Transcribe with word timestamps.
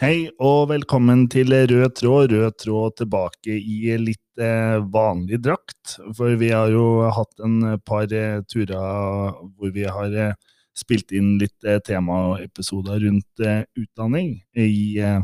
Hei 0.00 0.30
og 0.40 0.70
velkommen 0.70 1.26
til 1.28 1.50
Rød 1.52 1.98
tråd. 1.98 2.30
Rød 2.32 2.54
tråd 2.62 2.94
tilbake 2.96 3.52
i 3.52 3.98
litt 4.00 4.40
eh, 4.40 4.78
vanlig 4.94 5.42
drakt. 5.44 5.98
For 6.16 6.38
vi 6.40 6.48
har 6.56 6.70
jo 6.72 7.02
hatt 7.12 7.42
en 7.44 7.74
par 7.84 8.06
eh, 8.08 8.38
turer 8.48 8.78
hvor 8.78 9.74
vi 9.74 9.84
har 9.84 10.16
eh, 10.16 10.32
spilt 10.72 11.12
inn 11.12 11.34
litt 11.42 11.68
eh, 11.68 11.82
temaepisoder 11.84 13.04
rundt 13.04 13.44
eh, 13.44 13.60
utdanning 13.76 14.38
i, 14.56 14.96
eh, 15.04 15.20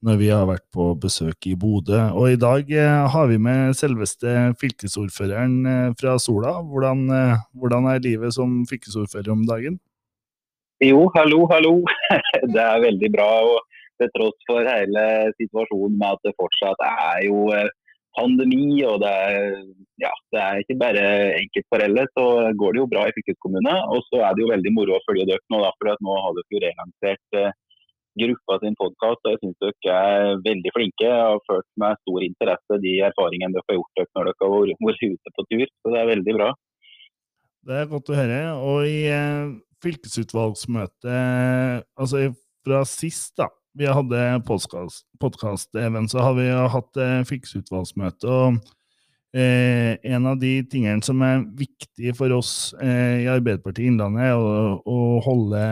når 0.00 0.18
vi 0.24 0.32
har 0.32 0.48
vært 0.48 0.64
på 0.72 0.88
besøk 1.04 1.50
i 1.52 1.52
Bodø. 1.52 2.00
Og 2.16 2.38
i 2.38 2.40
dag 2.40 2.72
eh, 2.72 3.04
har 3.12 3.28
vi 3.28 3.36
med 3.36 3.76
selveste 3.76 4.54
fylkesordføreren 4.64 5.60
eh, 5.74 5.92
fra 6.00 6.16
Sola. 6.16 6.56
Hvordan, 6.64 7.04
eh, 7.12 7.46
hvordan 7.52 7.92
er 7.92 8.04
livet 8.08 8.40
som 8.40 8.62
fylkesordfører 8.64 9.36
om 9.36 9.44
dagen? 9.44 9.76
Jo, 10.80 11.04
hallo, 11.20 11.44
hallo. 11.52 11.82
Det 12.56 12.64
er 12.64 12.86
veldig 12.88 13.12
bra. 13.12 13.32
og 13.44 13.66
til 14.00 14.10
tross 14.14 14.38
for 14.48 14.60
hele 14.66 15.02
situasjonen 15.40 15.98
med 16.00 16.08
at 16.14 16.20
det 16.26 16.34
fortsatt 16.40 16.80
er 16.86 17.18
jo 17.26 17.38
eh, 17.56 17.68
pandemi, 18.16 18.80
og 18.88 18.96
det 19.02 19.12
er, 19.12 19.36
ja, 20.02 20.12
det 20.32 20.40
er 20.42 20.54
ikke 20.62 20.80
bare 20.80 21.04
enkeltforeldre, 21.42 22.04
så 22.16 22.24
går 22.60 22.70
det 22.72 22.80
jo 22.82 22.92
bra 22.92 23.02
i 23.06 23.14
fylkeskommunene. 23.16 23.76
Og 23.92 23.98
så 24.08 24.16
er 24.24 24.30
det 24.34 24.42
jo 24.44 24.52
veldig 24.54 24.72
moro 24.76 24.90
å 24.96 25.04
følge 25.08 25.28
dere 25.28 25.44
nå, 25.52 25.58
da, 25.64 25.70
for 25.76 25.84
nå 26.06 26.12
har 26.24 26.32
dere 26.38 26.54
jo 26.56 26.60
relansert 26.64 27.26
eh, 27.40 27.52
gruppa 28.22 28.52
sin 28.62 28.78
podkast. 28.80 29.20
Og 29.22 29.30
jeg 29.34 29.40
syns 29.42 29.58
dere 29.64 29.96
er 29.96 30.16
veldig 30.46 30.70
flinke. 30.76 31.04
Jeg 31.04 31.26
har 31.32 31.40
ført 31.48 31.70
med 31.82 31.92
stor 32.04 32.20
interesse 32.30 32.72
de 32.84 32.92
erfaringene 33.10 33.54
dere 33.56 33.68
har 33.68 33.78
gjort 33.80 33.94
dere 34.00 34.12
når 34.16 34.24
dere 34.30 34.50
har 34.54 34.64
vært 34.88 35.04
ute 35.04 35.28
på 35.36 35.42
tur. 35.52 35.66
Så 35.68 35.86
det 35.92 35.98
er 36.00 36.12
veldig 36.14 36.34
bra. 36.40 36.48
Det 37.66 37.74
er 37.82 37.92
godt 37.92 38.12
å 38.12 38.18
høre. 38.20 38.40
Og 38.62 38.78
i 38.88 38.98
eh, 39.12 39.44
fylkesutvalgsmøtet, 39.84 41.20
altså 42.00 42.16
fra 42.66 42.80
sist, 42.88 43.32
da, 43.38 43.46
vi 43.76 43.86
hadde 43.86 44.22
podkast-Even, 44.46 46.08
så 46.08 46.24
har 46.24 46.34
vi 46.38 46.48
hatt 46.48 47.00
eh, 47.00 47.20
fikseutvalgsmøte. 47.28 48.26
og 48.26 48.58
eh, 49.36 49.96
En 50.02 50.26
av 50.26 50.40
de 50.40 50.58
tingene 50.70 51.04
som 51.04 51.22
er 51.26 51.44
viktig 51.58 52.16
for 52.16 52.32
oss 52.36 52.74
eh, 52.80 53.26
i 53.26 53.30
Arbeiderpartiet 53.30 53.92
Innlandet, 53.92 54.30
er 54.30 54.40
å, 54.40 54.80
å 54.80 55.00
holde 55.26 55.64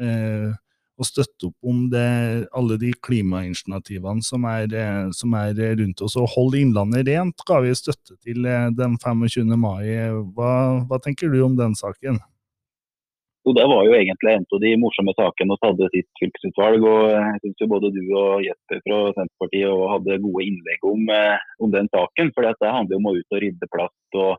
eh, 0.00 0.52
og 1.02 1.08
støtte 1.08 1.48
opp 1.48 1.70
om 1.72 1.86
det, 1.90 2.46
alle 2.54 2.76
de 2.78 2.92
klimainitiativene 3.02 4.22
som 4.22 4.44
er, 4.46 4.68
eh, 4.70 5.06
som 5.16 5.34
er, 5.38 5.56
rundt 5.80 6.02
oss. 6.04 6.16
Og 6.20 6.30
holde 6.36 6.60
Innlandet 6.62 7.08
rent 7.10 7.46
ga 7.48 7.62
vi 7.64 7.74
støtte 7.74 8.18
til 8.22 8.46
eh, 8.46 8.68
den 8.76 8.98
25. 9.02 9.56
mai. 9.58 9.88
Hva, 10.36 10.52
hva 10.86 11.00
tenker 11.02 11.32
du 11.32 11.40
om 11.42 11.58
den 11.58 11.74
saken? 11.78 12.22
Så 13.42 13.52
Det 13.58 13.64
var 13.66 13.82
jo 13.86 13.94
egentlig 13.98 14.32
en 14.32 14.44
av 14.54 14.60
de 14.62 14.70
morsomme 14.78 15.12
sakene 15.18 15.56
vi 15.56 15.66
hadde 15.66 15.86
sitt 15.90 16.20
fylkesutvalg. 16.20 16.84
og 16.86 17.10
Jeg 17.10 17.40
synes 17.42 17.62
jo 17.62 17.72
både 17.74 17.90
du 17.90 18.02
og 18.14 18.44
Jesper 18.46 18.78
fra 18.86 18.98
Senterpartiet 19.16 19.82
hadde 19.92 20.22
gode 20.22 20.44
innlegg 20.46 20.86
om, 20.86 21.02
eh, 21.10 21.38
om 21.58 21.70
den 21.74 21.88
saken. 21.90 22.30
for 22.34 22.42
Det 22.46 22.70
handler 22.76 22.96
om 22.96 23.08
å 23.10 23.16
ut 23.18 23.34
og 23.34 23.42
rydde 23.42 23.68
plass 23.74 23.98
og, 24.14 24.38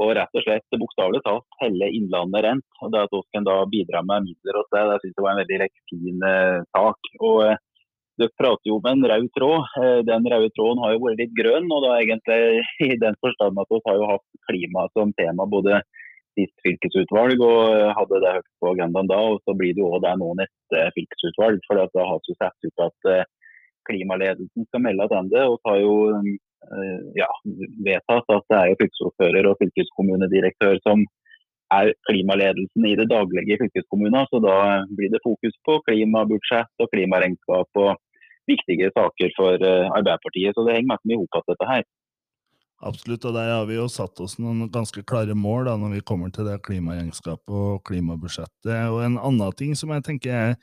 og 0.00 0.16
rett 0.16 0.32
og 0.32 0.44
slett 0.46 0.80
bokstavelig 0.80 1.20
talt 1.20 1.44
helle 1.60 1.92
Innlandet 1.92 2.44
rent. 2.44 2.68
og 2.80 2.92
det 2.92 3.00
At 3.04 3.12
vi 3.12 3.20
kan 3.34 3.44
da 3.44 3.56
bidra 3.68 4.00
med 4.08 4.24
midler 4.24 4.56
og 4.56 4.64
det, 4.72 4.88
det 4.88 5.00
synes 5.00 5.16
jeg 5.16 5.24
var 5.24 5.32
en 5.36 5.44
veldig 5.44 5.68
fin 5.92 6.18
eh, 6.32 6.60
sak. 6.72 7.00
og 7.20 7.38
eh, 7.44 7.56
dere 8.20 8.36
prater 8.40 8.68
jo 8.68 8.80
om 8.80 8.88
en 8.88 9.04
rød 9.04 9.28
tråd. 9.36 9.64
Den 10.08 10.24
røde 10.24 10.50
tråden 10.56 10.80
har 10.80 10.92
jo 10.92 11.04
vært 11.04 11.20
litt 11.20 11.36
grønn. 11.36 11.68
og 11.68 11.84
da 11.84 12.00
egentlig 12.00 12.64
i 12.88 12.96
den 12.96 13.16
forstand 13.20 13.60
at 13.60 13.68
Vi 13.68 13.84
har 13.84 13.96
jo 14.00 14.12
hatt 14.16 14.28
klima 14.48 14.88
som 14.96 15.12
tema 15.12 15.44
både 15.44 15.84
sist 16.38 16.54
fylkesutvalg 16.64 17.42
og 17.44 17.92
hadde 17.98 18.20
det 18.22 18.34
høyt 18.36 18.48
på 18.62 18.72
agendaen 18.74 19.10
da. 19.10 19.18
og 19.32 19.42
Så 19.44 19.54
blir 19.58 19.74
det 19.76 19.82
jo 19.82 20.00
det 20.02 20.14
nå 20.20 20.32
neste 20.38 20.86
fylkesutvalg. 20.96 21.60
for 21.66 21.80
Da 21.80 22.06
har 22.10 22.20
vi 22.26 22.36
sett 22.36 22.68
ut 22.68 22.84
at 22.86 23.10
eh, 23.12 23.28
klimaledelsen 23.88 24.68
skal 24.68 24.84
melde 24.86 25.08
tilbake. 25.12 25.46
Og 25.46 25.70
har 25.70 25.80
jo 25.80 25.94
eh, 26.18 27.00
ja, 27.22 27.30
vedtatt 27.86 28.36
at 28.36 28.46
det 28.52 28.60
er 28.60 28.68
jo 28.72 28.80
fylkesordfører 28.82 29.50
og 29.50 29.58
fylkeskommunedirektør 29.62 30.78
som 30.86 31.06
er 31.70 31.92
klimaledelsen 32.08 32.86
i 32.86 32.96
det 32.98 33.08
daglige 33.10 33.54
i 33.54 33.60
fylkeskommunen. 33.62 34.26
Så 34.30 34.42
da 34.42 34.56
blir 34.96 35.12
det 35.12 35.24
fokus 35.26 35.56
på 35.66 35.80
klimabudsjett 35.88 36.84
og 36.84 36.90
klimaregnskap 36.94 37.84
og 37.84 37.92
viktige 38.50 38.90
saker 38.96 39.34
for 39.38 39.70
eh, 39.70 39.88
Arbeiderpartiet. 39.98 40.54
Så 40.54 40.66
det 40.66 40.78
henger 40.78 41.02
mye 41.04 41.18
i 41.18 41.22
hop 41.22 41.50
dette 41.50 41.72
her. 41.72 41.86
Absolutt, 42.80 43.26
og 43.28 43.34
der 43.36 43.50
har 43.52 43.66
vi 43.68 43.76
jo 43.76 43.84
satt 43.92 44.20
oss 44.24 44.38
noen 44.40 44.70
ganske 44.72 45.02
klare 45.04 45.34
mål 45.36 45.66
da, 45.68 45.76
når 45.76 45.98
vi 45.98 46.06
kommer 46.08 46.30
til 46.32 46.46
det 46.48 46.62
klimaregnskapet 46.64 47.52
og 47.52 47.82
klimabudsjettet. 47.84 48.72
Og 48.88 49.02
en 49.04 49.18
annen 49.20 49.56
ting 49.58 49.74
som 49.76 49.92
jeg 49.92 50.06
tenker 50.06 50.32
er 50.32 50.54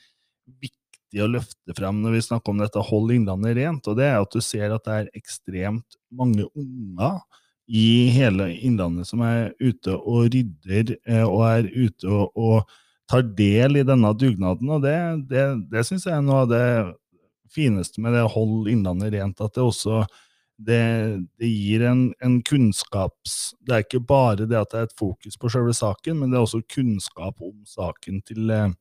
viktig 0.64 1.22
å 1.22 1.30
løfte 1.30 1.76
frem 1.78 2.02
når 2.02 2.18
vi 2.18 2.24
snakker 2.26 2.56
om 2.56 2.64
dette 2.64 2.86
Hold 2.90 3.14
Innlandet 3.14 3.60
rent, 3.60 3.86
og 3.86 4.00
det 4.00 4.10
er 4.10 4.18
at 4.24 4.34
du 4.34 4.42
ser 4.42 4.74
at 4.74 4.88
det 4.90 4.98
er 4.98 5.14
ekstremt 5.20 6.00
mange 6.10 6.48
unger 6.58 7.22
i 7.68 8.08
hele 8.16 8.50
Innlandet 8.66 9.10
som 9.12 9.22
er 9.28 9.52
ute 9.62 9.94
og 9.94 10.32
rydder, 10.34 10.96
eh, 11.06 11.24
og 11.24 11.44
er 11.46 11.70
ute 11.70 12.10
og, 12.10 12.32
og 12.34 12.78
tar 13.12 13.28
del 13.38 13.78
i 13.78 13.86
denne 13.88 14.10
dugnaden. 14.18 14.72
Og 14.74 14.82
det, 14.84 14.98
det, 15.30 15.50
det 15.70 15.86
syns 15.86 16.08
jeg 16.08 16.18
er 16.18 16.26
noe 16.26 16.48
av 16.48 16.50
det 16.52 16.68
fineste 17.54 18.02
med 18.02 18.18
det 18.18 18.26
Hold 18.34 18.72
Innlandet 18.72 19.14
rent, 19.14 19.44
at 19.44 19.54
det 19.54 19.64
også 19.64 20.02
det, 20.58 21.18
det, 21.38 21.48
gir 21.48 21.86
en, 21.86 22.02
en, 22.24 22.40
kunnskaps... 22.44 23.54
Det 23.62 23.76
er 23.76 23.86
ikke 23.86 24.02
bare 24.10 24.48
det 24.50 24.58
at 24.58 24.74
det 24.74 24.80
er 24.80 24.90
et 24.90 25.00
fokus 25.00 25.38
på 25.38 25.52
selve 25.54 25.74
saken, 25.78 26.20
men 26.20 26.32
det 26.32 26.40
er 26.40 26.46
også 26.46 26.64
kunnskap 26.74 27.42
om 27.46 27.56
saken 27.70 28.24
til, 28.26 28.50
eh, 28.54 28.72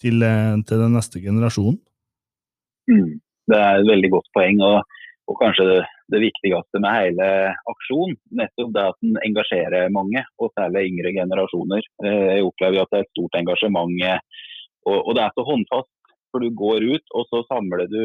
til, 0.00 0.24
eh, 0.24 0.56
til 0.68 0.84
den 0.84 0.96
neste 0.96 1.20
generasjonen. 1.20 1.78
Mm, 2.90 3.20
det 3.52 3.58
er 3.58 3.78
et 3.78 3.90
veldig 3.90 4.12
godt 4.16 4.30
poeng. 4.36 4.62
og, 4.64 4.80
og 5.30 5.38
kanskje 5.38 5.68
det, 5.68 5.80
det, 6.12 6.20
viktigste 6.24 6.80
med 6.82 6.96
hele 6.96 7.26
aksjonen, 7.70 8.16
nettopp 8.40 8.72
det 8.74 8.86
at 8.90 8.98
den 9.04 9.20
engasjerer 9.28 9.92
mange, 9.94 10.24
og 10.40 10.50
særlig 10.58 10.88
yngre 10.90 11.12
generasjoner. 11.20 11.84
Eh, 12.04 12.22
jeg 12.38 12.46
opplever 12.48 12.82
at 12.82 12.92
det 12.92 13.02
er 13.02 13.06
et 13.06 13.14
stort 13.14 13.36
engasjement, 13.38 14.00
og, 14.88 14.96
og 14.96 15.12
det 15.16 15.26
er 15.26 15.36
så 15.36 15.44
håndfast. 15.46 15.92
For 16.32 16.40
du 16.40 16.48
går 16.56 16.80
ut, 16.88 17.04
og 17.12 17.26
så 17.28 17.42
samler 17.44 17.84
du 17.92 18.00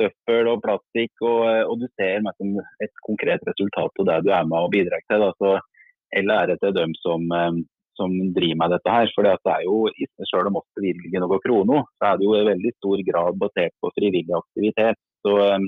søppel 0.00 0.50
og 0.50 0.60
plastikk, 0.64 1.12
og, 1.22 1.40
og, 1.70 1.78
du 1.80 1.86
ser 1.94 2.20
liksom, 2.24 2.58
et 2.84 2.92
konkret 3.06 3.42
resultat 3.48 4.02
av 4.02 4.10
det 4.10 4.18
du 4.26 4.30
er 4.34 4.50
med 4.50 4.68
og 4.68 4.72
bidrar 4.74 5.02
til. 5.08 5.24
Da. 5.24 5.32
Så 5.40 5.56
all 6.18 6.36
ære 6.40 6.58
til 6.62 6.76
dem 6.76 6.94
som, 7.04 7.24
eh, 7.38 7.62
som, 7.98 8.12
driver 8.36 8.60
med 8.60 8.76
dette 8.76 8.92
her. 8.96 9.10
For 9.14 9.26
det 9.26 9.34
er 9.54 9.64
jo, 9.66 9.88
selv 10.30 10.52
om 10.52 10.60
vi 10.82 10.92
bevilger 10.92 11.24
noe 11.24 11.40
kroner, 11.46 11.88
så 11.98 12.12
er 12.12 12.20
det 12.20 12.28
jo 12.28 12.36
i 12.36 12.46
veldig 12.52 12.72
stor 12.76 13.02
grad 13.10 13.42
basert 13.42 13.74
på 13.80 13.92
frivillig 13.98 14.38
aktivitet. 14.42 15.00
Så 15.26 15.34
eh, 15.48 15.66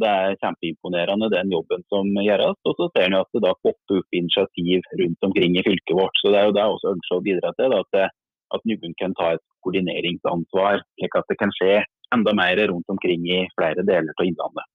det 0.00 0.08
er 0.08 0.38
kjempeimponerende 0.40 1.28
den 1.32 1.52
jobben 1.52 1.84
som 1.92 2.08
gjøres. 2.16 2.58
Og 2.68 2.76
så 2.78 2.88
ser 2.92 3.10
en 3.10 3.20
at 3.20 3.32
det 3.34 3.44
da 3.44 3.54
popper 3.60 4.00
opp 4.00 4.20
initiativ 4.20 4.86
rundt 5.00 5.28
omkring 5.28 5.58
i 5.58 5.64
fylket 5.66 5.96
vårt. 5.98 6.20
Så 6.20 6.32
det 6.32 6.40
er 6.40 6.48
jo 6.48 6.56
det 6.56 6.64
jeg 6.64 6.76
også 6.76 6.94
ønsker 6.96 7.18
å 7.18 7.26
bidra 7.26 7.56
til. 7.58 7.74
Da, 7.74 7.82
at, 7.82 8.20
at 8.56 8.70
noen 8.70 8.94
kan 9.00 9.16
ta 9.18 9.34
et 9.36 9.44
koordineringsansvar, 9.64 10.80
slik 10.96 11.18
at 11.20 11.28
det 11.28 11.38
kan 11.42 11.52
skje 11.58 11.82
enda 12.14 12.34
mer 12.36 12.60
rundt 12.68 12.88
omkring 12.92 13.26
i 13.30 13.42
flere 13.56 13.84
deler 13.86 14.14
av 14.16 14.26
Innlandet. 14.26 14.68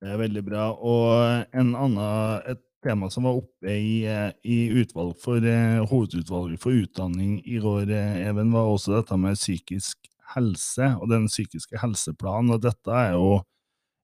Det 0.00 0.12
er 0.12 0.20
veldig 0.20 0.44
bra. 0.44 0.64
Og 0.76 1.56
en 1.56 1.72
annen, 1.74 2.42
et 2.52 2.62
tema 2.84 3.08
som 3.10 3.26
var 3.26 3.38
oppe 3.40 3.72
i, 3.72 4.04
i 4.44 4.58
utvalg 4.82 5.16
for, 5.22 5.42
eh, 5.42 5.80
hovedutvalget 5.88 6.62
for 6.62 6.76
utdanning 6.76 7.40
i 7.44 7.58
går, 7.62 7.90
eh, 7.90 8.28
Even, 8.28 8.52
var 8.52 8.68
også 8.70 8.98
dette 8.98 9.16
med 9.18 9.38
psykisk 9.38 10.10
helse 10.34 10.92
og 11.00 11.08
den 11.10 11.26
psykiske 11.30 11.80
helseplanen. 11.82 12.54
Og 12.54 12.62
dette 12.62 12.92
er 12.92 13.16
jo 13.16 13.40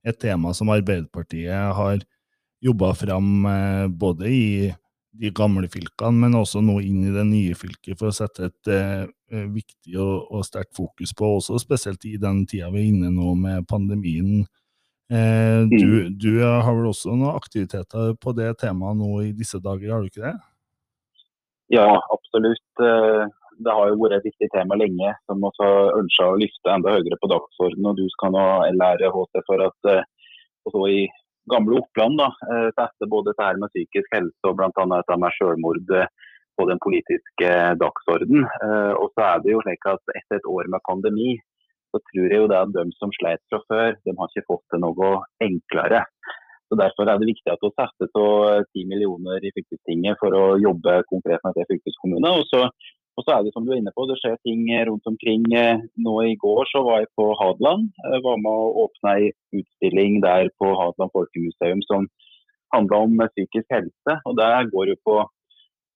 et 0.05 0.19
tema 0.19 0.55
som 0.57 0.73
Arbeiderpartiet 0.73 1.77
har 1.77 2.03
jobba 2.63 2.93
fram 2.95 3.47
eh, 3.47 3.87
både 3.89 4.31
i 4.31 4.47
de 5.13 5.31
gamle 5.37 5.69
fylkene, 5.69 6.25
men 6.25 6.39
også 6.39 6.63
nå 6.65 6.79
inn 6.81 7.03
i 7.05 7.13
det 7.13 7.25
nye 7.29 7.57
fylket 7.59 7.99
for 8.01 8.09
å 8.09 8.17
sette 8.17 8.49
et 8.49 8.71
eh, 8.73 9.03
eh, 9.33 9.45
viktig 9.53 9.99
og, 10.01 10.31
og 10.33 10.47
sterkt 10.49 10.73
fokus 10.79 11.13
på, 11.17 11.35
også 11.39 11.61
spesielt 11.61 12.05
i 12.09 12.17
den 12.21 12.47
tida 12.49 12.71
vi 12.73 12.87
er 12.87 12.93
inne 12.95 13.13
nå 13.13 13.35
med 13.39 13.69
pandemien. 13.69 14.47
Eh, 15.13 15.61
du, 15.69 15.85
mm. 15.85 16.15
du, 16.17 16.31
har 16.41 16.73
vel 16.73 16.89
også 16.89 17.13
noen 17.13 17.37
aktiviteter 17.37 18.17
på 18.17 18.33
det 18.39 18.55
temaet 18.63 18.97
nå 18.97 19.21
i 19.27 19.35
disse 19.37 19.61
dager, 19.61 19.93
har 19.93 20.01
du 20.01 20.09
ikke 20.09 20.25
det? 20.25 20.37
Ja, 21.73 21.89
absolutt. 22.15 22.69
Eh, 22.81 23.25
det 23.63 23.75
har 23.77 23.91
jo 23.91 23.99
vært 24.01 24.19
et 24.19 24.31
viktig 24.31 24.49
tema 24.55 24.77
lenge, 24.81 25.13
som 25.29 25.45
også 25.45 25.69
ønsker 25.99 26.31
å 26.31 26.39
løfte 26.41 26.73
enda 26.73 26.95
høyere 26.97 27.19
på 27.21 27.31
dagsordenen. 27.31 27.91
og 27.93 28.01
Du 28.01 28.09
skal 28.15 28.33
nå 28.35 28.47
lære 28.79 29.13
HT 29.13 29.43
for 29.49 29.67
at 29.69 29.91
eh, 29.93 30.07
også 30.69 30.89
i 30.89 31.03
gamle 31.51 31.81
Oppland 31.81 32.21
da, 32.21 32.29
setter 32.77 33.07
eh, 33.07 33.11
både 33.11 33.33
dette 33.33 33.63
med 33.63 33.73
psykisk 33.73 34.13
helse 34.15 34.51
og 34.51 34.59
bl.a. 34.59 34.71
dette 34.71 35.19
med 35.19 35.37
selvmord 35.39 35.95
eh, 35.99 36.11
på 36.59 36.67
den 36.69 36.83
politiske 36.85 37.51
dagsorden. 37.81 38.45
Eh, 38.45 38.93
og 38.99 39.11
så 39.15 39.27
er 39.31 39.43
det 39.43 39.55
jo 39.55 39.65
slik 39.65 39.89
at 39.91 40.15
Etter 40.15 40.39
et 40.39 40.53
år 40.57 40.71
med 40.73 40.85
pandemi 40.89 41.35
så 41.93 42.01
tror 42.09 42.31
jeg 42.31 42.41
jo 42.41 42.49
det 42.49 42.57
at 42.57 42.73
de 42.73 42.87
som 42.97 43.11
sleit 43.13 43.43
fra 43.53 43.61
før, 43.69 43.99
de 44.01 44.15
har 44.17 44.31
ikke 44.31 44.49
fått 44.49 44.65
det 44.73 44.81
noe 44.81 45.11
enklere. 45.45 46.07
Så 46.73 46.79
Derfor 46.81 47.05
er 47.05 47.21
det 47.21 47.29
viktig 47.29 47.53
at 47.53 47.61
vi 47.61 47.69
setter 47.77 48.09
av 48.17 48.65
10 48.73 48.87
millioner 48.89 49.45
i 49.45 49.53
fylkestinget 49.53 50.17
for 50.23 50.33
å 50.33 50.45
jobbe 50.57 51.03
konkret 51.11 51.43
med 51.45 51.59
det 51.59 51.67
fylkeskommunen. 51.69 52.31
Og 52.33 52.47
så 52.49 52.63
Og 53.17 53.27
så 53.27 53.35
er 53.35 53.45
det 53.45 53.53
som 53.53 53.67
du 53.67 53.73
er 53.73 53.81
inne 53.83 53.93
på, 53.93 54.07
det 54.09 54.17
skjer 54.21 54.39
ting 54.47 54.65
rundt 54.89 55.09
omkring. 55.11 55.45
Nå 56.05 56.15
i 56.25 56.37
går 56.41 56.69
så 56.71 56.81
var 56.87 57.03
jeg 57.03 57.11
på 57.19 57.27
Hadeland. 57.41 57.91
Jeg 58.09 58.25
var 58.25 58.41
med 58.41 58.63
å 58.65 58.87
åpne 58.87 59.17
ei 59.19 59.29
utstilling 59.59 60.23
der 60.25 60.49
på 60.61 60.71
Hadeland 60.79 61.13
folkemuseum 61.13 61.85
som 61.91 62.09
handla 62.73 63.03
om 63.05 63.21
psykisk 63.35 63.69
helse. 63.77 64.17
Og 64.25 64.39
der 64.41 64.71
går 64.73 64.95
jo 64.95 64.97
på 65.05 65.19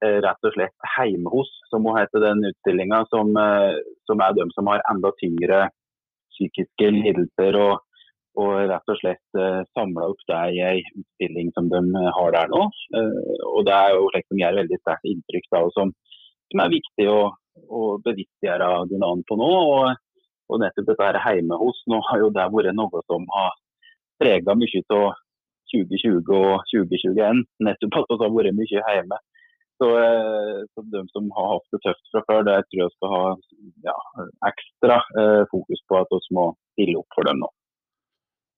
eh, 0.04 0.18
rett 0.26 0.48
og 0.48 0.54
slett 0.58 0.90
Heime 0.98 1.32
hos, 1.32 1.48
som 1.72 1.86
må 1.86 1.96
hete 1.96 2.20
den 2.20 2.44
utstillinga, 2.50 3.06
som, 3.12 3.32
eh, 3.40 3.80
som, 4.10 4.20
er 4.20 4.36
dem 4.36 4.52
som 4.52 4.68
har 4.68 4.84
enda 4.92 5.14
tyngre 5.22 5.66
psykiske 6.36 6.92
lidelser. 7.00 7.60
og 7.64 7.82
og 8.36 8.66
rett 8.68 8.92
og 8.92 8.98
slett 9.00 9.38
eh, 9.40 9.62
samla 9.76 10.10
opp 10.12 10.22
det 10.28 10.40
i 10.52 10.58
ei 10.60 10.80
utstilling 10.84 11.48
som 11.56 11.70
de 11.72 11.80
har 12.18 12.34
der 12.34 12.50
nå. 12.52 12.66
Eh, 12.98 13.38
og 13.48 13.64
Det 13.68 13.76
er 13.76 13.94
jo 13.96 14.10
slikt 14.12 14.28
som 14.28 14.42
gjør 14.42 14.58
veldig 14.60 14.78
sterkt 14.82 15.08
inntrykk, 15.08 15.46
da, 15.54 15.62
og 15.64 15.72
som, 15.76 15.94
som, 16.50 16.62
er 16.62 16.72
viktig 16.72 17.06
å, 17.10 17.20
å 17.68 17.82
bevisstgjøre 18.06 18.70
Dunan 18.90 19.22
på 19.28 19.38
nå. 19.40 19.52
Og, 19.76 20.02
og, 20.50 20.58
nettopp 20.62 20.90
dette 20.92 21.22
her 21.22 21.38
hjemme 21.38 21.58
hos 21.60 21.78
nå 21.90 22.00
har 22.10 22.24
jo 22.24 22.32
det 22.34 22.48
vært 22.54 22.76
noe 22.78 23.04
som 23.10 23.26
har 23.34 23.54
prega 24.22 24.56
mye 24.56 24.82
av 24.96 25.08
2020 25.72 26.36
og 26.36 26.68
2021. 26.72 27.42
Nettopp 27.66 27.98
at 28.02 28.12
vi 28.12 28.20
har 28.24 28.36
vært 28.38 28.58
mye 28.60 28.84
hjemme. 28.98 29.20
Så, 29.76 29.90
eh, 30.00 30.62
så, 30.72 30.82
de 30.92 31.02
som 31.12 31.26
har 31.36 31.50
hatt 31.52 31.74
det 31.74 31.82
tøft 31.84 32.06
fra 32.12 32.22
før, 32.28 32.46
det 32.48 32.56
tror 32.64 32.80
jeg 32.80 32.92
skal 32.94 33.10
ha 33.12 33.24
ja, 33.84 33.96
ekstra 34.48 34.96
eh, 35.20 35.42
fokus 35.50 35.82
på 35.88 35.98
at 36.00 36.14
vi 36.14 36.36
må 36.38 36.46
stille 36.72 37.02
opp 37.02 37.18
for 37.18 37.28
dem 37.28 37.42
nå. 37.42 37.50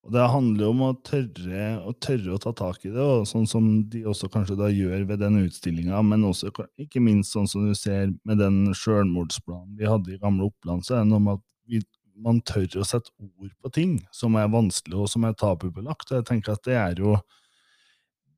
Og 0.08 0.14
Det 0.14 0.22
handler 0.32 0.64
jo 0.64 0.68
om 0.72 0.78
å 0.86 0.94
tørre, 1.04 1.64
å 1.84 1.90
tørre, 2.00 2.32
å 2.32 2.40
ta 2.40 2.54
tak 2.56 2.86
i 2.88 2.92
det, 2.94 3.02
og 3.04 3.26
sånn 3.28 3.44
som 3.44 3.64
de 3.92 4.06
også 4.08 4.30
kanskje 4.32 4.54
da 4.56 4.70
gjør 4.72 5.02
ved 5.10 5.20
den 5.20 5.36
utstillinga, 5.42 5.98
men 6.00 6.22
også 6.24 6.48
ikke 6.80 7.02
minst 7.04 7.34
sånn 7.34 7.48
som 7.50 7.66
du 7.68 7.74
ser 7.76 8.14
med 8.24 8.40
den 8.40 8.70
sjølmordsplanen 8.72 9.74
vi 9.76 9.84
hadde 9.84 10.14
i 10.14 10.20
Gamle 10.22 10.46
Oppland, 10.48 10.86
så 10.86 10.96
er 10.96 11.02
det 11.02 11.10
noe 11.10 11.20
med 11.26 11.36
at 11.36 11.42
vi, 11.68 11.82
man 12.24 12.40
tør 12.40 12.80
å 12.80 12.86
sette 12.88 13.12
ord 13.20 13.50
på 13.60 13.72
ting 13.76 13.98
som 14.16 14.38
er 14.40 14.48
vanskelig 14.48 14.96
og 14.96 15.10
som 15.12 15.26
er 15.28 15.36
tabubelagt. 15.36 16.08
og 16.08 16.22
jeg 16.22 16.26
tenker 16.30 16.56
at 16.56 16.64
det 16.64 16.78
er 16.80 17.02
jo 17.04 17.18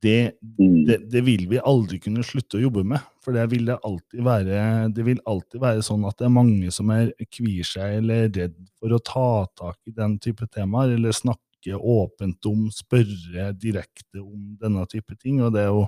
det, 0.03 0.33
mm. 0.59 0.75
det, 0.89 0.97
det, 1.13 1.21
vil 1.23 1.45
vi 1.47 1.61
aldri 1.71 2.01
kunne 2.03 2.25
slutte 2.25 2.57
å 2.59 2.65
jobbe 2.65 2.83
med. 2.89 3.05
For 3.23 3.37
det 3.37 3.45
vil, 3.53 3.63
det, 3.69 3.77
alltid 3.85 4.25
være, 4.25 4.57
det 4.91 5.05
vil 5.07 5.23
alltid 5.29 5.63
være 5.63 5.85
sånn 5.85 6.03
at 6.09 6.17
det 6.19 6.27
er 6.27 6.35
mange 6.35 6.73
som 6.73 6.91
er 6.91 7.13
kvier 7.31 7.67
seg 7.69 8.01
eller 8.01 8.27
redd 8.27 8.59
for 8.75 8.91
å 8.91 8.99
ta 8.99 9.29
tak 9.55 9.79
i 9.87 9.95
den 9.95 10.17
type 10.19 10.49
temaer, 10.51 10.97
eller 10.97 11.15
snakke 11.15 11.50
snakke 11.61 11.77
åpent 11.77 12.45
om, 12.45 12.69
spørre 12.71 13.53
direkte 13.53 14.19
om 14.21 14.57
denne 14.59 14.85
type 14.87 15.15
ting. 15.19 15.41
og 15.41 15.53
det 15.53 15.61
er 15.61 15.69
jo 15.69 15.87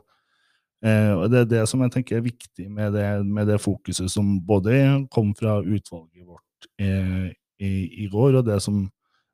eh, 0.86 1.14
og 1.14 1.32
det 1.32 1.40
er 1.40 1.46
det 1.46 1.68
som 1.68 1.82
jeg 1.82 1.92
tenker 1.92 2.18
er 2.18 2.22
viktig 2.22 2.70
med 2.70 2.94
det, 2.94 3.26
med 3.26 3.48
det 3.48 3.62
fokuset 3.62 4.10
som 4.10 4.40
både 4.46 5.08
kom 5.12 5.34
fra 5.34 5.62
utvalget 5.62 6.26
vårt 6.26 6.68
eh, 6.80 7.32
i, 7.60 8.04
i, 8.04 8.08
går, 8.08 8.40
og 8.40 8.46
det 8.46 8.62
som, 8.62 8.90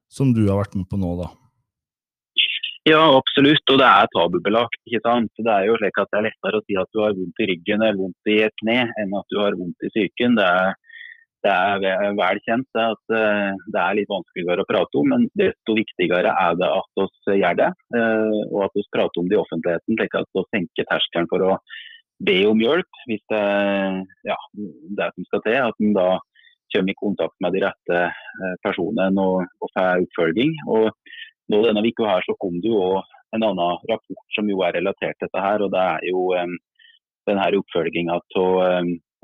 som, 0.10 0.34
du 0.34 0.48
har 0.48 0.60
vært 0.60 0.76
med 0.76 0.88
på 0.90 0.98
nå, 0.98 1.16
da. 1.24 1.30
Ja, 2.88 3.04
absolutt, 3.18 3.66
og 3.70 3.78
det 3.78 3.86
er 3.86 4.08
tabubelagt. 4.14 4.80
ikke 4.88 5.02
sant? 5.04 5.32
Det 5.38 5.52
er 5.52 5.68
jo 5.68 5.76
slik 5.78 5.98
at 6.00 6.10
det 6.10 6.18
er 6.18 6.28
lettere 6.30 6.60
å 6.60 6.64
si 6.64 6.78
at 6.80 6.90
du 6.94 7.02
har 7.04 7.14
vondt 7.14 7.42
i 7.44 7.48
ryggen 7.50 7.84
eller 7.84 8.00
vondt 8.00 8.32
i 8.32 8.38
et 8.46 8.56
kne, 8.64 8.86
enn 8.98 9.18
at 9.20 9.28
du 9.30 9.42
har 9.42 9.58
vondt 9.60 9.84
i 9.84 9.92
psyken. 9.92 10.38
Det 10.40 10.46
er 10.48 10.72
det 11.46 11.52
er 11.52 12.16
vel 12.18 12.40
kjent 12.44 12.80
at 12.82 13.14
eh, 13.16 13.52
det 13.72 13.80
er 13.82 13.96
litt 13.96 14.10
vanskeligere 14.12 14.66
å 14.66 14.68
prate 14.68 15.00
om, 15.00 15.14
men 15.14 15.28
desto 15.40 15.76
viktigere 15.78 16.34
er 16.34 16.58
det 16.60 16.68
at 16.68 17.04
vi 17.30 17.38
gjør 17.40 17.60
det. 17.62 17.70
Eh, 17.96 18.40
og 18.50 18.66
at 18.68 18.76
vi 18.76 18.84
prater 18.92 19.22
om 19.22 19.30
det 19.30 19.38
i 19.38 19.40
offentligheten, 19.40 19.96
slik 19.96 20.18
at 20.20 20.28
vi 20.36 20.44
senker 20.50 20.90
terskelen 20.90 21.30
for 21.32 21.46
å 21.48 21.54
be 22.28 22.42
om 22.50 22.60
hjelp 22.60 23.04
hvis 23.08 23.24
det 23.32 23.40
er 23.40 24.02
ja, 24.28 24.40
det 25.00 25.10
som 25.16 25.30
skal 25.30 25.46
til. 25.48 25.60
At 25.70 25.80
en 25.80 25.96
da 25.96 26.10
kommer 26.76 26.94
i 26.94 27.00
kontakt 27.00 27.38
med 27.42 27.56
de 27.56 27.64
rette 27.64 28.02
eh, 28.04 28.56
personene 28.66 29.24
og, 29.24 29.48
og 29.64 29.76
får 29.78 30.04
oppfølging. 30.04 30.58
Og 30.68 30.92
nå 31.50 31.64
denne 31.66 31.88
uka 31.88 32.18
her 32.18 32.28
så 32.28 32.36
kom 32.44 32.60
det 32.60 32.74
jo 32.74 33.00
en 33.36 33.46
annen 33.46 33.86
rapport 33.88 34.36
som 34.36 34.50
jo 34.52 34.60
er 34.66 34.76
relatert 34.76 35.16
til 35.16 35.30
dette 35.30 35.46
her. 35.46 35.64
og 35.64 35.72
Det 35.72 35.86
er 35.96 36.10
jo 36.12 36.28
denne 37.30 37.52
oppfølginga 37.64 38.20
av 38.20 38.28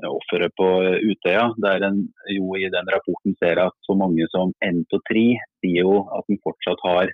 offeret 0.04 0.52
på 0.60 0.66
Utøya, 1.08 1.46
der 1.62 1.84
en 1.88 2.02
jo 2.28 2.56
i 2.58 2.68
den 2.72 2.88
rapporten 2.92 3.36
ser 3.40 3.60
at 3.62 3.72
så 3.88 3.96
mange 3.96 4.26
som 4.34 4.52
én 4.64 4.82
av 4.84 5.00
tre 5.08 5.26
sier 5.64 5.86
jo 5.88 6.02
at 6.18 6.28
en 6.28 6.42
fortsatt 6.44 6.82
har 6.84 7.12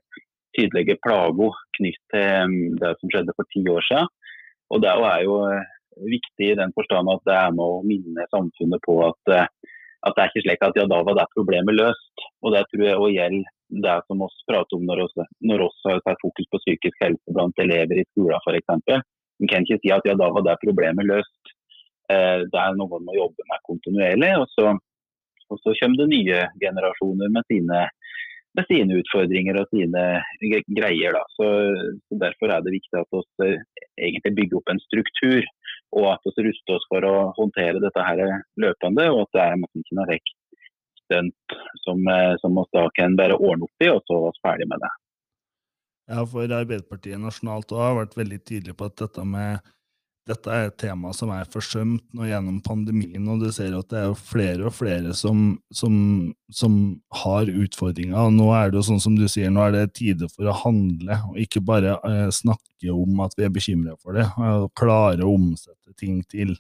tydelige 0.57 0.99
plager 1.05 1.55
knyttet 1.79 2.11
til 2.13 2.49
um, 2.49 2.57
det 2.81 2.93
som 2.99 3.13
skjedde 3.13 3.37
for 3.37 3.49
ti 3.55 3.63
år 3.71 3.87
siden. 3.89 4.11
Og 4.73 4.83
Det 4.83 4.91
er 4.91 5.23
jo 5.27 5.35
eh, 5.53 5.65
viktig 6.09 6.47
i 6.51 6.59
den 6.59 6.73
forstand 6.77 7.11
at 7.13 7.25
det 7.29 7.37
er 7.37 7.51
med 7.57 7.65
å 7.65 7.83
minne 7.85 8.29
samfunnet 8.33 8.81
på 8.87 8.95
at, 9.05 9.33
eh, 9.37 9.49
at 10.07 10.15
det 10.17 10.23
er 10.23 10.31
ikke 10.31 10.45
slik 10.47 10.65
at 10.65 10.79
ja, 10.81 10.87
da 10.89 11.01
var 11.05 11.19
det 11.19 11.27
problemet 11.37 11.77
løst. 11.77 12.25
Og 12.43 12.57
Det 12.57 12.65
tror 12.71 12.87
jeg 12.87 13.01
òg 13.01 13.13
gjelder 13.13 13.51
det 13.85 13.99
som 14.07 14.21
vi 14.21 14.29
prater 14.49 14.77
om 14.77 14.87
når 14.89 15.05
vi 15.17 15.27
når 15.49 15.67
har 15.89 16.01
tatt 16.07 16.25
fokus 16.25 16.49
på 16.53 16.61
psykisk 16.65 17.05
helse 17.05 17.37
blant 17.37 17.61
elever 17.65 18.01
i 18.01 18.09
skolen 18.11 18.41
f.eks. 18.45 18.73
En 19.41 19.49
kan 19.51 19.65
ikke 19.65 19.81
si 19.83 19.93
at 19.93 20.05
ja, 20.07 20.15
da 20.17 20.29
var 20.33 20.45
det 20.47 20.61
problemet 20.65 21.09
løst. 21.09 21.33
Eh, 22.13 22.45
det 22.53 22.61
er 22.61 22.77
noe 22.79 22.91
man 22.95 23.09
må 23.09 23.17
jobbe 23.17 23.47
med 23.51 23.65
kontinuerlig. 23.69 24.33
Og 24.43 24.47
så, 24.55 24.75
og 25.49 25.63
så 25.63 25.75
kommer 25.81 26.03
det 26.03 26.13
nye 26.13 26.45
generasjoner 26.63 27.33
med 27.33 27.49
sine, 27.53 27.81
med 28.59 28.69
sine 28.69 29.01
utfordringer 29.01 29.61
og 29.63 29.73
sine 29.73 30.05
greier. 30.77 31.19
Så, 31.37 31.49
så, 32.07 32.21
Derfor 32.25 32.53
er 32.53 32.65
det 32.65 32.77
viktig 32.77 33.03
at 33.03 33.19
vi 33.43 33.51
egentlig 33.97 34.37
bygger 34.39 34.61
opp 34.61 34.75
en 34.75 34.85
struktur, 34.87 35.49
og 35.99 36.09
at 36.15 36.31
vi 36.37 36.47
ruster 36.49 36.79
oss 36.79 36.87
for 36.93 37.05
å 37.09 37.17
håndtere 37.39 37.83
dette 37.83 38.07
her 38.07 38.25
løpende. 38.61 39.11
Og 39.13 39.27
at 39.27 39.37
det 39.37 39.45
er 39.47 39.67
ikke 39.83 39.99
noe 39.99 40.11
vekk 40.15 40.35
stunt 41.03 41.57
som, 41.85 42.03
eh, 42.09 42.35
som 42.41 42.57
vi 42.57 42.67
da 42.73 42.89
kan 42.97 43.17
bare 43.19 43.39
ordne 43.39 43.69
opp 43.69 43.85
i, 43.85 43.91
og 43.93 44.03
så 44.07 44.19
er 44.19 44.29
vi 44.29 44.45
ferdig 44.49 44.69
med 44.71 44.85
det. 44.85 44.93
Ja, 46.13 46.25
for 46.27 46.45
Arbeiderpartiet 46.45 47.21
nasjonalt 47.23 47.71
har 47.79 47.95
vært 48.01 48.17
veldig 48.19 48.41
tydelig 48.45 48.75
på 48.77 48.89
at 48.91 48.99
dette 49.01 49.25
med 49.25 49.63
dette 50.29 50.53
er 50.55 50.69
et 50.69 50.77
tema 50.79 51.11
som 51.17 51.33
er 51.35 51.49
forsømt 51.51 52.05
nå 52.15 52.29
gjennom 52.29 52.61
pandemien, 52.63 53.25
og 53.31 53.43
du 53.43 53.49
ser 53.55 53.75
at 53.75 53.89
det 53.91 54.03
er 54.05 54.13
flere 54.19 54.69
og 54.69 54.77
flere 54.77 55.15
som, 55.19 55.57
som, 55.75 55.95
som, 56.55 56.77
har 57.23 57.51
utfordringer. 57.51 58.15
og 58.15 58.37
Nå 58.37 58.47
er 58.55 58.71
det 58.71 58.79
jo 58.79 58.85
sånn 58.93 59.03
som 59.03 59.17
du 59.19 59.25
sier, 59.31 59.51
nå 59.51 59.65
er 59.67 59.75
det 59.75 59.97
tide 59.99 60.29
for 60.31 60.47
å 60.47 60.55
handle, 60.63 61.19
og 61.31 61.41
ikke 61.43 61.65
bare 61.67 61.97
eh, 62.09 62.29
snakke 62.35 62.95
om 62.95 63.25
at 63.27 63.35
vi 63.39 63.49
er 63.49 63.55
bekymra 63.55 63.97
for 63.99 64.19
det. 64.19 64.29
og 64.39 64.71
Klare 64.79 65.27
å 65.27 65.35
omsette 65.35 65.97
ting 65.99 66.23
til 66.31 66.55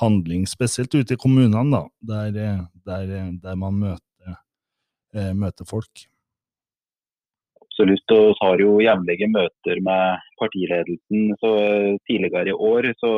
handling, 0.00 0.46
spesielt 0.48 0.94
ute 0.94 1.16
i 1.16 1.20
kommunene, 1.20 1.66
da, 1.74 1.82
der, 2.12 2.38
eh, 2.38 2.62
der, 2.86 3.10
eh, 3.18 3.34
der 3.42 3.58
man 3.58 3.82
møter, 3.82 4.38
eh, 5.14 5.34
møter 5.34 5.66
folk 5.66 6.06
absolutt. 7.80 8.14
Og 8.16 8.40
har 8.40 8.60
jo 8.60 8.80
jevnlige 8.84 9.28
møter 9.32 9.80
med 9.84 10.24
partiledelsen. 10.40 11.36
Så 11.40 11.50
eh, 11.58 11.98
Tidligere 12.08 12.52
i 12.52 12.56
år 12.56 12.92
så, 13.00 13.12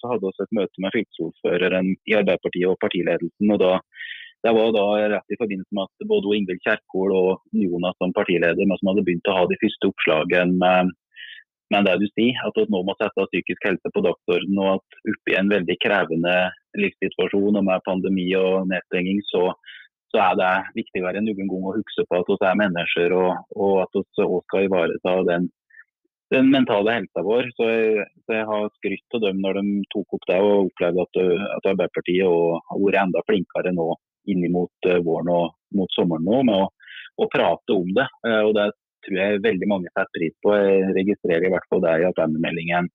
så 0.00 0.12
hadde 0.12 0.26
vi 0.26 0.44
et 0.44 0.56
møte 0.58 0.82
med 0.82 0.94
fylkesordføreren 0.96 1.92
i 1.94 2.16
Arbeiderpartiet 2.18 2.70
og 2.70 2.80
partiledelsen. 2.80 3.50
og 3.50 3.60
da 3.60 3.78
det 4.40 4.54
var 4.56 4.70
da 4.72 4.84
rett 5.12 5.34
i 5.34 5.36
forbindelse 5.36 5.74
med 5.76 5.84
at 5.84 6.08
både 6.08 6.30
Ingvild 6.32 6.62
Kjerkol 6.64 7.10
og 7.12 7.42
Jonas 7.52 7.98
som 8.00 8.14
partileder 8.16 8.56
som 8.56 8.88
hadde 8.88 9.04
begynt 9.04 9.28
å 9.28 9.34
ha 9.36 9.42
de 9.44 9.58
første 9.60 9.90
oppslagene 9.90 10.56
med, 10.62 10.94
med 11.74 11.84
det 11.84 11.96
du 12.00 12.06
sier, 12.14 12.40
at 12.48 12.56
vi 12.56 12.64
nå 12.72 12.80
må 12.88 12.94
sette 12.96 13.26
psykisk 13.34 13.66
helse 13.68 13.92
på 13.92 14.00
dagsordenen. 14.06 14.62
Og 14.64 14.78
at 14.78 15.12
oppi 15.12 15.36
en 15.36 15.52
veldig 15.52 15.76
krevende 15.84 16.34
livssituasjon 16.80 17.60
og 17.60 17.68
med 17.68 17.84
pandemi 17.84 18.30
og 18.40 18.64
nedstenging, 18.72 19.20
så, 19.28 19.50
så 20.10 20.20
er 20.24 20.36
det 20.40 20.50
viktigere 20.80 21.20
enn 21.20 21.28
noen 21.28 21.48
gang 21.50 21.70
å 21.70 21.76
huske 21.76 22.04
på 22.08 22.18
at 22.18 22.30
vi 22.30 22.36
er 22.48 22.60
mennesker, 22.60 23.14
og, 23.14 23.56
og 23.56 23.74
at 23.84 23.96
vi 23.96 24.02
også 24.02 24.42
skal 24.48 24.66
ivareta 24.66 25.14
den, 25.28 25.48
den 26.34 26.50
mentale 26.52 26.96
helsa 26.98 27.24
vår. 27.26 27.50
Så 27.56 27.68
jeg, 27.70 28.06
så 28.24 28.36
jeg 28.38 28.48
har 28.50 28.68
skrytt 28.78 29.18
av 29.18 29.24
dem 29.26 29.40
når 29.44 29.60
de 29.60 29.64
tok 29.94 30.18
opp 30.18 30.28
det, 30.30 30.40
og 30.42 30.70
opplevde 30.70 31.06
at, 31.06 31.22
at 31.56 31.70
Arbeiderpartiet 31.72 32.26
har 32.26 32.84
vært 32.84 33.02
enda 33.04 33.24
flinkere 33.28 33.74
nå 33.76 33.88
inn 34.30 34.44
mot 34.52 34.90
uh, 34.90 34.98
våren 35.06 35.32
og 35.32 35.78
mot 35.78 35.96
sommeren 35.96 36.26
nå 36.26 36.42
med 36.50 36.56
å, 36.58 36.68
å 37.22 37.28
prate 37.32 37.76
om 37.76 37.90
det. 37.96 38.06
Uh, 38.26 38.42
og 38.48 38.54
Det 38.58 38.70
tror 39.06 39.20
jeg 39.22 39.44
veldig 39.46 39.68
mange 39.70 39.92
setter 39.94 40.12
pris 40.18 40.34
på. 40.44 40.56
Jeg 40.58 40.96
registrerer 40.98 41.48
i 41.48 41.54
hvert 41.54 41.70
fall 41.70 41.86
det 41.86 41.94
i 42.02 42.08
attendemeldingen 42.10 42.90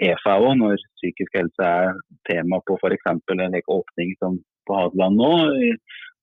EFA 0.00 0.36
òg, 0.40 0.54
når 0.60 0.78
psykisk 1.00 1.34
helse 1.36 1.66
er 1.66 1.98
tema 2.28 2.60
på 2.64 2.76
f.eks. 2.78 3.08
en 3.10 3.58
åpning 3.60 4.14
som 4.20 4.38
på 4.68 4.76
Hadeland 4.78 5.18
nå 5.18 5.32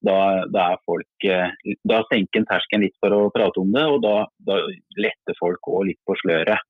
da, 0.06 0.46
da, 0.54 0.68
er 0.74 0.84
folk 0.86 1.26
eh, 1.26 1.74
Da 1.90 2.04
senker 2.12 2.42
en 2.42 2.48
terskelen 2.50 2.86
litt 2.86 2.98
for 3.02 3.16
å 3.16 3.32
prate 3.34 3.62
om 3.62 3.74
det, 3.74 3.86
og 3.90 4.02
da, 4.06 4.16
da 4.46 4.60
letter 5.00 5.38
folk 5.40 5.72
òg 5.74 5.90
litt 5.90 6.02
på 6.06 6.18
sløret. 6.22 6.62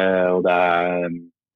Uh, 0.00 0.38
og 0.38 0.46
det 0.46 0.52
er, 0.56 1.08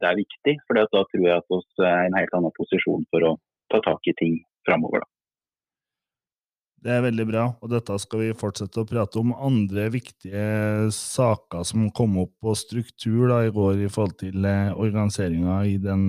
det 0.03 0.09
er 0.11 0.19
viktig, 0.19 0.57
for 0.67 0.77
da 0.77 0.85
tror 0.93 1.25
jeg 1.25 1.41
at 1.41 1.47
vi 1.49 1.87
er 1.89 2.03
i 2.05 2.09
en 2.11 2.19
helt 2.19 2.35
annen 2.37 2.53
posisjon 2.59 3.07
for 3.09 3.25
å 3.25 3.37
ta 3.73 3.81
tak 3.87 4.11
i 4.11 4.17
ting 4.19 4.35
framover. 4.69 5.07
Det 6.85 6.93
er 6.93 7.03
veldig 7.03 7.25
bra, 7.27 7.47
og 7.65 7.71
dette 7.73 7.97
skal 7.99 8.21
vi 8.23 8.35
fortsette 8.37 8.83
å 8.83 8.87
prate 8.87 9.19
om. 9.19 9.33
Andre 9.33 9.89
viktige 9.91 10.91
saker 10.95 11.65
som 11.67 11.89
kom 11.97 12.21
opp 12.23 12.35
på 12.45 12.53
struktur 12.61 13.25
da, 13.33 13.41
i 13.47 13.55
går 13.55 13.81
i 13.87 13.91
forhold 13.91 14.19
til 14.21 14.45
eh, 14.47 14.77
organiseringa 14.77 15.63
i 15.67 15.81
den 15.83 16.05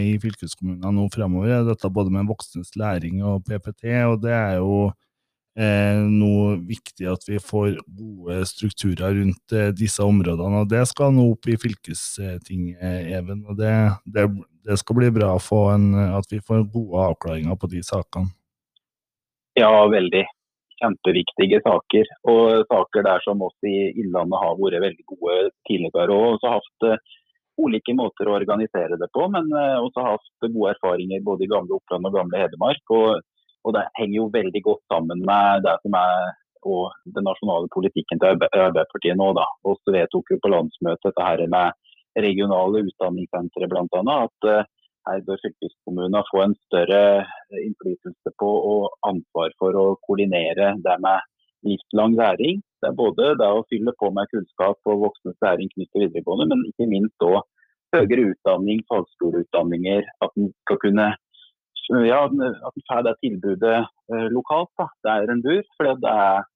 i 0.00 0.18
fylkeskommunene 0.22 0.92
nå 0.96 1.06
fremover, 1.14 1.52
er 1.52 1.64
dette 1.68 1.90
både 1.92 2.12
med 2.14 2.28
voksnes 2.30 2.74
læring 2.80 3.22
og 3.22 3.44
PPT. 3.46 3.90
og 4.08 4.20
Det 4.24 4.32
er 4.34 4.56
jo 4.58 4.78
eh, 5.58 6.00
noe 6.10 6.56
viktig 6.66 7.08
at 7.10 7.26
vi 7.28 7.40
får 7.42 7.78
gode 7.86 8.40
strukturer 8.50 9.14
rundt 9.20 9.54
eh, 9.54 9.72
disse 9.76 10.02
områdene. 10.02 10.64
og 10.64 10.70
Det 10.70 10.84
skal 10.90 11.14
nå 11.14 11.30
opp 11.32 11.48
i 11.48 11.58
fylkestinget, 11.60 12.80
Even. 13.18 13.44
og 13.48 13.58
det, 13.60 13.74
det, 14.04 14.28
det, 14.66 14.78
skal 14.80 15.00
bli 15.00 15.10
bra 15.14 15.34
en, 15.74 15.90
at 16.18 16.30
vi 16.30 16.40
får 16.40 16.66
gode 16.72 17.10
avklaringer 17.10 17.58
på 17.58 17.70
de 17.70 17.82
sakene. 17.86 18.32
Ja, 19.54 19.70
veldig 19.86 20.24
kjempeviktige 20.82 21.60
saker. 21.62 22.08
Og 22.30 22.64
saker 22.70 23.06
der 23.06 23.22
som 23.24 23.42
oss 23.46 23.54
i 23.66 23.92
Innlandet 23.94 24.40
har 24.42 24.56
vært 24.58 24.82
veldig 24.82 25.06
gode 25.12 25.36
tidligere. 25.68 26.10
Og 26.10 26.42
uh, 26.42 26.98
ulike 27.60 27.94
måter 27.96 28.28
å 28.28 28.36
organisere 28.38 28.98
det 29.00 29.08
på, 29.14 29.26
men 29.32 29.50
uh, 29.54 29.82
også 29.84 30.06
hatt 30.06 30.30
gode 30.46 30.74
erfaringer 30.74 31.24
både 31.26 31.46
i 31.46 31.50
gamle 31.52 31.78
Oppland 31.78 32.08
og 32.08 32.16
gamle 32.16 32.40
Hedmark. 32.40 32.82
Og, 32.96 33.20
og, 33.64 33.74
det 33.76 33.84
henger 33.98 34.16
jo 34.18 34.30
veldig 34.34 34.62
godt 34.64 34.82
sammen 34.92 35.22
med 35.26 35.66
det 35.66 35.76
som 35.84 35.98
er 36.00 36.32
og 36.64 36.94
den 37.12 37.26
nasjonale 37.28 37.68
politikken 37.74 38.16
til 38.16 38.38
Arbeiderpartiet 38.38 39.18
nå. 39.20 39.26
da. 39.36 39.44
Vi 39.68 39.92
vedtok 39.98 40.30
jo 40.32 40.38
på 40.40 40.48
landsmøtet 40.48 41.10
dette 41.10 41.26
her 41.26 41.42
med 41.52 42.24
regionale 42.24 42.80
utdanningssentre 42.88 43.68
bl.a. 43.68 44.00
At 44.14 44.48
uh, 44.48 44.64
her 45.04 45.20
bør 45.26 45.42
fylkeskommunene 45.42 46.24
få 46.30 46.40
en 46.46 46.56
større 46.64 47.02
innflytelse 47.60 48.32
på 48.40 48.50
og 48.72 48.94
ansvar 49.04 49.52
for 49.60 49.76
å 49.76 49.84
koordinere 50.06 50.72
det 50.86 50.96
med 51.04 51.33
livslang 51.66 52.14
læring. 52.18 52.62
Det 52.80 52.90
er 52.90 52.96
både 52.98 53.34
det 53.40 53.50
å 53.50 53.64
fylle 53.70 53.94
på 54.00 54.10
med 54.14 54.30
kunnskap 54.32 54.90
og 54.90 55.02
voksnes 55.06 55.36
læring 55.44 55.70
knyttet 55.72 55.92
til 55.92 56.06
videregående, 56.06 56.48
men 56.52 56.64
ikke 56.70 56.90
minst 56.90 57.26
òg 57.26 57.42
høyere 57.94 58.30
utdanning, 58.32 58.82
fagskoleutdanninger. 58.90 60.02
At 60.24 60.34
en 60.40 60.50
skal 60.64 60.80
kunne 60.82 61.12
ja, 62.08 62.24
at 62.24 62.32
en 62.32 62.86
får 62.88 63.04
det 63.04 63.14
tilbudet 63.20 63.76
eh, 63.76 64.28
lokalt 64.32 64.72
da, 64.80 64.88
der 65.06 65.32
en 65.32 65.42
bor. 65.44 65.62
For 65.76 66.00
det 66.04 66.14
er 66.26 66.46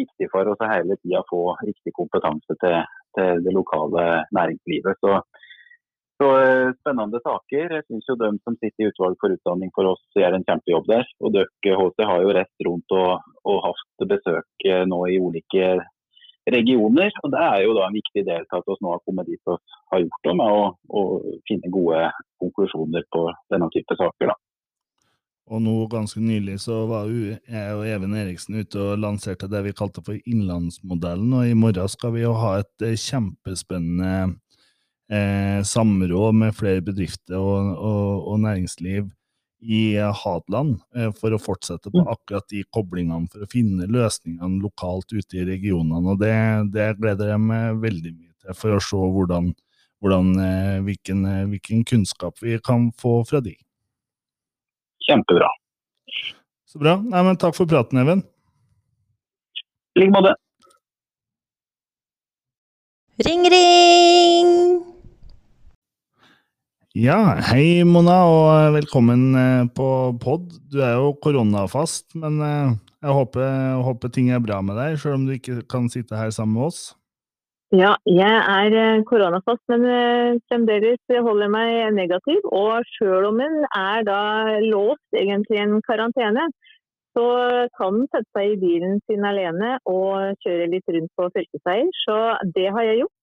viktig 0.00 0.30
for 0.32 0.48
oss 0.48 0.62
å 0.64 0.70
hele 0.70 0.96
tida 1.02 1.22
få 1.28 1.42
riktig 1.60 1.92
kompetanse 1.96 2.56
til, 2.62 2.78
til 3.16 3.44
det 3.44 3.54
lokale 3.56 4.24
næringslivet. 4.36 5.00
Så 5.04 5.20
så 6.20 6.28
eh, 6.40 6.72
Spennende 6.80 7.20
saker. 7.24 7.72
Jeg 7.76 7.86
synes 7.86 8.08
jo 8.08 8.16
De 8.20 8.28
som 8.44 8.56
sitter 8.58 8.84
i 8.84 8.90
utvalg 8.90 9.16
for 9.20 9.32
utdanning 9.36 9.72
for 9.76 9.88
oss, 9.92 10.02
gjør 10.16 10.36
en 10.36 10.44
kjempejobb 10.48 10.90
der. 10.90 11.08
Og 11.24 11.32
Dere 11.36 11.78
HC 11.80 12.04
har 12.10 12.26
jo 12.26 12.34
rett 12.36 12.66
rundt 12.66 12.96
og, 12.98 13.32
og 13.48 13.62
hatt 13.68 14.04
besøk 14.12 14.68
eh, 14.68 14.84
nå 14.90 15.00
i 15.08 15.16
ulike 15.20 15.72
regioner. 16.50 17.16
og 17.22 17.32
Det 17.32 17.40
er 17.46 17.64
jo 17.64 17.72
da 17.78 17.86
en 17.86 17.96
viktig 17.96 18.26
del 18.26 18.44
til 18.44 18.60
at 18.60 18.68
vi 18.68 18.76
nå 18.84 18.92
har 18.92 19.02
kommet 19.06 19.30
dit 19.30 19.40
vi 19.48 19.56
har 19.92 20.04
gjort 20.04 20.28
det, 20.28 20.36
med 20.42 20.60
å, 20.60 20.62
å, 21.00 21.02
finne 21.48 21.72
gode 21.72 22.04
konklusjoner 22.42 23.08
på 23.12 23.24
denne 23.52 23.68
type 23.74 23.96
saker. 23.98 24.32
da. 24.32 24.36
Og 25.50 25.64
nå 25.64 25.74
ganske 25.90 26.20
nylig 26.22 26.60
så 26.62 26.84
var 26.86 27.08
jeg 27.10 27.72
og 27.74 27.86
Even 27.88 28.12
Eriksen 28.14 28.60
ute 28.60 28.78
og 28.78 29.00
lanserte 29.02 29.48
det 29.50 29.64
vi 29.66 29.74
kalte 29.74 30.04
for 30.06 30.20
Innlandsmodellen. 30.20 31.32
og 31.32 31.48
I 31.48 31.58
morgen 31.58 31.90
skal 31.90 32.14
vi 32.14 32.22
jo 32.22 32.36
ha 32.38 32.58
et 32.60 32.86
eh, 32.86 32.98
kjempespennende 33.08 34.36
eh, 35.10 35.62
samråd 35.66 36.34
med 36.34 36.56
flere 36.56 36.82
bedrifter 36.84 37.38
og, 37.38 37.72
og, 37.76 38.28
og 38.32 38.44
næringsliv 38.46 39.10
i 39.60 39.96
Hadeland 39.96 40.78
eh, 40.96 41.10
for 41.16 41.34
å 41.36 41.40
fortsette 41.40 41.92
på 41.92 42.00
mm. 42.00 42.08
akkurat 42.14 42.46
de 42.52 42.62
koblingene 42.72 43.28
for 43.32 43.44
å 43.44 43.50
finne 43.50 43.88
løsningene 43.90 44.62
lokalt 44.64 45.12
ute 45.12 45.42
i 45.42 45.46
regionene. 45.48 46.14
og 46.14 46.22
Det, 46.22 46.34
det 46.74 46.94
gleder 47.00 47.34
jeg 47.34 47.44
meg 47.44 47.82
veldig 47.82 48.14
mye 48.14 48.32
til, 48.40 48.56
for 48.56 48.76
å 48.76 48.82
se 48.84 49.00
hvordan, 49.16 49.52
hvordan, 50.00 50.32
eh, 50.46 50.76
hvilken, 50.86 51.24
eh, 51.28 51.46
hvilken, 51.52 51.84
kunnskap 51.84 52.40
vi 52.40 52.56
kan 52.64 52.88
få 53.00 53.20
fra 53.28 53.42
de. 53.44 53.56
Kjempebra. 55.08 55.50
Så 56.70 56.80
bra. 56.80 56.96
Nei, 57.02 57.24
men 57.26 57.40
takk 57.40 57.56
for 57.58 57.68
praten, 57.68 58.00
Even. 58.00 58.24
I 59.98 60.04
like 60.04 60.14
måte. 60.14 60.36
Ring, 63.26 63.44
ring! 63.52 64.89
Ja, 66.98 67.36
hei 67.46 67.84
Mona, 67.86 68.16
og 68.26 68.72
velkommen 68.74 69.20
eh, 69.38 69.66
på 69.70 69.84
pod. 70.18 70.48
Du 70.72 70.80
er 70.82 70.96
jo 70.98 71.12
koronafast, 71.22 72.16
men 72.18 72.40
eh, 72.42 72.72
jeg 73.06 73.14
håper, 73.14 73.76
håper, 73.86 74.10
ting 74.10 74.32
er 74.34 74.42
bra 74.42 74.58
med 74.58 74.74
deg, 74.74 74.96
selv 74.98 75.20
om 75.20 75.28
du 75.28 75.36
ikke 75.36 75.60
kan 75.70 75.86
sitte 75.86 76.18
her 76.18 76.32
sammen 76.34 76.56
med 76.56 76.64
oss? 76.72 76.80
Ja, 77.70 77.92
jeg 78.10 78.40
er 78.40 78.74
eh, 78.74 79.04
koronafast, 79.06 79.62
men 79.70 79.86
fremdeles 80.50 80.98
holder 81.14 81.54
meg 81.54 81.94
negativ. 81.94 82.42
Og 82.50 82.82
selv 82.96 83.30
om 83.30 83.38
en 83.38 83.62
er 83.70 84.02
da 84.10 84.20
låst 84.66 85.14
egentlig 85.14 85.62
en 85.62 85.78
karantene, 85.86 86.48
så 87.14 87.28
kan 87.78 88.00
den 88.00 88.10
sette 88.10 88.26
seg 88.34 88.56
i 88.56 88.60
bilen 88.66 88.98
sin 89.06 89.22
alene 89.30 89.76
og 89.86 90.42
kjøre 90.42 90.66
litt 90.74 90.90
rundt 90.90 91.14
på 91.14 91.30
fylkesveier. 91.38 91.94
Så 92.02 92.18
det 92.58 92.66
har 92.74 92.90
jeg 92.90 93.04
gjort. 93.04 93.19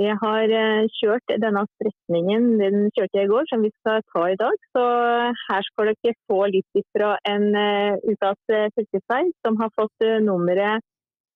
Jeg 0.00 0.16
har 0.16 0.48
eh, 0.56 0.86
kjørt 0.96 1.32
denne 1.42 1.66
strekningen, 1.74 2.44
den 2.56 2.86
kjørte 2.96 3.18
jeg 3.18 3.26
i 3.26 3.28
går, 3.28 3.48
som 3.50 3.64
vi 3.66 3.70
skal 3.74 4.04
ta 4.14 4.22
i 4.32 4.38
dag. 4.40 4.62
Så 4.72 4.84
her 5.42 5.66
skal 5.66 5.90
dere 5.90 6.14
få 6.30 6.38
litt 6.48 6.80
fra 6.96 7.10
en 7.28 7.44
uh, 7.52 7.98
ukas 8.08 8.54
eh, 8.54 8.70
fylkesvei 8.78 9.26
som 9.44 9.58
har 9.60 9.68
fått 9.76 10.06
nummeret 10.24 10.80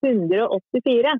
184. 0.07 1.13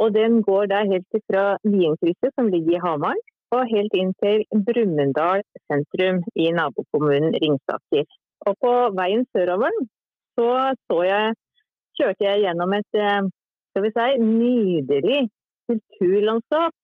Og 0.00 0.14
den 0.14 0.38
går 0.46 0.70
da 0.72 0.80
helt 0.88 1.20
fra 1.28 1.44
Lienkrysset, 1.68 2.32
som 2.32 2.48
ligger 2.48 2.78
i 2.78 2.82
Hamar, 2.86 3.20
og 3.52 3.68
helt 3.74 3.92
inn 3.92 4.14
til 4.24 4.46
Brumunddal 4.70 5.44
sentrum 5.68 6.22
i 6.32 6.48
nabokommunen 6.56 7.36
Ringsaker. 7.44 8.08
Og 8.48 8.56
på 8.64 8.72
veien 8.96 9.28
sørover 9.36 9.76
så, 10.40 10.48
så 10.88 10.98
jeg, 11.04 11.36
kjørte 12.00 12.24
jeg 12.24 12.46
gjennom 12.46 12.72
et 12.80 12.90
skal 12.96 13.84
vi 13.84 13.92
si, 13.92 14.10
nydelig 14.24 15.20
kulturlandskap 15.72 16.74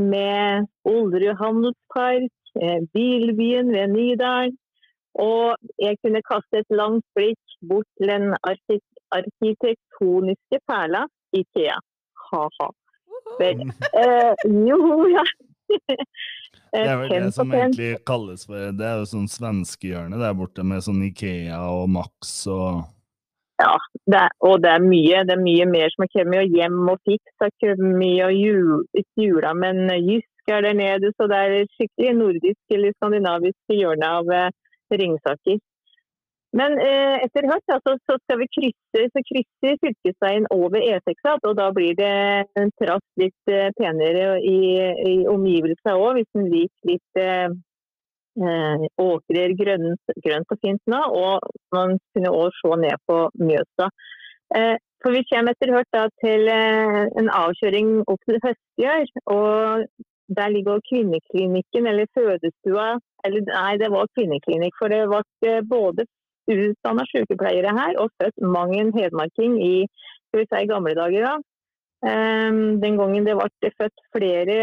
med 0.00 0.66
Olderud 0.88 1.36
handelspark, 1.36 2.32
eh, 2.62 2.80
Bilbyen 2.94 3.72
ved 3.72 3.88
Nydalen. 3.94 4.56
Og 5.14 5.56
jeg 5.82 5.98
kunne 6.04 6.22
kaste 6.22 6.62
et 6.62 6.70
langt 6.70 7.04
blikk 7.18 7.56
bort 7.68 7.88
til 7.98 8.12
den 8.12 8.36
arkitektoniske 9.18 10.60
perla 10.70 11.06
Ikea. 11.34 11.78
Ha-ha. 12.30 12.68
Eh, 13.40 14.34
jo, 14.68 15.06
ja. 15.10 15.24
Det 16.70 16.86
er 16.86 16.96
vel 17.00 17.10
det 17.10 17.34
som 17.34 17.50
egentlig 17.54 17.96
kalles 18.06 18.44
for 18.46 18.70
Det 18.78 18.86
er 18.86 19.00
jo 19.00 19.06
sånn 19.10 19.26
svenskehjørne 19.30 20.18
der 20.20 20.36
borte 20.38 20.62
med 20.66 20.84
sånn 20.86 21.02
Ikea 21.02 21.58
og 21.66 21.88
Max 21.90 22.44
og 22.50 22.84
ja, 23.60 23.72
det, 24.12 24.26
og 24.48 24.62
det 24.64 24.70
er 24.72 24.84
mye. 24.84 25.22
Det 25.28 25.36
er 25.36 25.42
mye 25.44 25.66
mer 25.68 25.92
som 25.92 26.04
har 26.06 26.12
kommet 26.14 26.54
hjem 26.56 26.78
og 26.92 27.00
fiks. 27.08 27.32
Har 27.42 27.52
kommet 27.62 28.24
og 28.26 28.34
jul, 28.36 28.84
jula, 29.20 29.54
men 29.64 29.82
Jysk 29.96 30.54
er 30.54 30.64
der 30.66 30.78
nede. 30.78 31.12
Så 31.16 31.28
det 31.30 31.40
er 31.40 31.72
skikkelig 31.76 32.14
nordisk 32.22 32.76
eller 32.76 32.96
skandinavisk 32.96 33.76
hjørne 33.80 34.14
av 34.20 34.32
eh, 34.36 34.54
Ringsaker. 35.00 35.60
Men 36.58 36.74
eh, 36.82 37.16
etter 37.24 37.46
hvert 37.46 37.74
altså, 37.76 37.94
så 38.08 38.16
skal 38.24 38.40
vi 38.40 38.48
krysse 38.56 39.04
så 39.14 39.22
krysser 39.28 39.76
fylkesveien 39.84 40.48
over 40.50 40.82
E6, 40.82 41.20
og 41.46 41.52
da 41.60 41.68
blir 41.76 41.94
det 41.98 42.14
en 42.58 42.72
trass 42.82 43.04
litt 43.22 43.52
eh, 43.52 43.68
penere 43.78 44.40
i, 44.42 44.58
i 45.12 45.14
omgivelsene 45.30 45.94
òg, 45.94 46.18
hvis 46.18 46.40
en 46.40 46.48
liker 46.50 46.90
litt 46.90 47.22
eh, 47.22 47.54
eh, 48.38 48.84
åkrer 49.00 49.56
grønt, 49.58 50.14
grønt, 50.24 50.52
og 50.54 50.62
fint 50.62 50.82
nå, 50.90 51.00
og 51.24 51.50
man 51.74 51.98
kunne 52.14 52.30
også 52.42 52.62
se 52.62 52.80
ned 52.84 53.02
på 53.08 53.18
Mjøsa. 53.40 53.90
Eh, 54.56 54.76
for 55.02 55.16
Vi 55.16 55.24
kommer 55.30 55.56
etter 55.56 55.72
hvert 55.72 56.16
til 56.22 56.48
eh, 56.52 57.02
en 57.20 57.28
avkjøring 57.32 58.00
opp 58.12 58.20
til 58.28 58.40
Høstgjør. 58.44 59.06
og 59.26 59.86
Der 60.38 60.48
ligger 60.54 60.82
kvinneklinikken, 60.90 61.86
eller 61.86 62.06
fødestua. 62.16 62.98
Eller 63.24 63.40
nei, 63.48 63.76
det 63.82 63.90
var 63.90 64.10
kvinneklinikk. 64.16 64.74
For 64.78 64.92
det 64.92 65.06
ble 65.08 65.22
eh, 65.48 65.62
både 65.76 66.06
utdanna 66.50 67.04
sykepleiere 67.06 67.72
her 67.76 67.98
og 68.02 68.10
født 68.18 68.42
mang 68.42 68.72
en 68.74 68.92
hedmarking 68.96 69.58
i 69.62 69.86
skal 70.30 70.40
vi 70.40 70.46
si, 70.46 70.66
gamle 70.70 70.94
dager. 70.98 71.26
da. 71.26 71.49
Um, 72.00 72.80
den 72.80 72.96
gangen 72.96 73.26
det 73.28 73.34
ble 73.36 73.70
født 73.76 73.98
flere 74.16 74.54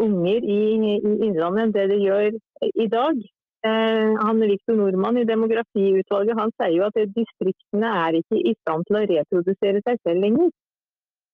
unger 0.00 0.44
i, 0.48 0.60
i 0.80 0.92
Innlandet 1.26 1.66
enn 1.66 1.74
det 1.74 1.84
det 1.90 1.98
gjør 2.00 2.38
i 2.72 2.86
dag. 2.88 3.18
Uh, 3.66 4.14
han 4.22 4.40
Viktor 4.40 4.78
Nordmann 4.78 5.20
i 5.20 5.26
demografiutvalget 5.28 6.40
han 6.40 6.54
sier 6.56 6.78
jo 6.78 6.86
at 6.86 6.96
distriktene 7.18 7.92
er 8.06 8.16
ikke 8.22 8.40
i 8.40 8.56
stand 8.62 8.88
til 8.88 9.00
å 9.00 9.04
reprodusere 9.12 9.84
seg 9.84 10.00
selv 10.08 10.24
lenger. 10.24 10.50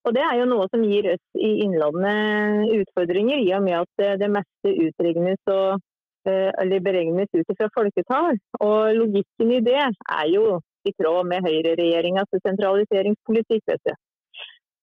Og 0.02 0.18
Det 0.18 0.26
er 0.26 0.40
jo 0.40 0.50
noe 0.50 0.66
som 0.72 0.82
gir 0.82 1.12
oss 1.12 1.22
i 1.38 1.52
Innlandet 1.62 2.74
utfordringer, 2.80 3.38
i 3.38 3.54
og 3.54 3.62
med 3.62 3.84
at 3.84 4.18
det 4.18 4.34
meste 4.34 4.76
utregnes 4.88 5.54
og, 5.54 5.78
uh, 6.26 6.50
eller 6.58 6.82
beregnes 6.82 7.30
ut 7.38 7.54
fra 7.54 7.70
folketall. 7.78 8.34
Og 8.58 8.96
Logikken 8.98 9.54
i 9.60 9.62
det 9.62 9.78
er 9.78 10.26
jo 10.34 10.58
i 10.82 10.98
tråd 10.98 11.28
med 11.30 11.46
høyreregjeringas 11.46 12.42
sentraliseringspolitikk. 12.42 13.62
vet 13.70 13.86
du. 13.86 13.94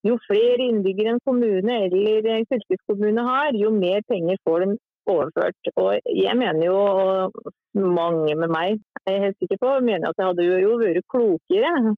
Jo 0.08 0.16
flere 0.24 0.64
innbyggere 0.64 1.16
en 1.18 1.26
kommune 1.28 1.74
eller 1.86 2.28
en 2.32 2.48
fylkeskommune 2.48 3.26
har, 3.28 3.56
jo 3.60 3.72
mer 3.76 4.06
penger 4.08 4.40
får 4.48 4.64
de 4.64 4.78
overført. 5.12 5.72
Og 5.76 6.12
jeg 6.16 6.36
mener 6.40 6.66
jo, 6.70 6.78
og 6.78 7.52
mange 7.76 8.36
med 8.40 8.54
meg 8.54 8.78
jeg 9.06 9.16
er 9.16 9.26
helt 9.26 9.40
sikker 9.42 9.60
på, 9.62 9.76
mener 9.84 10.10
at 10.10 10.20
det 10.20 10.28
hadde 10.28 10.48
jo 10.48 10.76
vært 10.80 11.08
klokere 11.12 11.94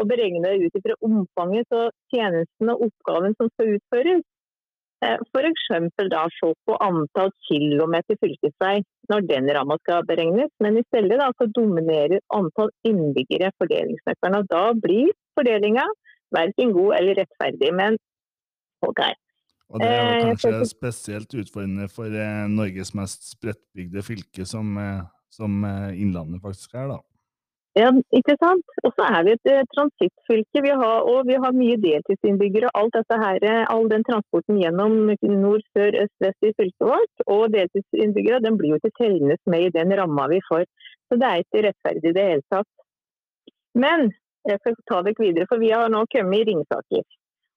å 0.00 0.06
beregne 0.08 0.42
det 0.44 0.66
ut 0.66 0.78
ifra 0.78 0.96
omfanget 1.06 1.74
av 1.76 1.90
tjenesten 2.12 2.72
og 2.72 2.86
oppgaven 2.88 3.36
som 3.38 3.50
skal 3.52 3.76
utføres. 3.76 4.24
Eh, 5.04 5.18
F.eks. 5.28 5.66
da 6.10 6.22
se 6.32 6.50
på 6.66 6.78
antall 6.86 7.30
kilometer 7.48 8.18
fylkesvei 8.22 8.78
når 9.12 9.26
den 9.28 9.50
ramma 9.56 9.76
skal 9.82 10.06
beregnes, 10.08 10.50
men 10.64 10.80
i 10.80 10.84
stedet 10.88 11.18
da, 11.20 11.28
så 11.38 11.50
dominerer 11.58 12.22
antall 12.34 12.72
innbyggere 12.88 13.52
fordelingsnøkkelen. 13.60 14.48
Da 14.50 14.64
blir 14.86 15.12
fordelinga 15.38 15.84
verken 16.34 16.74
god 16.76 16.98
eller 16.98 17.22
rettferdig. 17.22 17.70
Men 17.76 17.98
OK. 18.84 19.00
Og 19.72 19.80
det 19.80 19.88
er 19.88 20.02
jo 20.02 20.12
Eh, 20.14 20.28
kanskje 20.28 20.68
spesielt 20.68 21.34
utfordrende 21.40 21.88
for 21.90 22.06
eh, 22.06 22.44
Norges 22.50 22.94
mest 22.94 23.26
spredtbygde 23.32 24.04
fylke, 24.06 24.46
som, 24.46 24.76
eh, 24.78 25.02
som 25.32 25.64
Innlandet 25.64 26.42
faktisk 26.44 26.74
er, 26.74 26.88
da. 26.94 27.00
Ja, 27.74 27.88
ikke 28.14 28.36
sant? 28.38 28.68
Og 28.86 28.92
så 28.94 29.06
er 29.16 29.24
vi 29.26 29.32
et 29.34 29.70
transittfylke, 29.74 30.60
vi 30.62 30.70
har, 30.70 31.08
og 31.10 31.26
vi 31.26 31.34
har 31.42 31.56
mye 31.56 31.74
deltidsinnbyggere. 31.82 32.70
Alt 32.78 32.94
dette 32.94 33.18
her, 33.18 33.66
All 33.66 33.88
den 33.90 34.04
transporten 34.06 34.60
gjennom 34.62 34.94
nord, 35.10 35.64
sør, 35.74 35.90
øst, 36.04 36.14
vest 36.22 36.46
i 36.46 36.52
fylket 36.54 36.86
vårt, 36.86 37.24
og 37.26 37.50
deltidsinnbyggere, 37.56 38.44
den 38.46 38.60
blir 38.60 38.76
jo 38.76 38.78
ikke 38.78 38.94
tellende 39.00 39.36
med 39.50 39.66
i 39.66 39.74
den 39.74 39.90
ramma 39.98 40.28
vi 40.30 40.38
får. 40.46 40.68
Så 41.10 41.18
det 41.18 41.26
er 41.26 41.42
ikke 41.42 41.64
rettferdig 41.66 42.12
i 42.12 42.14
det 42.14 42.28
hele 42.30 42.46
tatt. 42.54 42.70
Men 43.74 44.14
jeg 44.48 44.60
skal 44.60 44.76
ta 44.90 45.00
dere 45.06 45.20
videre, 45.20 45.48
for 45.50 45.62
vi 45.62 45.70
har 45.72 45.92
nå 45.92 46.04
kommet 46.12 46.42
i 46.42 46.48
Ringsaker. 46.50 47.04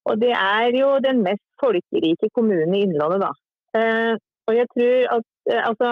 Og 0.07 0.21
det 0.21 0.33
er 0.33 0.75
jo 0.77 0.93
den 1.03 1.23
mest 1.25 1.43
folkerike 1.61 2.29
kommunen 2.35 2.75
i 2.75 2.83
Innlandet, 2.87 3.25
da. 3.25 3.31
Eh, 3.79 4.13
og 4.47 4.55
jeg 4.55 4.67
tror 4.73 5.17
at 5.17 5.25
eh, 5.51 5.63
altså, 5.69 5.89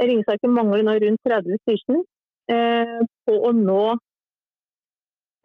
Ringsaker 0.00 0.52
mangler 0.56 0.86
nå 0.86 0.96
rundt 1.04 1.28
30 1.28 1.60
stykker 1.64 2.00
eh, 2.54 3.00
på 3.28 3.36
å 3.48 3.52
nå 3.56 3.82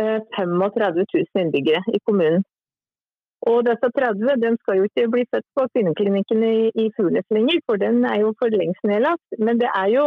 eh, 0.02 0.20
35 0.38 1.02
000 1.04 1.42
innbyggere 1.44 1.84
i 1.92 2.04
kommunen. 2.08 2.46
Og 3.46 3.66
disse 3.68 3.90
30 3.98 4.40
den 4.42 4.56
skal 4.62 4.80
jo 4.80 4.88
ikke 4.88 5.10
bli 5.14 5.26
født 5.34 5.46
på 5.58 5.68
kvinneklinikken 5.74 6.46
i, 6.48 6.56
i 6.82 6.86
Furnes 6.96 7.28
lenger, 7.36 7.60
for 7.68 7.82
den 7.82 8.06
er 8.10 8.24
jo 8.24 8.32
for 8.40 8.50
lengst 8.50 8.88
nedlagt. 8.88 9.38
Men 9.38 9.60
det 9.62 9.70
er 9.70 9.92
jo 9.92 10.06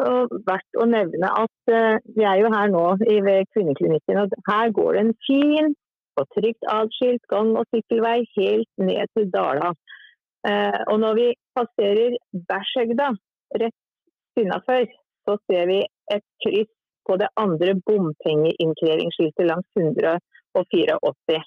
eh, 0.00 0.34
verdt 0.48 0.80
å 0.80 0.86
nevne 0.88 1.30
at 1.42 1.72
uh, 1.74 2.00
vi 2.16 2.24
er 2.28 2.40
jo 2.40 2.50
her 2.54 2.72
nå 2.72 2.84
ved 3.00 3.48
kvinneklinikken, 3.54 4.20
og 4.22 4.36
her 4.48 4.74
går 4.78 4.92
det 4.96 5.04
en 5.04 5.14
fin 5.26 5.72
og 6.20 6.28
trygt 6.36 6.68
atskilt 6.68 7.24
gang- 7.32 7.54
og 7.56 7.68
sykkelvei 7.72 8.18
helt 8.36 8.68
ned 8.88 9.12
til 9.16 9.30
Dala. 9.32 9.72
Uh, 10.48 10.80
og 10.90 11.00
når 11.04 11.18
vi 11.20 11.28
passerer 11.56 12.18
Bærsøgda 12.48 13.12
rett 13.62 14.40
innafor, 14.40 14.86
så 15.28 15.38
ser 15.46 15.66
vi 15.70 15.80
et 16.12 16.24
kryss 16.44 16.72
på 17.08 17.16
det 17.20 17.30
andre 17.44 17.74
bompengeinnkrevingsskiltet 17.86 19.48
langs 19.48 19.68
184. 19.78 21.42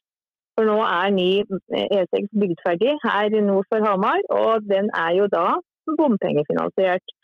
For 0.56 0.68
nå 0.70 0.78
er 0.88 1.12
ny 1.12 1.30
E6 1.44 2.30
bygd 2.42 2.62
ferdig 2.64 2.96
her 3.04 3.36
nord 3.44 3.68
for 3.72 3.84
Hamar, 3.84 4.22
og 4.32 4.64
den 4.72 4.88
er 4.96 5.12
jo 5.20 5.28
da 5.32 5.60
bompengefinansiert. 6.00 7.16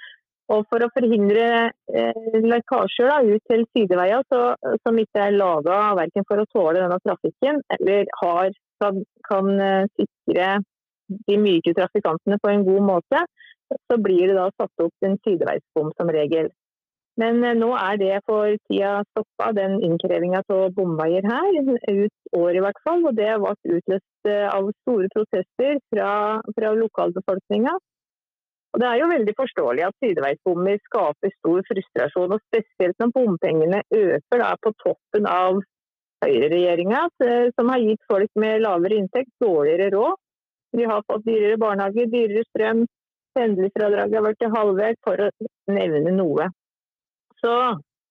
Og 0.52 0.66
for 0.68 0.84
å 0.84 0.90
forhindre 0.92 1.46
eh, 1.96 2.40
lekkasjer 2.44 3.08
da, 3.08 3.20
ut 3.24 3.44
til 3.48 3.64
sideveier 3.72 4.26
så, 4.32 4.42
som 4.84 5.00
ikke 5.00 5.28
er 5.28 5.38
laga 5.38 5.78
verken 6.00 6.28
for 6.28 6.42
å 6.42 6.48
tåle 6.52 6.82
denne 6.82 7.00
trafikken, 7.06 7.62
eller 7.78 8.10
har, 8.20 8.52
kan, 8.84 9.04
kan 9.28 9.52
eh, 9.56 9.86
sikre 10.00 10.58
de 11.28 11.38
myke 11.40 11.76
trafikantene 11.78 12.40
på 12.42 12.52
en 12.52 12.66
god 12.68 12.88
måte, 12.88 13.24
så 13.88 14.00
blir 14.02 14.28
det 14.28 14.36
da 14.36 14.50
satt 14.58 14.84
opp 14.84 15.08
en 15.08 15.16
sideveisbom 15.24 15.94
som 15.96 16.12
regel. 16.12 16.52
Men 17.20 17.44
eh, 17.44 17.56
nå 17.58 17.70
er 17.78 18.00
det 18.02 18.20
for 18.28 18.56
tida 18.70 19.02
stoppa, 19.12 19.52
den 19.58 19.80
innkrevinga 19.86 20.44
av 20.48 20.76
bomveier 20.78 21.28
her, 21.28 21.60
ut 21.88 22.38
året 22.38 22.60
i 22.60 22.66
hvert 22.66 22.84
fall. 22.88 23.06
Og 23.08 23.16
det 23.20 23.32
ble 23.44 23.56
utløst 23.78 24.32
eh, 24.32 24.48
av 24.50 24.72
store 24.82 25.10
protester 25.16 25.80
fra, 25.92 26.12
fra 26.58 26.76
lokalbefolkninga. 26.80 27.78
Og 28.72 28.80
Det 28.80 28.88
er 28.88 29.02
jo 29.02 29.12
veldig 29.12 29.34
forståelig 29.36 29.84
at 29.88 29.98
sideveisbommer 30.00 30.80
skaper 30.86 31.34
stor 31.34 31.64
frustrasjon, 31.68 32.36
og 32.36 32.44
spesielt 32.48 32.98
når 33.04 33.14
bompengene 33.18 33.82
øker 33.92 34.44
da 34.44 34.54
på 34.64 34.72
toppen 34.84 35.28
av 35.28 35.60
høyreregjeringa, 36.24 37.02
som 37.58 37.72
har 37.74 37.84
gitt 37.84 38.04
folk 38.08 38.32
med 38.40 38.64
lavere 38.64 39.02
inntekt 39.02 39.32
dårligere 39.44 39.92
råd. 39.96 40.18
Vi 40.78 40.88
har 40.88 41.04
fått 41.04 41.26
dyrere 41.28 41.60
barnehage, 41.60 42.08
dyrere 42.14 42.48
strøm, 42.48 42.86
pendlerfradraget 43.36 44.18
har 44.18 44.28
blitt 44.28 44.50
halvert, 44.56 45.00
for 45.04 45.20
å 45.20 45.30
nevne 45.72 46.14
noe. 46.16 46.48
Så, 47.42 47.56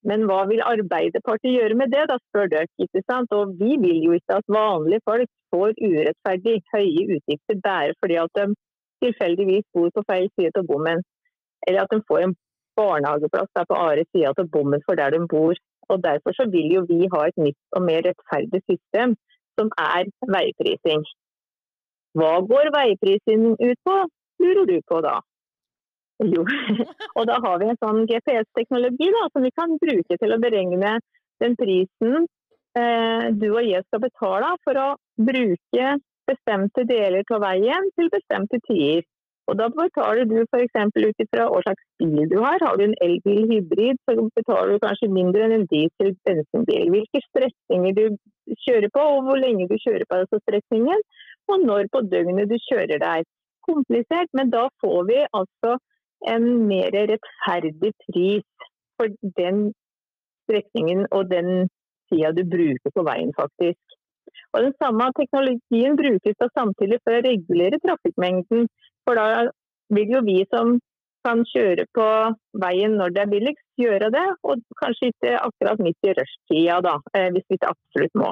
men 0.04 0.26
hva 0.28 0.42
vil 0.50 0.60
Arbeiderpartiet 0.66 1.54
gjøre 1.56 1.76
med 1.78 1.92
det, 1.94 2.06
da, 2.10 2.18
spør 2.28 2.50
dere. 2.52 2.68
ikke 2.82 3.04
sant? 3.06 3.32
Og 3.32 3.54
vi 3.60 3.78
vil 3.80 4.02
jo 4.08 4.16
ikke 4.18 4.40
at 4.42 4.52
vanlige 4.52 5.04
folk 5.08 5.30
får 5.54 5.72
urettferdig 5.78 6.58
høye 6.74 7.06
utgifter 7.16 7.62
bare 7.64 7.96
fordi 8.02 8.18
at 8.20 8.36
de 8.36 8.50
tilfeldigvis 9.04 9.66
bor 9.74 9.90
på 9.94 10.04
feil 10.10 10.28
side 10.36 10.60
av 10.60 10.68
bommen. 10.70 11.02
Eller 11.66 11.84
at 11.84 11.92
de 11.92 12.00
får 12.08 12.26
en 12.26 12.36
barnehageplass 12.80 13.50
der 13.56 13.68
på 13.68 13.78
andre 13.84 14.04
sida 14.10 14.32
av 14.32 14.52
bommen 14.54 14.84
for 14.86 15.00
der 15.00 15.14
de 15.16 15.20
bor. 15.34 15.54
Og 15.90 16.02
Derfor 16.02 16.32
så 16.36 16.46
vil 16.50 16.68
jo 16.76 16.84
vi 16.88 17.08
ha 17.14 17.24
et 17.26 17.38
nytt 17.46 17.76
og 17.76 17.82
mer 17.88 18.04
rettferdig 18.06 18.62
system, 18.70 19.16
som 19.58 19.72
er 19.76 20.06
veiprising. 20.34 21.02
Hva 22.18 22.30
går 22.52 22.70
veiprising 22.74 23.50
ut 23.58 23.80
på, 23.86 23.96
lurer 24.42 24.66
du 24.70 24.78
på 24.90 25.00
da? 25.06 25.18
Jo, 26.20 26.44
og 27.18 27.26
da 27.30 27.38
har 27.44 27.60
vi 27.60 27.70
en 27.70 27.80
sånn 27.80 28.04
GPS-teknologi 28.10 29.08
som 29.32 29.46
vi 29.46 29.52
kan 29.56 29.78
bruke 29.80 30.18
til 30.20 30.34
å 30.34 30.40
beregne 30.42 30.98
den 31.40 31.56
prisen 31.56 32.26
eh, 32.76 33.30
du 33.32 33.46
og 33.54 33.64
jeg 33.64 33.86
skal 33.86 34.02
betale 34.04 34.50
for 34.66 34.80
å 34.80 34.88
bruke 35.16 35.94
bestemte 36.30 36.86
deler 36.88 37.34
av 37.36 37.42
veien 37.44 37.90
til 37.98 38.12
bestemte 38.12 38.60
tider. 38.68 39.06
Og 39.50 39.56
Da 39.58 39.66
betaler 39.74 40.28
du 40.30 40.36
f.eks. 40.44 40.76
ut 40.94 41.22
ifra 41.24 41.48
hva 41.50 41.60
slags 41.64 41.86
bil 41.98 42.28
du 42.30 42.36
har. 42.44 42.62
Har 42.62 42.76
du 42.78 42.84
en 42.84 42.98
elbil 43.06 43.48
hybrid, 43.50 43.98
så 44.06 44.14
betaler 44.36 44.76
du 44.76 44.84
kanskje 44.84 45.10
mindre 45.10 45.46
enn 45.46 45.56
en 45.56 45.66
diesel-bensinbil. 45.72 46.92
Hvilke 46.94 47.22
strekninger 47.24 47.96
du 47.98 48.04
kjører 48.66 48.92
på, 48.94 49.06
og 49.16 49.26
hvor 49.26 49.40
lenge 49.42 49.66
du 49.70 49.74
kjører 49.82 50.06
på 50.06 50.20
altså 50.20 50.38
strekningen, 50.44 51.02
og 51.50 51.66
når 51.66 51.90
på 51.90 52.04
døgnet 52.12 52.52
du 52.52 52.58
kjører 52.68 53.02
der. 53.02 53.26
Komplisert, 53.66 54.30
men 54.38 54.54
da 54.54 54.68
får 54.82 55.00
vi 55.10 55.18
altså 55.40 55.76
en 56.30 56.46
mer 56.70 56.94
rettferdig 57.10 57.92
pris 58.06 58.70
for 59.00 59.10
den 59.40 59.70
strekningen 60.44 61.06
og 61.10 61.30
den 61.30 61.66
tida 62.10 62.30
du 62.36 62.44
bruker 62.54 62.94
på 62.94 63.06
veien, 63.06 63.34
faktisk. 63.38 63.89
Og 64.54 64.66
Den 64.66 64.74
samme 64.82 65.10
teknologien 65.18 65.96
brukes 65.98 66.38
da 66.42 66.48
samtidig 66.58 66.98
for 67.04 67.16
å 67.16 67.24
regulere 67.26 67.78
trafikkmengden. 67.84 68.66
For 69.06 69.18
da 69.18 69.46
vil 69.94 70.14
jo 70.16 70.22
vi 70.26 70.40
som 70.50 70.78
kan 71.26 71.42
kjøre 71.52 71.84
på 71.96 72.06
veien 72.62 72.96
når 72.98 73.14
det 73.14 73.24
er 73.24 73.32
billigst, 73.32 73.66
gjøre 73.80 74.10
det. 74.14 74.26
Og 74.46 74.62
kanskje 74.80 75.12
ikke 75.12 75.34
akkurat 75.38 75.82
midt 75.82 76.08
i 76.08 76.14
rushtida, 76.18 76.78
da, 76.86 76.94
eh, 77.14 77.28
hvis 77.34 77.46
vi 77.48 77.58
ikke 77.58 77.74
absolutt 77.74 78.22
må. 78.22 78.30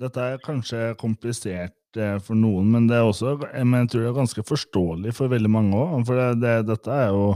Dette 0.00 0.26
er 0.32 0.42
kanskje 0.42 0.94
komplisert 1.00 1.98
eh, 1.98 2.18
for 2.24 2.38
noen, 2.38 2.70
men 2.72 2.88
det 2.90 2.98
er 2.98 3.06
også, 3.06 3.36
eh, 3.50 3.64
men 3.64 3.84
jeg 3.84 3.92
tror 3.94 4.04
det 4.04 4.10
er 4.10 4.18
ganske 4.20 4.46
forståelig 4.48 5.14
for 5.16 5.32
veldig 5.32 5.50
mange 5.50 5.78
òg. 5.78 5.94
For 6.08 6.20
det, 6.20 6.28
det, 6.42 6.56
dette, 6.70 6.98
er 7.06 7.14
jo, 7.14 7.32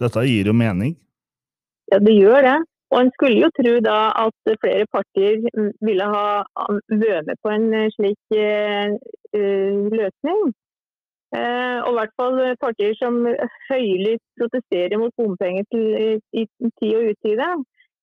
dette 0.00 0.26
gir 0.28 0.50
jo 0.52 0.56
mening. 0.56 0.96
Ja, 1.92 2.00
det 2.04 2.14
gjør 2.16 2.44
det. 2.44 2.58
Og 2.90 3.00
en 3.00 3.10
skulle 3.14 3.42
jo 3.42 3.50
tro 3.52 3.74
da 3.84 3.98
at 4.24 4.52
flere 4.62 4.86
partier 4.92 5.42
ville 5.84 6.06
ha 6.14 6.28
vært 6.88 7.26
med 7.28 7.42
på 7.44 7.52
en 7.52 7.66
slik 7.96 8.36
eh, 8.36 8.94
eh, 9.36 9.80
løsning. 10.00 10.46
Eh, 11.36 11.78
og 11.84 11.90
i 11.90 11.96
hvert 11.98 12.14
fall 12.16 12.38
partier 12.62 12.94
som 12.96 13.18
høylytt 13.68 14.24
protesterer 14.40 14.96
mot 15.00 15.12
bompenger 15.20 15.66
til, 15.74 16.22
i, 16.32 16.46
tid 16.80 16.94
og 16.96 17.10
utide. 17.12 17.48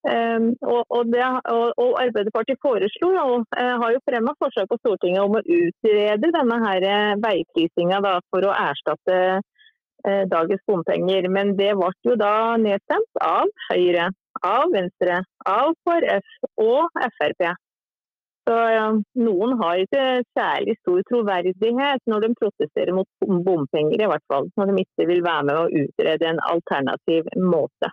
Eh, 0.06 0.46
og, 0.62 0.84
og, 0.94 1.10
det, 1.10 1.24
og, 1.56 1.66
og 1.82 1.98
Arbeiderpartiet 2.04 2.62
foreslo 2.62 3.10
og 3.24 3.48
eh, 3.58 3.74
har 3.82 3.96
jo 3.96 4.04
fremma 4.06 4.36
forslag 4.38 4.70
på 4.70 4.78
Stortinget 4.84 5.26
om 5.26 5.40
å 5.40 5.42
utrede 5.42 6.30
denne 6.36 6.60
her 6.62 6.86
veiprisinga 7.24 8.04
for 8.30 8.46
å 8.46 8.54
erstatte 8.54 9.18
eh, 9.34 10.24
dagens 10.30 10.62
bompenger. 10.70 11.26
Men 11.34 11.56
det 11.58 11.72
ble 11.82 11.90
jo 12.06 12.20
da 12.22 12.36
nedstemt 12.62 13.26
av 13.26 13.50
Høyre 13.72 14.12
av 14.46 14.74
Venstre, 14.74 15.22
av 15.50 15.74
KrF 15.86 16.50
og 16.62 17.00
Frp. 17.18 17.46
Så 18.46 18.56
ja, 18.70 18.90
Noen 19.18 19.56
har 19.58 19.80
ikke 19.82 20.02
særlig 20.38 20.76
stor 20.84 21.02
troverdighet 21.10 22.04
når 22.06 22.28
de 22.28 22.34
protesterer 22.38 22.94
mot 22.94 23.08
bompenger, 23.26 24.04
i 24.06 24.10
hvert 24.12 24.26
fall. 24.30 24.52
Når 24.60 24.70
de 24.70 24.84
ikke 24.86 25.08
vil 25.10 25.24
være 25.26 25.48
med 25.50 25.58
å 25.58 25.86
utrede 25.86 26.28
en 26.30 26.42
alternativ 26.46 27.32
måte. 27.42 27.90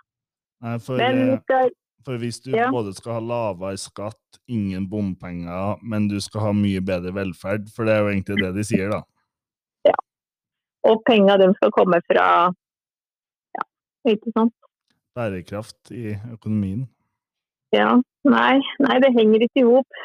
Nei, 0.62 0.77
for, 0.85 1.01
Men 1.01 1.23
eh, 1.23 1.38
skal, 1.41 1.73
for 2.05 2.21
hvis 2.21 2.43
du 2.45 2.51
Ja. 2.53 2.69
både 2.71 2.93
skal 2.95 3.17
ha 3.17 3.23
lavere 3.25 3.81
skatt, 3.81 4.43
ingen 4.47 4.91
bompenger, 4.93 5.81
men 5.83 6.11
du 6.12 6.21
skal 6.21 6.49
ha 6.51 6.53
mye 6.53 6.85
bedre 6.85 7.15
velferd, 7.17 7.73
for 7.73 7.88
det 7.88 7.97
er 7.97 8.05
jo 8.05 8.12
egentlig 8.12 8.38
det 8.45 8.53
de 8.59 8.67
sier, 8.69 8.93
da. 8.93 9.01
Ja. 9.88 9.97
Og 10.85 11.01
penga 11.09 11.38
dem 11.41 11.57
skal 11.57 11.73
komme 11.73 12.03
fra 12.11 12.29
ja, 13.57 13.65
ikke 14.12 14.37
sant. 14.37 14.55
Bærekraft 15.16 15.92
i 15.92 16.16
økonomien. 16.33 16.87
Ja. 17.75 17.96
Nei, 18.29 18.61
nei 18.79 18.98
det 19.03 19.14
henger 19.16 19.44
ikke 19.46 19.62
i 19.64 19.66
hop. 19.66 20.03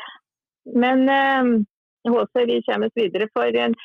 Men 0.76 1.06
eh, 1.12 1.54
jeg 2.08 2.48
vi 2.50 2.62
kommer 2.65 2.89
oss 2.89 2.98
videre. 2.98 3.28
For 3.36 3.60
eh, 3.62 3.76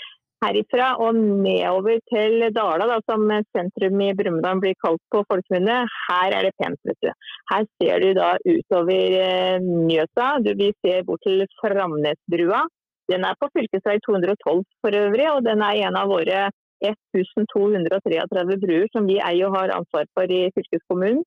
herifra 0.42 0.88
og 1.02 1.14
nedover 1.16 2.00
til 2.11 2.48
Dala, 2.54 2.88
da, 2.90 2.98
som 3.06 3.28
sentrum 3.54 4.00
i 4.02 4.12
Brumunddal 4.18 4.62
blir 4.62 4.78
kalt 4.82 5.02
på 5.14 5.22
folkemunne, 5.30 5.82
her 6.08 6.37
er 6.38 6.48
det 6.48 6.54
pent. 6.58 6.80
vet 6.88 6.98
du. 7.04 7.11
Her 7.52 7.66
ser 7.78 8.02
du 8.02 8.12
da 8.18 8.32
utover 8.46 9.18
eh, 9.20 9.58
Mjøsa. 9.62 10.38
Du, 10.42 10.54
vi 10.58 10.72
ser 10.80 11.04
bort 11.06 11.22
til 11.26 11.44
Framnesbrua. 11.61 12.64
Den 13.11 13.26
er 13.26 13.38
på 13.38 13.50
fv. 13.50 13.66
212 14.06 14.64
for 14.80 14.96
øvrig, 14.96 15.28
og 15.30 15.44
den 15.44 15.62
er 15.62 15.87
en 15.87 15.98
av 15.98 16.11
våre 16.11 16.48
1233 16.90 18.59
bruer 18.62 18.88
som 18.92 19.07
vi 19.09 19.21
eier 19.23 19.49
og 19.49 19.57
har 19.57 19.75
ansvar 19.77 20.09
for 20.16 20.31
i 20.31 20.49
fylkeskommunen. 20.57 21.23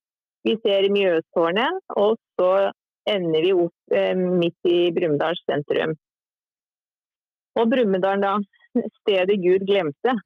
Vi 0.46 0.54
ser 0.62 0.86
Mjøstårnet, 0.94 1.80
og 1.98 2.20
så 2.38 2.52
ender 3.10 3.46
vi 3.46 3.54
opp 3.54 3.96
eh, 3.98 4.14
midt 4.14 4.70
i 4.70 4.92
Brumunddal 4.94 5.38
sentrum. 5.46 5.96
Og 7.58 7.72
Brumunddal, 7.72 8.22
da. 8.22 8.36
Stedet 9.00 9.38
Gud 9.40 9.64
glemte, 9.66 10.18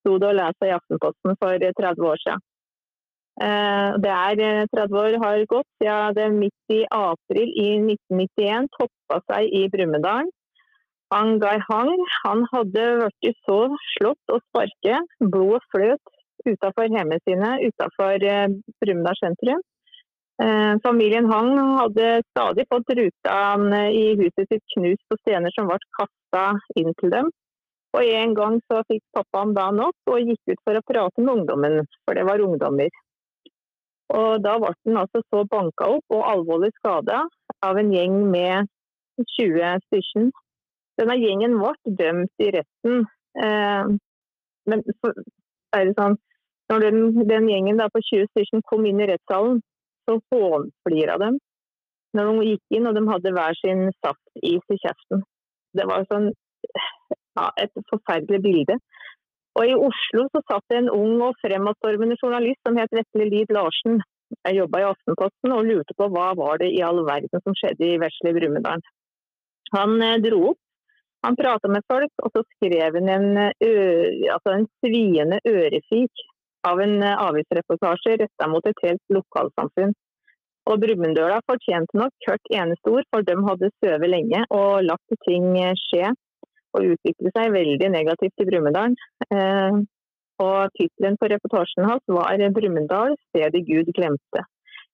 sto 0.00 0.16
det 0.18 0.30
å 0.30 0.36
lese 0.36 0.68
i 0.68 0.72
Aftenposten 0.72 1.36
for 1.36 1.60
30 1.60 2.06
år 2.08 2.22
siden. 2.22 2.46
Eh, 3.40 3.90
det 4.04 4.10
er 4.12 4.66
30 4.72 4.80
eh, 4.80 4.98
år 5.02 5.18
har 5.22 5.44
gått 5.48 5.68
siden 5.80 6.16
det 6.16 6.26
midt 6.34 6.74
i 6.74 6.80
april 6.92 7.52
i 7.56 7.68
1991 7.78 8.68
toppa 8.74 9.20
seg 9.30 9.54
i 9.60 9.62
Brumunddal. 9.72 10.28
Angai 11.10 11.58
Hang 11.66 11.90
han 12.22 12.46
hadde 12.52 12.86
blitt 13.02 13.38
så 13.48 13.58
slått 13.96 14.32
og 14.34 14.42
sparket, 14.48 15.18
blodet 15.18 15.64
fløt 15.74 16.16
utenfor 16.46 16.86
hjemmet 16.88 17.24
sine 17.26 17.56
utenfor 17.66 18.24
eh, 18.24 18.46
Brumunddal 18.80 19.18
sentrum. 19.18 19.62
Eh, 20.40 20.74
familien 20.86 21.26
Hang 21.32 21.50
hadde 21.80 22.22
stadig 22.30 22.64
fått 22.70 22.94
ruta 22.96 23.36
i 23.90 24.04
huset 24.22 24.46
sitt 24.48 24.64
knust 24.76 25.02
på 25.10 25.18
stener 25.20 25.52
som 25.56 25.68
ble 25.68 25.76
kasta 25.98 26.44
inn 26.80 26.94
til 27.02 27.12
dem. 27.12 27.30
Og 27.90 28.06
En 28.06 28.34
gang 28.38 28.60
så 28.70 28.84
fikk 28.86 29.02
pappaen 29.16 29.52
da 29.54 29.70
nok 29.74 30.12
og 30.12 30.22
gikk 30.22 30.54
ut 30.54 30.60
for 30.64 30.78
å 30.78 30.84
prate 30.86 31.24
med 31.24 31.40
ungdommen, 31.40 31.80
for 32.06 32.14
det 32.14 32.24
var 32.28 32.40
ungdommer. 32.44 32.90
Og 34.14 34.42
Da 34.42 34.56
ble 34.62 34.70
han 34.86 35.00
altså 35.02 35.22
så 35.26 35.42
banka 35.50 35.90
opp 35.96 36.14
og 36.14 36.28
alvorlig 36.34 36.70
skada 36.78 37.24
av 37.66 37.82
en 37.82 37.90
gjeng 37.92 38.22
med 38.30 38.70
20 39.36 39.82
stykker. 39.88 40.30
Denne 41.00 41.16
gjengen 41.16 41.56
ble 41.60 41.94
dømt 41.98 42.44
i 42.44 42.50
retten. 42.58 43.04
Eh, 43.40 43.92
men 44.70 44.82
er 45.74 45.86
det 45.88 45.94
sånn, 45.96 46.16
når 46.70 46.84
den, 46.86 46.98
den 47.28 47.48
gjengen 47.50 47.80
på 47.94 48.02
20 48.10 48.28
stykker 48.30 48.66
kom 48.68 48.84
inn 48.86 49.00
i 49.00 49.08
rettssalen, 49.10 49.62
så 50.06 50.18
hånflira 50.32 51.16
dem 51.22 51.38
når 52.16 52.26
de 52.26 52.46
gikk 52.50 52.76
inn 52.76 52.88
og 52.90 52.96
de 52.96 53.02
hadde 53.06 53.32
hver 53.36 53.56
sin 53.60 53.82
saftis 54.02 54.74
i 54.74 54.78
kjeften. 54.82 55.20
Det 55.78 55.86
var 55.86 56.06
sånn, 56.10 56.30
ja, 57.38 57.44
et 57.62 57.82
forferdelig 57.92 58.40
bilde. 58.42 58.78
Og 59.58 59.66
I 59.66 59.76
Oslo 59.76 60.24
så 60.30 60.42
satt 60.46 60.66
det 60.70 60.80
en 60.80 60.90
ung 60.94 61.20
og 61.26 61.38
fremadstormende 61.42 62.18
journalist 62.18 62.60
som 62.66 62.78
het 62.78 62.90
Vetle 62.94 63.26
Lid 63.30 63.52
Larsen. 63.54 64.00
Jeg 64.46 64.58
jobba 64.60 64.80
i 64.80 64.88
Aftenposten 64.88 65.54
og 65.54 65.66
lurte 65.66 65.94
på 65.98 66.06
hva 66.14 66.30
var 66.38 66.60
det 66.62 66.70
i 66.74 66.82
all 66.86 67.02
verden 67.06 67.42
som 67.44 67.56
skjedde 67.58 67.86
i 67.86 67.98
vesle 68.02 68.34
Brumunddal. 68.36 68.82
Han 69.74 69.96
eh, 70.02 70.18
dro 70.22 70.52
opp 70.52 70.60
han 71.24 71.36
prata 71.36 71.68
med 71.68 71.84
folk, 71.90 72.12
og 72.24 72.32
så 72.34 72.42
skrev 72.56 72.96
han 72.96 73.08
en, 73.12 73.26
altså 74.34 74.54
en 74.54 74.68
sviende 74.80 75.40
ørefik 75.48 76.24
av 76.68 76.80
en 76.80 77.02
avisreportasje 77.02 78.16
retta 78.22 78.48
mot 78.48 78.66
et 78.68 78.86
helt 78.86 79.02
lokalsamfunn. 79.12 79.92
Og 80.68 80.80
Brumunddøla 80.80 81.40
fortjente 81.48 81.96
nok 81.98 82.26
hvert 82.26 82.50
eneste 82.52 82.92
ord, 82.92 83.06
for 83.12 83.26
de 83.26 83.36
hadde 83.46 83.72
sovet 83.80 84.12
lenge 84.12 84.42
og 84.54 84.84
latt 84.86 85.16
ting 85.26 85.54
skje 85.86 86.12
og 86.76 86.92
utvikle 86.94 87.32
seg 87.34 87.54
veldig 87.54 87.88
negativt 87.92 88.42
i 88.42 88.46
Brumunddal. 88.46 88.94
Eh, 89.34 89.80
og 90.40 90.72
tittelen 90.78 91.18
på 91.20 91.28
reportasjen 91.32 91.88
hans 91.88 92.04
var 92.08 92.40
'Brumunddal 92.40 93.16
stedet 93.28 93.66
Gud 93.66 93.90
glemte'. 93.96 94.44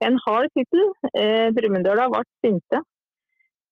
En 0.06 0.18
hard 0.26 0.50
tittel. 0.56 0.84
Eh, 1.14 1.48
Brumunddøla 1.56 2.08
ble 2.12 2.22
sinte. 2.44 2.82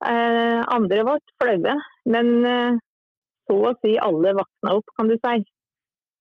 Eh, 0.05 0.61
andre 0.77 1.05
ble 1.07 1.19
flaue, 1.41 1.75
men 2.13 2.31
eh, 2.45 2.79
så 3.49 3.59
å 3.71 3.75
si 3.81 3.95
alle 4.01 4.35
våkna 4.37 4.79
opp, 4.79 4.97
kan 4.99 5.09
du 5.09 5.17
si. 5.17 5.45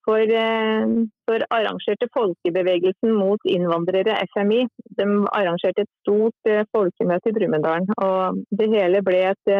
For, 0.07 0.19
eh, 0.19 0.93
for 1.27 1.45
arrangerte 1.57 2.07
folkebevegelsen 2.15 3.15
mot 3.15 3.43
innvandrere, 3.47 4.15
FMI, 4.31 4.65
de 4.99 5.07
arrangerte 5.35 5.83
et 5.85 5.91
stort 6.03 6.51
folkemøte 6.75 7.31
i 7.31 7.35
Brumunddal. 7.35 7.87
Og 8.03 8.43
det 8.59 8.69
hele 8.71 9.03
ble 9.03 9.21
et 9.31 9.53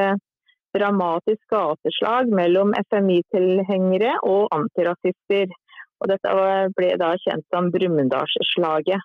dramatisk 0.74 1.44
gateslag 1.54 2.32
mellom 2.34 2.74
FMI-tilhengere 2.90 4.18
og 4.28 4.48
antirasister. 4.56 5.52
Og 6.02 6.12
dette 6.12 6.36
ble 6.76 6.96
da 7.00 7.14
kjent 7.24 7.46
som 7.54 7.70
Brumunddalsslaget. 7.72 9.04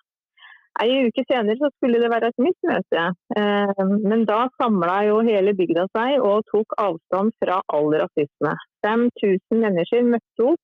Ei 0.79 1.07
uke 1.09 1.25
senere 1.27 1.57
så 1.59 1.67
skulle 1.73 1.99
det 1.99 2.09
være 2.11 2.29
et 2.31 2.41
nytt 2.43 2.67
møte, 2.69 3.01
eh, 3.35 3.81
men 4.11 4.21
da 4.29 4.45
samla 4.61 5.01
jo 5.09 5.17
hele 5.27 5.51
bygda 5.57 5.89
seg 5.97 6.23
og 6.23 6.45
tok 6.53 6.75
avstand 6.79 7.33
fra 7.43 7.57
all 7.75 7.89
rasisme. 7.99 8.53
5000 8.87 9.59
mennesker 9.65 10.07
møtte 10.07 10.45
opp, 10.53 10.63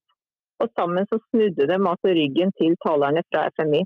og 0.63 0.71
sammen 0.71 1.09
så 1.09 1.19
snudde 1.25 1.67
de 1.67 1.79
altså 1.91 2.13
ryggen 2.15 2.55
til 2.61 2.77
talerne 2.85 3.25
fra 3.27 3.49
FMI. 3.57 3.83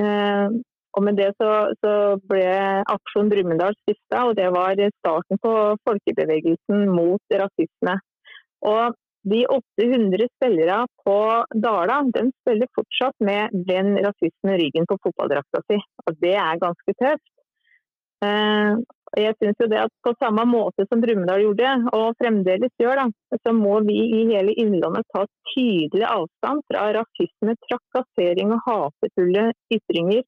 Eh, 0.00 0.56
og 0.96 1.04
med 1.04 1.18
det 1.20 1.28
så, 1.36 1.50
så 1.84 1.92
ble 2.30 2.46
Aksjon 2.88 3.28
Brumunddal 3.28 3.76
stifta, 3.82 4.22
og 4.30 4.38
det 4.38 4.48
var 4.54 4.80
starten 5.02 5.40
på 5.42 5.52
folkebevegelsen 5.84 6.86
mot 6.88 7.36
rasisme. 7.42 7.98
Og 8.64 8.96
de 9.26 9.42
800 9.50 10.28
spillerne 10.36 10.86
på 11.04 11.16
Dala 11.64 12.02
de 12.14 12.28
spiller 12.40 12.68
fortsatt 12.78 13.16
med 13.28 13.54
den 13.68 13.96
rasismen 14.04 14.54
i 14.54 14.58
ryggen 14.60 14.86
på 14.86 14.98
fotballdrakta 15.02 15.62
si. 15.66 15.80
Og 16.06 16.20
det 16.22 16.36
er 16.38 16.62
ganske 16.62 16.94
tøft. 17.00 17.32
Eh, 18.24 18.78
jeg 19.16 19.34
synes 19.38 19.58
jo 19.60 19.68
det 19.70 19.80
at 19.84 19.92
På 20.04 20.12
samme 20.18 20.44
måte 20.48 20.86
som 20.88 21.02
Brumunddal 21.02 21.42
gjorde, 21.42 21.72
og 21.96 22.16
fremdeles 22.20 22.72
gjør, 22.80 23.02
da, 23.02 23.38
så 23.42 23.52
må 23.54 23.80
vi 23.86 23.96
i 24.18 24.22
hele 24.30 24.54
Innlandet 24.62 25.06
ta 25.14 25.24
tydelig 25.52 26.06
avstand 26.06 26.62
fra 26.70 26.86
rasisme, 26.96 27.56
trakassering 27.66 28.54
og 28.54 28.62
hatefulle 28.66 29.48
ytringer. 29.74 30.22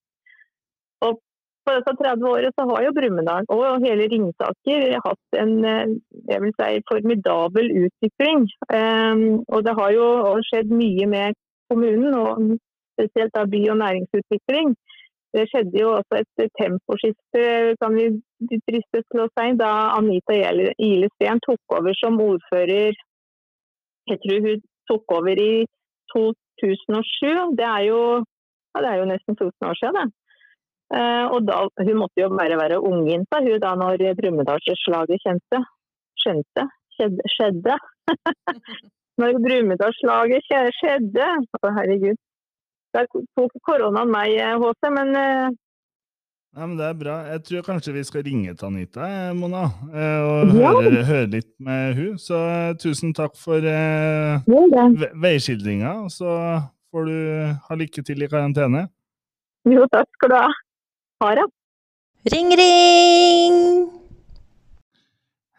På 1.68 1.74
disse 1.76 1.92
30 2.00 2.24
årene 2.24 2.50
så 2.56 2.64
har 2.70 2.84
jo 2.86 2.94
Brumunddal 2.96 3.48
og 3.52 3.82
hele 3.84 4.06
Ringsaker 4.08 4.84
hatt 5.04 5.36
en 5.36 5.50
eh, 5.68 5.90
jeg 6.30 6.40
vil 6.40 6.54
si, 6.56 6.68
formidabel 6.88 7.66
utvikling. 7.82 8.46
Um, 8.72 9.42
og 9.52 9.66
det 9.66 9.74
har 9.76 9.90
jo 9.92 10.06
skjedd 10.48 10.72
mye 10.72 11.08
med 11.12 11.36
kommunen, 11.68 12.14
og 12.16 12.56
spesielt 12.96 13.34
da 13.36 13.44
by- 13.52 13.68
og 13.74 13.76
næringsutvikling. 13.82 14.72
Det 15.36 15.44
skjedde 15.50 15.76
jo 15.82 15.90
også 15.98 16.22
et 16.22 16.52
temposkifte 16.60 17.42
kan 17.82 17.98
vi 17.98 18.06
driste 18.48 19.02
til 19.04 19.24
å 19.26 19.28
si, 19.34 19.46
da 19.60 19.72
Anita 19.98 20.38
Ile 20.88 21.10
Steen 21.12 21.42
tok 21.44 21.76
over 21.78 21.92
som 22.00 22.16
ordfører. 22.30 22.96
Jeg 24.08 24.22
tror 24.24 24.46
hun 24.46 24.64
tok 24.88 25.16
over 25.18 25.42
i 25.50 25.52
2007. 26.16 27.52
Det 27.60 27.68
er 27.76 27.84
jo, 27.90 28.00
ja, 28.72 28.80
det 28.80 28.90
er 28.94 28.98
jo 29.02 29.10
nesten 29.12 29.36
1000 29.36 29.68
år 29.68 29.78
siden. 29.82 30.00
det. 30.00 30.27
Uh, 30.88 31.26
og 31.36 31.42
da, 31.44 31.66
Hun 31.84 31.98
måtte 32.00 32.22
jo 32.22 32.30
bare 32.32 32.56
være 32.56 32.80
ungjenta 32.80 33.42
hun 33.44 33.60
da 33.60 33.74
når 33.76 34.06
Brumunddalsslaget 34.20 35.20
kjente. 35.24 35.60
Skjønte. 36.18 36.64
Skjedde. 36.96 37.32
skjedde. 37.34 37.74
når 39.20 39.40
Brumunddalsslaget 39.44 40.48
skjedde 40.78 41.28
Å, 41.60 41.72
herregud. 41.76 42.20
Da 42.96 43.04
tok 43.12 43.56
koronaen 43.68 44.08
meg, 44.08 44.38
HC, 44.40 44.86
eh, 44.88 44.92
men 44.94 45.10
uh... 45.12 45.56
Ja, 46.56 46.64
men 46.64 46.78
Det 46.78 46.86
er 46.86 46.94
bra. 46.96 47.16
Jeg 47.34 47.42
tror 47.44 47.66
kanskje 47.66 47.92
vi 47.92 48.04
skal 48.08 48.24
ringe 48.24 48.54
til 48.56 48.66
Anita, 48.70 49.08
Mona, 49.36 49.66
og 49.92 50.54
ja. 50.56 50.70
høre, 50.72 51.02
høre, 51.04 51.26
litt 51.34 51.50
med 51.60 51.98
hun. 51.98 52.16
Så 52.18 52.38
tusen 52.80 53.12
takk 53.14 53.36
for 53.36 53.60
uh, 53.60 54.40
veiskildringa. 55.20 55.92
Så 56.10 56.32
får 56.88 57.10
du 57.10 57.18
ha 57.68 57.78
lykke 57.78 58.02
til 58.02 58.24
i 58.24 58.30
karantene. 58.32 58.86
Jo, 59.68 59.84
takk 59.92 60.08
skal 60.16 60.32
du 60.32 60.38
ha. 60.38 60.48
Sara. 61.18 61.42
Ring, 62.32 62.50
ring! 62.56 63.90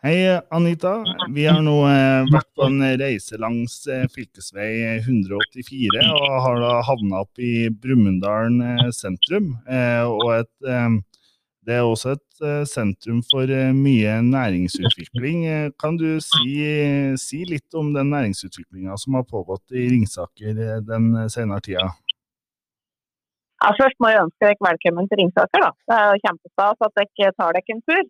Hei, 0.02 0.40
Anita. 0.56 1.04
Vi 1.36 1.44
har 1.50 1.60
nå 1.60 1.74
eh, 1.84 2.30
vært 2.32 2.48
på 2.56 2.70
en 2.70 2.80
reise 3.02 3.36
langs 3.44 3.82
eh, 3.92 4.06
fylkesvei 4.14 4.70
184 5.02 6.06
og 6.16 6.38
har 6.46 6.64
da 6.64 6.72
havna 6.88 7.26
opp 7.26 7.44
i 7.44 7.68
Brumunddalen 7.76 8.64
eh, 8.70 8.86
sentrum. 8.96 9.52
Eh, 9.68 10.08
og 10.08 10.32
et, 10.38 10.54
eh, 10.64 10.96
Det 11.68 11.76
er 11.76 11.84
også 11.84 12.16
et 12.16 12.68
sentrum 12.72 13.20
for 13.30 13.52
mye 13.76 14.14
næringsutvikling. 14.26 15.44
Kan 15.78 16.00
du 16.00 16.08
si, 16.24 16.56
si 17.20 17.44
litt 17.46 17.76
om 17.76 17.92
den 17.94 18.10
næringsutviklinga 18.16 18.96
som 18.98 19.20
har 19.20 19.28
pågått 19.28 19.76
i 19.76 19.90
Ringsaker 19.92 20.80
den 20.88 21.12
senere 21.30 21.60
tida? 21.68 21.92
Ja, 23.60 23.74
først 23.76 23.98
må 24.00 24.12
jeg 24.12 24.24
ønske 24.24 24.46
dere 24.46 24.66
velkommen 24.70 25.10
til 25.12 25.20
Ringsaker. 25.20 25.66
Da. 25.66 25.72
Det 25.90 25.96
er 26.00 26.08
jo 26.10 26.24
kjempestas 26.26 26.86
at 26.88 27.00
dere 27.00 27.34
tar 27.36 27.58
dere 27.58 27.76
en 27.76 27.82
tur. 27.90 28.04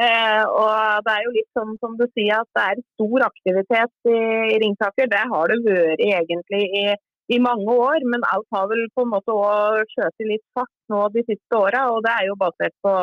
Eh, 0.00 0.44
og 0.48 1.04
det 1.04 1.12
er 1.12 1.24
jo 1.26 1.32
litt 1.34 1.50
sånn 1.58 1.74
som 1.82 1.98
du 1.98 2.06
sier 2.14 2.40
at 2.40 2.48
det 2.56 2.62
er 2.70 2.84
stor 2.94 3.26
aktivitet 3.26 4.08
i, 4.08 4.20
i 4.54 4.60
Ringsaker. 4.62 5.10
Det 5.12 5.24
har 5.32 5.52
det 5.52 5.60
vært 5.66 6.06
egentlig 6.08 6.62
i 6.84 6.86
i 7.32 7.38
mange 7.40 7.72
år, 7.72 8.04
men 8.12 8.24
alt 8.32 8.46
har 8.52 8.66
vel 8.68 8.82
på 8.96 9.04
en 9.04 9.12
måte 9.14 9.32
òg 9.32 9.92
skjøtet 9.94 10.26
litt 10.28 10.44
fart 10.56 10.72
nå 10.92 11.06
de 11.14 11.22
siste 11.24 11.56
åra. 11.56 11.86
Og 11.92 12.02
det 12.04 12.12
er 12.12 12.26
jo 12.28 12.40
basert 12.40 12.74
på 12.84 12.94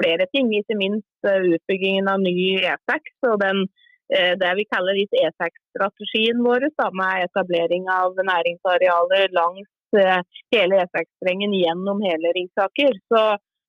flere 0.00 0.26
ting, 0.34 0.50
ikke 0.56 0.78
minst 0.80 1.28
eh, 1.28 1.46
utbyggingen 1.56 2.10
av 2.10 2.20
ny 2.20 2.34
E6 2.60 3.30
og 3.30 3.38
den, 3.44 3.64
eh, 4.12 4.34
det 4.40 4.52
vi 4.58 4.66
kaller 4.72 4.98
E6-strategien 5.04 6.42
vår, 6.44 6.68
med 7.00 7.28
etablering 7.28 7.88
av 7.92 8.18
næringsarealer 8.18 9.32
langs 9.36 9.68
hele 9.92 10.82
E6-strengen 10.84 11.54
gjennom 11.56 12.02
hele 12.04 12.32
Ringsaker. 12.36 12.98
Så 13.12 13.22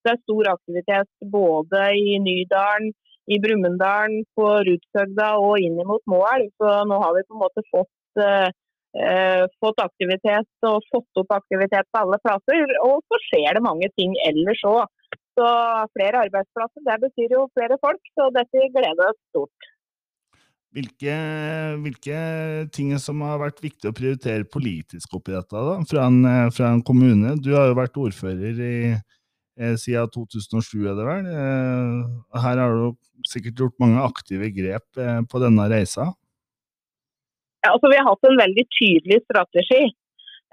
det 0.04 0.14
er 0.14 0.24
stor 0.24 0.52
aktivitet 0.56 1.10
både 1.34 1.86
i 2.00 2.18
Nydalen, 2.24 2.92
i 3.32 3.40
Brumunddal, 3.40 4.18
på 4.36 4.50
Rudshøgda 4.68 5.30
og 5.40 5.64
inn 5.64 5.80
mot 5.88 6.04
Moelv. 6.12 6.50
Så 6.60 6.74
nå 6.90 7.00
har 7.04 7.16
vi 7.16 7.26
på 7.28 7.38
en 7.38 7.44
måte 7.46 7.64
fått 7.72 8.24
eh, 8.24 8.50
fått 9.64 9.80
aktivitet 9.82 10.68
og 10.68 10.84
fått 10.94 11.22
opp 11.22 11.32
aktivitet 11.40 11.88
på 11.92 12.02
alle 12.04 12.20
plasser. 12.26 12.76
Og 12.86 13.00
så 13.08 13.22
skjer 13.30 13.58
det 13.58 13.66
mange 13.66 13.90
ting 13.98 14.16
ellers 14.28 14.64
òg. 14.68 14.84
Så 15.34 15.46
flere 15.98 16.26
arbeidsplasser, 16.28 16.84
det 16.86 17.00
betyr 17.08 17.38
jo 17.38 17.48
flere 17.58 17.80
folk. 17.82 18.02
Så 18.18 18.30
dette 18.36 18.68
gleder 18.76 19.08
oss 19.10 19.22
stort. 19.32 19.73
Hvilke, 20.74 21.16
hvilke 21.84 22.20
ting 22.74 22.96
som 22.98 23.20
har 23.22 23.38
vært 23.38 23.60
viktig 23.62 23.92
å 23.92 23.94
prioritere 23.94 24.48
politisk 24.50 25.12
oppi 25.20 25.36
dette 25.36 25.54
da, 25.54 25.76
fra 25.86 26.08
en, 26.10 26.24
fra 26.56 26.72
en 26.74 26.82
kommune? 26.86 27.36
Du 27.38 27.52
har 27.54 27.70
jo 27.70 27.78
vært 27.78 28.00
ordfører 28.02 28.58
i, 28.58 28.78
eh, 29.60 29.76
siden 29.78 30.10
2007, 30.16 30.80
er 30.90 30.98
det 30.98 31.06
vel. 31.06 31.30
Eh, 31.30 32.40
her 32.42 32.64
har 32.64 32.74
du 32.74 32.98
sikkert 33.30 33.62
gjort 33.62 33.78
mange 33.84 34.02
aktive 34.02 34.50
grep 34.56 34.98
eh, 34.98 35.22
på 35.30 35.42
denne 35.44 35.70
reisa? 35.70 36.10
Ja, 37.64 37.76
altså 37.76 37.92
Vi 37.94 38.00
har 38.00 38.10
hatt 38.10 38.32
en 38.32 38.42
veldig 38.42 38.66
tydelig 38.74 39.22
strategi. 39.28 39.84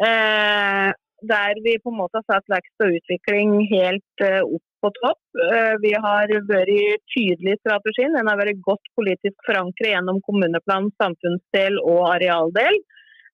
Eh, 0.04 0.90
der 1.32 1.62
vi 1.64 1.78
på 1.80 1.92
en 1.92 2.00
måte 2.00 2.20
har 2.20 2.28
satt 2.28 2.52
vekst 2.52 2.84
og 2.84 2.94
utvikling 2.96 3.56
helt 3.72 4.24
eh, 4.24 4.40
opp 4.44 4.64
på 4.82 4.90
topp. 4.98 5.20
Eh, 5.46 5.74
vi 5.82 5.92
har 6.04 6.32
vært 6.48 7.04
tydelig 7.14 7.56
i 7.56 7.60
strategien. 7.60 8.16
Den 8.16 8.30
har 8.30 8.40
vært 8.40 8.62
godt 8.66 8.90
politisk 8.98 9.36
forankret 9.46 9.92
gjennom 9.92 10.20
kommuneplan, 10.26 10.90
samfunnsdel 11.02 11.78
og 11.82 12.08
arealdel. 12.14 12.80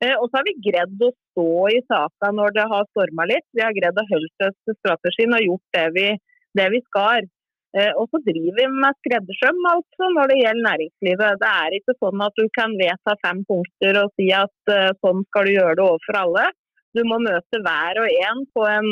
Eh, 0.05 0.15
og 0.17 0.29
så 0.29 0.41
har 0.41 0.49
vi 0.49 0.59
greid 0.67 1.07
å 1.07 1.13
stå 1.15 1.49
i 1.73 1.81
saka 1.87 2.33
når 2.39 2.59
det 2.59 2.67
har 2.73 2.91
storma 2.91 3.29
litt. 3.31 3.47
Vi 3.57 3.65
har 3.65 3.77
greid 3.77 3.97
å 3.97 4.09
holde 4.11 4.51
oss 4.51 4.59
til 4.69 4.79
strategien 4.83 5.39
og 5.39 5.49
gjort 5.49 5.79
det 5.79 5.87
vi, 5.97 6.07
det 6.61 6.69
vi 6.75 6.83
skal. 6.91 7.31
Eh, 7.77 7.93
og 7.97 8.11
så 8.11 8.21
driver 8.27 8.61
vi 8.61 8.69
med 8.77 9.01
skreddersøm 9.01 9.65
altså, 9.73 10.13
når 10.19 10.33
det 10.33 10.39
gjelder 10.43 10.69
næringslivet. 10.69 11.43
Det 11.43 11.57
er 11.65 11.81
ikke 11.81 11.99
sånn 11.99 12.29
at 12.29 12.39
du 12.39 12.47
kan 12.59 12.79
vedta 12.81 13.19
fem 13.25 13.43
punkter 13.49 14.05
og 14.05 14.15
si 14.21 14.31
at 14.37 14.77
sånn 15.03 15.27
skal 15.31 15.49
du 15.49 15.57
gjøre 15.57 15.77
det 15.79 15.87
overfor 15.89 16.25
alle. 16.27 16.47
Du 16.97 17.03
må 17.05 17.19
møte 17.21 17.61
hver 17.61 18.01
og 18.01 18.09
en 18.09 18.47
på 18.57 18.65
en 18.71 18.91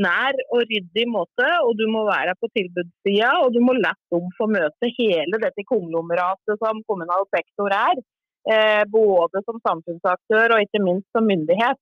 nær 0.00 0.36
og 0.50 0.64
ryddig 0.70 1.06
måte, 1.10 1.46
og 1.66 1.76
du 1.78 1.84
må 1.90 2.04
være 2.08 2.34
på 2.40 2.50
tilbudssida. 2.56 3.30
Og 3.44 3.54
du 3.54 3.60
må 3.64 3.76
la 3.78 3.94
dem 4.12 4.28
få 4.38 4.48
møte 4.50 4.90
hele 4.98 5.40
dette 5.42 5.66
konglomeratet 5.68 6.60
som 6.62 6.82
kommunal 6.88 7.26
sektor 7.34 7.74
er. 7.74 8.02
Eh, 8.44 8.82
både 8.92 9.40
som 9.46 9.60
samfunnsaktør 9.64 10.52
og 10.52 10.64
ikke 10.66 10.82
minst 10.84 11.08
som 11.16 11.24
myndighet. 11.30 11.80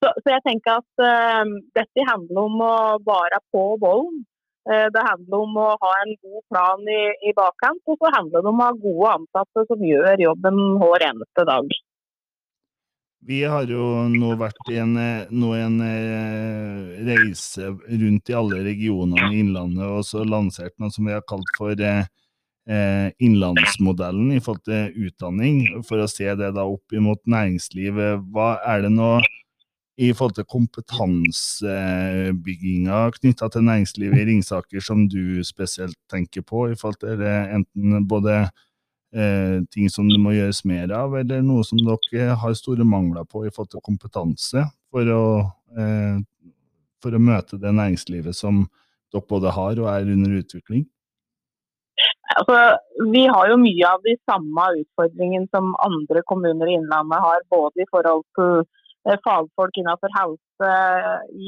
Så, 0.00 0.12
så 0.22 0.32
jeg 0.36 0.44
tenker 0.46 0.78
at 0.80 1.04
eh, 1.04 1.54
dette 1.76 2.08
handler 2.08 2.46
om 2.46 2.62
å 2.64 2.76
være 3.04 3.42
på 3.52 3.64
volden. 3.82 4.22
Eh, 4.70 4.86
det 4.94 5.04
handler 5.04 5.44
om 5.44 5.58
å 5.60 5.68
ha 5.82 5.92
en 6.04 6.14
god 6.22 6.40
plan 6.52 6.88
i, 6.88 7.02
i 7.28 7.34
bakkant, 7.36 7.82
og 7.88 8.00
så 8.00 8.14
handler 8.16 8.44
det 8.44 8.52
om 8.52 8.62
å 8.62 8.70
ha 8.70 8.80
gode 8.86 9.12
ansatte 9.18 9.66
som 9.68 9.84
gjør 9.90 10.24
jobben 10.28 10.64
hver 10.80 11.06
eneste 11.10 11.46
dag. 11.48 11.78
Vi 13.26 13.40
har 13.42 13.66
jo 13.66 14.06
nå 14.12 14.36
vært 14.38 14.68
i 14.70 14.76
en, 14.78 14.92
nå 14.94 15.48
en 15.58 15.80
eh, 15.82 17.02
reise 17.08 17.72
rundt 17.74 18.30
i 18.30 18.36
alle 18.38 18.60
regionene 18.62 19.32
i 19.32 19.40
Innlandet 19.42 19.88
og 19.88 20.04
så 20.06 20.22
lansert 20.22 20.76
noe 20.78 20.90
som 20.94 21.02
vi 21.08 21.16
har 21.16 21.24
kalt 21.26 21.50
for 21.58 21.74
eh, 21.74 22.06
eh, 22.70 23.10
Innlandsmodellen 23.18 24.30
i 24.36 24.40
forhold 24.44 24.62
til 24.68 24.92
utdanning, 25.08 25.82
for 25.88 25.98
å 25.98 26.06
se 26.10 26.30
det 26.38 26.52
da 26.54 26.64
opp 26.68 26.92
imot 26.94 27.18
næringslivet. 27.26 28.22
Hva 28.30 28.62
er 28.62 28.82
det 28.86 28.92
nå 28.94 29.18
i 29.98 30.12
forhold 30.14 30.36
til 30.36 30.46
kompetansebygginga 30.52 32.98
knytta 33.16 33.48
til 33.50 33.64
næringslivet 33.66 34.20
i 34.22 34.26
Ringsaker 34.30 34.80
som 34.84 35.08
du 35.10 35.42
spesielt 35.46 35.98
tenker 36.12 36.42
på, 36.46 36.58
i 36.70 36.76
forhold 36.78 37.00
til 37.02 37.22
enten 37.26 38.06
både 38.06 38.32
eh, 38.44 38.50
ting 39.72 39.88
som 39.88 40.08
det 40.10 40.18
må 40.20 40.34
gjøres 40.34 40.58
mer 40.68 40.90
av, 40.92 41.14
eller 41.16 41.40
noe 41.40 41.64
som 41.64 41.80
dere 41.80 42.34
har 42.36 42.56
store 42.58 42.84
mangler 42.84 43.24
på 43.24 43.46
i 43.46 43.52
forhold 43.54 43.70
til 43.72 43.84
kompetanse, 43.86 44.66
for 44.92 45.08
å, 45.14 45.22
eh, 45.80 46.18
for 47.00 47.16
å 47.16 47.22
møte 47.22 47.56
det 47.56 47.72
næringslivet 47.72 48.36
som 48.36 48.66
dere 49.12 49.24
både 49.30 49.54
har 49.56 49.80
og 49.80 49.88
er 49.94 50.12
under 50.12 50.36
utvikling? 50.42 50.84
Altså, 52.36 52.58
vi 53.10 53.24
har 53.26 53.48
jo 53.48 53.56
mye 53.58 53.88
av 53.88 54.04
de 54.04 54.14
samme 54.28 54.66
utfordringene 54.82 55.48
som 55.54 55.72
andre 55.82 56.20
kommuner 56.28 56.68
i 56.68 56.76
Innlandet 56.76 57.24
har, 57.24 57.40
både 57.50 57.82
i 57.82 57.88
forhold 57.90 58.26
til 58.36 58.66
Eh, 59.06 59.18
fagfolk 59.24 59.76
innenfor 59.80 60.10
helse, 60.18 60.72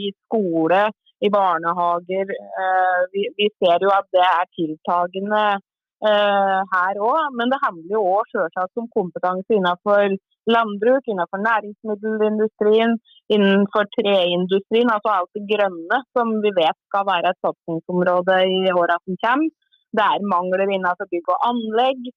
i 0.01 0.13
skole, 0.25 0.83
i 1.21 1.31
barnehager. 1.31 2.31
Eh, 2.63 3.01
vi, 3.13 3.27
vi 3.37 3.49
ser 3.59 3.83
jo 3.85 3.91
at 3.93 4.07
det 4.17 4.23
er 4.25 4.53
tiltagende 4.57 5.43
eh, 5.49 5.59
her 6.01 7.01
òg. 7.11 7.35
Men 7.39 7.53
det 7.53 7.61
handler 7.65 7.97
jo 7.97 8.03
òg 8.17 8.31
selvsagt 8.33 8.81
om 8.81 8.89
kompetanse 8.95 9.57
innenfor 9.57 10.17
landbruk, 10.55 11.05
innenfor 11.07 11.43
næringsmiddelindustrien, 11.49 12.97
innenfor 13.35 13.85
treindustrien, 13.97 14.93
altså 14.95 15.13
alt 15.17 15.33
det 15.37 15.45
grønne 15.53 16.01
som 16.17 16.33
vi 16.45 16.53
vet 16.57 16.79
skal 16.89 17.05
være 17.11 17.33
et 17.33 17.43
satsingsområde 17.45 18.39
i 18.49 18.73
åra 18.73 18.97
som 19.05 19.21
kommer. 19.25 19.53
Det 19.97 20.07
er 20.07 20.31
mangler 20.33 20.67
innenfor 20.67 21.09
bygg 21.13 21.31
og 21.35 21.47
anlegg, 21.51 22.11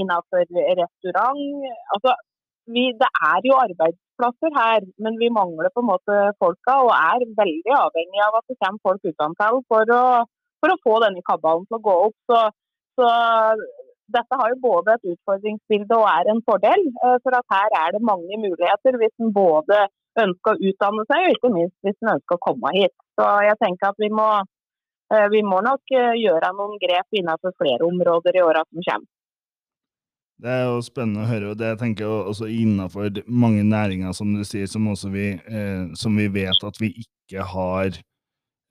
innenfor 0.00 0.44
restaurant. 0.82 1.42
Altså, 1.94 2.14
vi, 2.74 2.84
det 3.00 3.10
er 3.32 3.40
jo 3.48 3.56
arbeidsplasser 3.64 4.56
her, 4.60 4.86
men 5.04 5.16
vi 5.22 5.30
mangler 5.32 5.72
på 5.74 5.82
en 5.82 5.90
måte 5.92 6.16
folka 6.42 6.74
og 6.86 6.92
er 6.94 7.24
veldig 7.40 7.74
avhengig 7.80 8.24
av 8.26 8.40
at 8.40 8.46
det 8.50 8.58
kommer 8.62 8.84
folk 8.86 9.04
utenfra 9.08 9.50
for, 9.72 9.92
å, 10.00 10.02
for 10.60 10.74
å 10.74 10.80
få 10.84 10.98
denne 11.04 11.24
kabalen 11.30 11.64
til 11.68 11.78
å 11.78 11.84
gå 11.88 11.96
opp. 12.08 12.18
Så, 12.28 12.42
så, 12.98 13.08
dette 14.16 14.40
har 14.40 14.52
jo 14.52 14.60
både 14.64 14.96
et 14.96 15.08
utfordringsbilde 15.14 15.96
og 15.96 16.08
er 16.10 16.32
en 16.32 16.42
fordel. 16.48 16.84
Eh, 17.04 17.16
for 17.24 17.38
at 17.38 17.54
her 17.54 17.80
er 17.82 17.94
det 17.94 18.04
mange 18.10 18.40
muligheter 18.44 18.98
hvis 19.00 19.14
en 19.22 19.34
både 19.36 19.86
ønsker 20.18 20.54
å 20.54 20.70
utdanne 20.70 21.04
seg, 21.08 21.26
og 21.26 21.36
ikke 21.36 21.52
minst 21.54 21.76
hvis 21.86 21.98
en 22.02 22.14
ønsker 22.16 22.38
å 22.38 22.44
komme 22.48 22.72
hit. 22.76 22.94
Så 23.18 23.28
jeg 23.46 23.58
tenker 23.62 23.92
at 23.92 24.00
vi 24.02 24.10
må, 24.20 24.28
eh, 25.12 25.28
vi 25.34 25.44
må 25.46 25.60
nok 25.66 25.94
eh, 25.94 26.16
gjøre 26.22 26.54
noen 26.56 26.80
grep 26.82 27.20
innenfor 27.20 27.54
flere 27.60 27.86
områder 27.86 28.38
i 28.38 28.44
åra 28.44 28.64
som 28.66 28.82
kommer. 28.82 29.08
Det 30.38 30.50
er 30.54 30.68
jo 30.68 30.82
spennende 30.86 31.24
å 31.24 31.28
høre, 31.28 31.46
og 31.50 31.58
det 31.58 31.72
tenker 31.80 32.04
jeg 32.04 32.26
også 32.30 32.46
innenfor 32.46 33.24
mange 33.26 33.64
næringer, 33.66 34.12
som 34.14 34.30
du 34.36 34.44
sier, 34.46 34.68
som, 34.70 34.86
vi, 35.10 35.32
eh, 35.34 35.88
som 35.98 36.14
vi, 36.14 36.28
vet 36.30 36.62
at 36.62 36.78
vi 36.78 36.92
ikke 37.02 37.42
har 37.42 37.98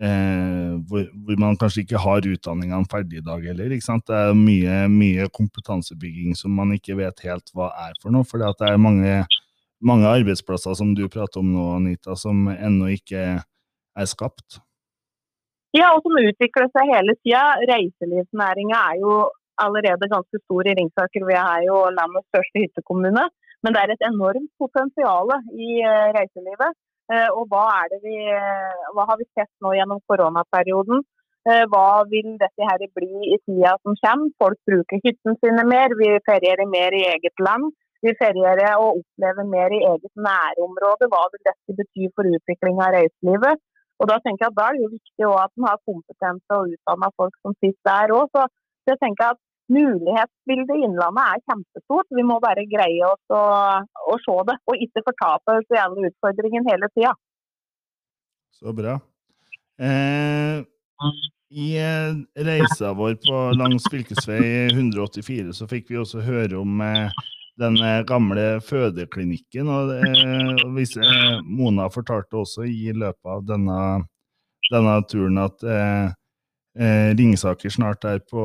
eh, 0.04 0.76
hvor, 0.90 1.08
hvor, 1.26 1.40
man 1.42 1.58
kanskje 1.60 1.84
ikke 1.84 2.02
har 2.04 2.28
utdanningene 2.34 2.90
ferdig 2.92 3.22
i 3.22 3.26
dag 3.26 3.44
heller. 3.50 3.74
Det 3.74 4.20
er 4.20 4.38
mye, 4.38 4.78
mye, 4.92 5.28
kompetansebygging 5.34 6.38
som 6.38 6.56
man 6.58 6.76
ikke 6.76 6.98
vet 7.00 7.26
helt 7.28 7.52
hva 7.54 7.72
er 7.88 7.98
for 8.02 8.14
noe. 8.14 8.28
For 8.28 8.42
det 8.42 8.70
er 8.70 8.82
mange, 8.82 9.24
mange 9.82 10.14
arbeidsplasser 10.20 10.78
som 10.78 10.94
du 10.98 11.08
prater 11.10 11.42
om 11.42 11.52
nå, 11.56 11.68
Anita, 11.80 12.16
som 12.20 12.48
ennå 12.54 12.94
ikke 12.98 13.26
er 13.98 14.10
skapt. 14.10 14.62
Ja, 15.76 15.92
og 15.94 16.06
som 16.06 16.16
utvikler 16.18 16.70
seg 16.74 16.94
hele 16.94 17.18
tida. 17.22 17.44
Reiselivsnæringa 17.70 18.80
er 18.94 19.02
jo 19.02 19.18
allerede 19.62 20.10
ganske 20.10 20.40
stor 20.46 20.70
i 20.70 20.76
Ringsaker. 20.78 21.26
Vi 21.28 21.36
er 21.38 21.66
jo 21.68 21.82
landets 21.94 22.30
største 22.32 22.64
hyttekommune. 22.64 23.28
Men 23.66 23.74
det 23.74 23.82
er 23.82 23.94
et 23.94 24.06
enormt 24.06 24.52
potensial 24.62 25.34
i 25.58 25.80
eh, 25.82 26.10
reiselivet. 26.16 26.78
Eh, 27.08 27.30
og 27.32 27.48
hva, 27.52 27.86
vi, 28.04 28.16
eh, 28.36 28.88
hva 28.96 29.06
har 29.08 29.18
vi 29.20 29.28
sett 29.38 29.52
nå 29.64 29.74
gjennom 29.78 30.04
koronaperioden? 30.12 31.06
Hva 31.72 32.04
vil 32.12 32.34
dette 32.42 32.66
her 32.68 32.82
bli 32.92 33.30
i 33.32 33.38
tida 33.48 33.78
som 33.80 33.96
kommer? 34.04 34.34
Folk 34.42 34.58
bruker 34.68 35.00
hyttene 35.00 35.38
sine 35.40 35.64
mer, 35.64 35.94
vi 35.96 36.10
ferierer 36.26 36.68
mer 36.68 36.92
i 36.92 37.06
eget 37.08 37.40
land. 37.40 37.72
Vi 38.04 38.12
ferierer 38.20 38.76
og 38.84 39.00
opplever 39.00 39.48
mer 39.48 39.72
i 39.72 39.80
eget 39.94 40.14
nærområde. 40.28 41.08
Hva 41.14 41.24
vil 41.32 41.44
dette 41.48 41.78
bety 41.80 42.10
for 42.18 42.28
utvikling 42.38 42.82
av 42.84 42.94
reiselivet? 42.98 43.64
Og 44.00 44.10
Da 44.12 44.20
tenker 44.22 44.46
jeg 44.46 44.52
at 44.52 44.58
da 44.60 44.68
er 44.68 44.76
det 44.76 44.84
jo 44.84 44.96
viktig 44.98 45.30
at 45.34 45.54
en 45.58 45.68
har 45.70 45.80
kompetente 45.90 46.60
og 46.60 46.74
utdanna 46.76 47.10
folk 47.18 47.36
som 47.42 47.56
sitter 47.64 47.84
der 47.90 48.14
òg. 48.20 48.28
Så 48.84 48.94
jeg 48.94 49.00
tenker 49.02 49.32
at 49.34 49.40
Mulighetsbildet 49.74 50.76
i 50.78 50.84
Innlandet 50.88 51.24
er 51.24 51.44
kjempestort. 51.52 52.08
Vi 52.16 52.24
må 52.24 52.40
bare 52.44 52.64
greie 52.72 53.04
oss 53.08 53.36
å, 53.36 53.44
å 53.84 54.18
se 54.24 54.38
det, 54.48 54.58
og 54.66 54.84
ikke 54.86 55.04
fortape 55.10 55.58
oss 55.60 55.76
i 55.76 55.82
alle 55.82 56.12
utfordringene 56.12 56.72
hele 56.72 56.90
tida. 56.96 57.14
Så 58.56 58.74
bra. 58.74 58.98
Eh, 59.78 60.64
I 61.54 61.68
eh, 61.78 62.16
reisa 62.48 62.94
vår 62.98 63.18
på 63.28 63.42
langs 63.60 63.86
fylkesvei 63.92 64.68
184 64.72 65.54
så 65.60 65.68
fikk 65.70 65.92
vi 65.92 66.00
også 66.02 66.24
høre 66.26 66.58
om 66.64 66.82
eh, 66.82 67.20
den 67.62 67.78
eh, 67.84 68.02
gamle 68.08 68.48
fødeklinikken. 68.66 69.70
og 69.70 69.94
eh, 70.00 70.54
eh, 70.64 71.42
Mona 71.44 71.90
fortalte 71.94 72.42
også 72.42 72.66
i 72.66 72.94
løpet 72.94 73.34
av 73.36 73.46
denne, 73.46 73.82
denne 74.72 74.98
turen 75.12 75.44
at 75.44 75.68
eh, 75.68 76.16
eh, 76.80 77.12
Ringsaker 77.18 77.70
snart 77.74 78.06
er 78.08 78.20
på 78.24 78.44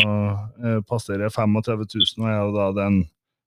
eh, 0.00 0.80
passerer 0.88 1.30
35 1.32 1.86
000 1.94 2.24
og 2.24 2.30
er 2.30 2.38
jo 2.40 2.50
da 2.56 2.66
den 2.80 2.96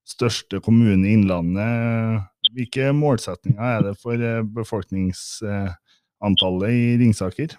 største 0.08 0.60
kommunen 0.64 1.04
i 1.04 1.12
Innlandet. 1.16 2.22
Hvilke 2.54 2.92
målsetninger 2.96 3.60
er 3.60 3.82
det 3.88 3.94
for 4.02 4.16
eh, 4.16 4.46
befolkningsantallet 4.56 6.70
i 6.72 6.96
Ringsaker? 7.02 7.50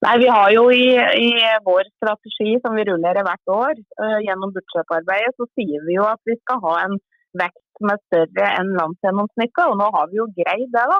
Nei, 0.00 0.16
Vi 0.22 0.28
har 0.32 0.48
jo 0.54 0.62
i, 0.72 0.96
i, 0.96 1.28
vår 1.66 1.84
strategi 2.00 2.54
som 2.64 2.72
vi 2.76 2.84
rullerer 2.88 3.22
hvert 3.26 3.48
år 3.52 3.74
uh, 4.00 4.18
gjennom 4.24 4.52
budsjettarbeidet, 4.54 5.34
så 5.36 5.44
sier 5.52 5.80
vi 5.84 5.92
jo 5.98 6.04
at 6.08 6.20
vi 6.24 6.34
skal 6.38 6.58
ha 6.64 6.74
en 6.86 6.94
vekst 7.36 7.66
som 7.76 7.90
er 7.92 7.98
større 8.06 8.46
enn 8.60 8.70
landsgjennomsnittet. 8.78 9.64
Og 9.66 9.74
nå 9.80 9.86
har 9.96 10.04
vi 10.08 10.16
jo 10.22 10.26
greid 10.38 10.70
det, 10.72 10.86
da. 10.94 10.98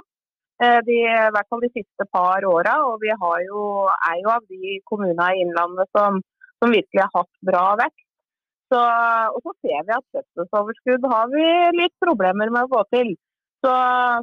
Eh, 0.61 0.79
de, 0.85 0.97
I 1.09 1.33
hvert 1.33 1.49
fall 1.49 1.63
de 1.65 1.73
siste 1.73 2.07
par 2.13 2.45
åra. 2.45 2.77
Og 2.91 3.01
vi 3.03 3.11
jo, 3.13 3.65
er 3.89 4.21
jo 4.21 4.35
av 4.35 4.45
de 4.51 4.77
kommunene 4.91 5.33
i 5.33 5.43
Innlandet 5.45 5.89
som, 5.97 6.21
som 6.61 6.77
virkelig 6.77 7.05
har 7.07 7.13
hatt 7.17 7.33
bra 7.51 7.67
vekst. 7.81 8.07
Så, 8.71 8.81
og 9.35 9.41
så 9.43 9.53
ser 9.67 9.87
vi 9.87 9.97
at 9.97 10.05
fødselsoverskudd 10.15 11.07
har 11.11 11.31
vi 11.33 11.47
litt 11.75 11.95
problemer 12.05 12.53
med 12.55 12.69
å 12.69 12.71
få 12.71 12.85
til. 12.95 13.17
Så, 13.65 13.73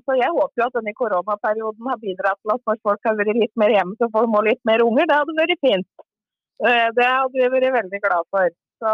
så, 0.06 0.13
jeg 0.17 0.34
håper 0.34 0.62
jo 0.62 0.67
at 0.69 0.78
denne 0.78 0.93
koronaperioden 0.97 1.89
har 1.91 2.00
bidratt 2.02 2.39
til 2.41 2.54
at 2.56 2.63
når 2.69 2.80
folk 2.88 3.10
har 3.10 3.17
vært 3.19 3.38
litt 3.38 3.54
mer 3.60 3.73
hjemme, 3.76 3.97
så 4.00 4.08
får 4.13 4.30
de 4.30 4.45
litt 4.47 4.63
mer 4.69 4.84
unger. 4.86 5.10
Det 5.10 5.17
hadde 5.19 5.36
vært 5.41 5.65
fint. 5.65 6.06
Eh, 6.63 6.88
det 6.97 7.10
hadde 7.10 7.36
vi 7.36 7.52
vært 7.58 7.76
veldig 7.76 8.02
glad 8.06 8.30
for. 8.34 8.56
Så, 8.78 8.93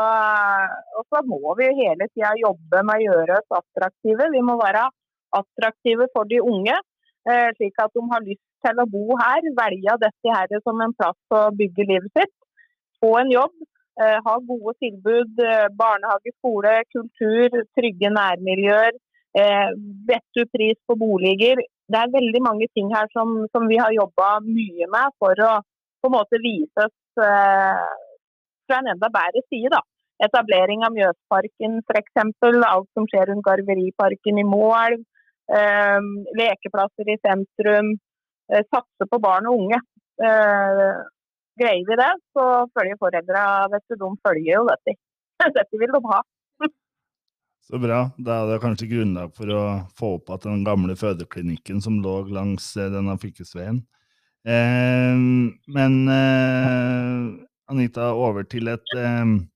og 1.00 1.06
så 1.12 1.22
må 1.28 1.54
vi 1.60 1.70
hele 1.84 2.08
tida 2.12 2.34
jobbe 2.40 2.84
med 2.88 3.04
å 3.04 3.06
gjøre 3.12 3.40
oss 3.40 3.58
attraktive. 3.60 4.32
Vi 4.34 4.44
må 4.48 4.58
være 4.60 4.88
attraktive 5.38 6.10
for 6.16 6.28
de 6.28 6.42
unge. 6.42 6.76
Eh, 7.24 7.50
slik 7.56 7.78
at 7.80 7.94
de 7.96 8.02
har 8.12 8.24
lyst 8.26 8.44
til 8.66 8.80
å 8.84 8.90
bo 8.94 9.16
her, 9.16 9.46
velge 9.56 9.96
dette 10.02 10.34
her 10.36 10.64
som 10.64 10.82
en 10.84 10.96
plass 10.98 11.36
å 11.38 11.44
bygge 11.56 11.86
livet 11.88 12.20
sitt. 12.20 12.34
Få 13.00 13.14
en 13.22 13.32
jobb, 13.32 13.54
eh, 14.02 14.20
ha 14.26 14.34
gode 14.40 14.74
tilbud, 14.84 15.40
eh, 15.40 15.68
barnehage, 15.72 16.34
skole, 16.38 16.74
kultur, 16.96 17.64
trygge 17.80 18.12
nærmiljøer. 18.20 19.00
Vettu 20.08 20.46
pris 20.54 20.78
på 20.88 20.96
boliger. 20.96 21.58
Det 21.90 22.00
er 22.00 22.12
veldig 22.14 22.42
mange 22.42 22.68
ting 22.76 22.92
her 22.94 23.08
som, 23.14 23.48
som 23.52 23.68
vi 23.68 23.78
har 23.78 23.90
jobba 23.92 24.40
mye 24.46 24.86
med 24.86 25.16
for 25.18 25.34
å 25.34 25.54
på 26.04 26.12
en 26.12 26.14
måte 26.14 26.38
vise 26.44 26.86
oss 26.86 27.00
fra 27.18 28.78
en 28.78 28.92
enda 28.94 29.10
bedre 29.10 29.42
side. 29.50 29.72
da. 29.72 29.82
Etablering 30.22 30.86
av 30.86 30.94
Mjøsparken 30.94 31.82
f.eks. 31.82 32.14
Alt 32.68 32.90
som 32.94 33.08
skjer 33.10 33.32
rundt 33.32 33.44
Garveriparken 33.48 34.38
i 34.38 34.46
Moelv. 34.46 35.02
Ehm, 35.52 36.24
lekeplasser 36.40 37.10
i 37.10 37.18
sentrum. 37.20 37.94
Eh, 38.54 38.64
satse 38.72 39.08
på 39.10 39.20
barn 39.20 39.48
og 39.50 39.60
unge. 39.66 39.80
Eh, 40.24 40.94
greier 41.60 41.88
vi 41.88 41.98
det, 42.00 42.12
så 42.36 42.46
følger 42.78 43.00
foreldra 43.02 43.44
de 43.72 44.12
følger 44.28 44.54
jo 44.56 44.64
dette. 44.70 44.96
Dette 45.58 45.80
vil 45.80 45.92
de 45.94 46.02
ha. 46.12 46.22
Så 47.68 47.80
bra. 47.80 48.06
Da 48.18 48.42
er 48.42 48.52
det 48.52 48.62
kanskje 48.64 48.90
grunnlag 48.92 49.34
for 49.38 49.52
å 49.52 49.64
få 49.98 50.16
opp 50.18 50.34
igjen 50.34 50.44
den 50.48 50.66
gamle 50.68 50.96
fødeklinikken 51.00 51.82
som 51.84 52.02
lå 52.04 52.22
langs 52.34 52.74
eh, 52.78 52.92
denne 52.94 53.18
fylkesveien. 53.20 53.82
Eh, 54.44 55.16
men 55.78 55.98
eh, 56.12 57.28
Anita, 57.72 58.12
over 58.14 58.48
til 58.48 58.72
et 58.72 58.96
Eh, 59.00 59.53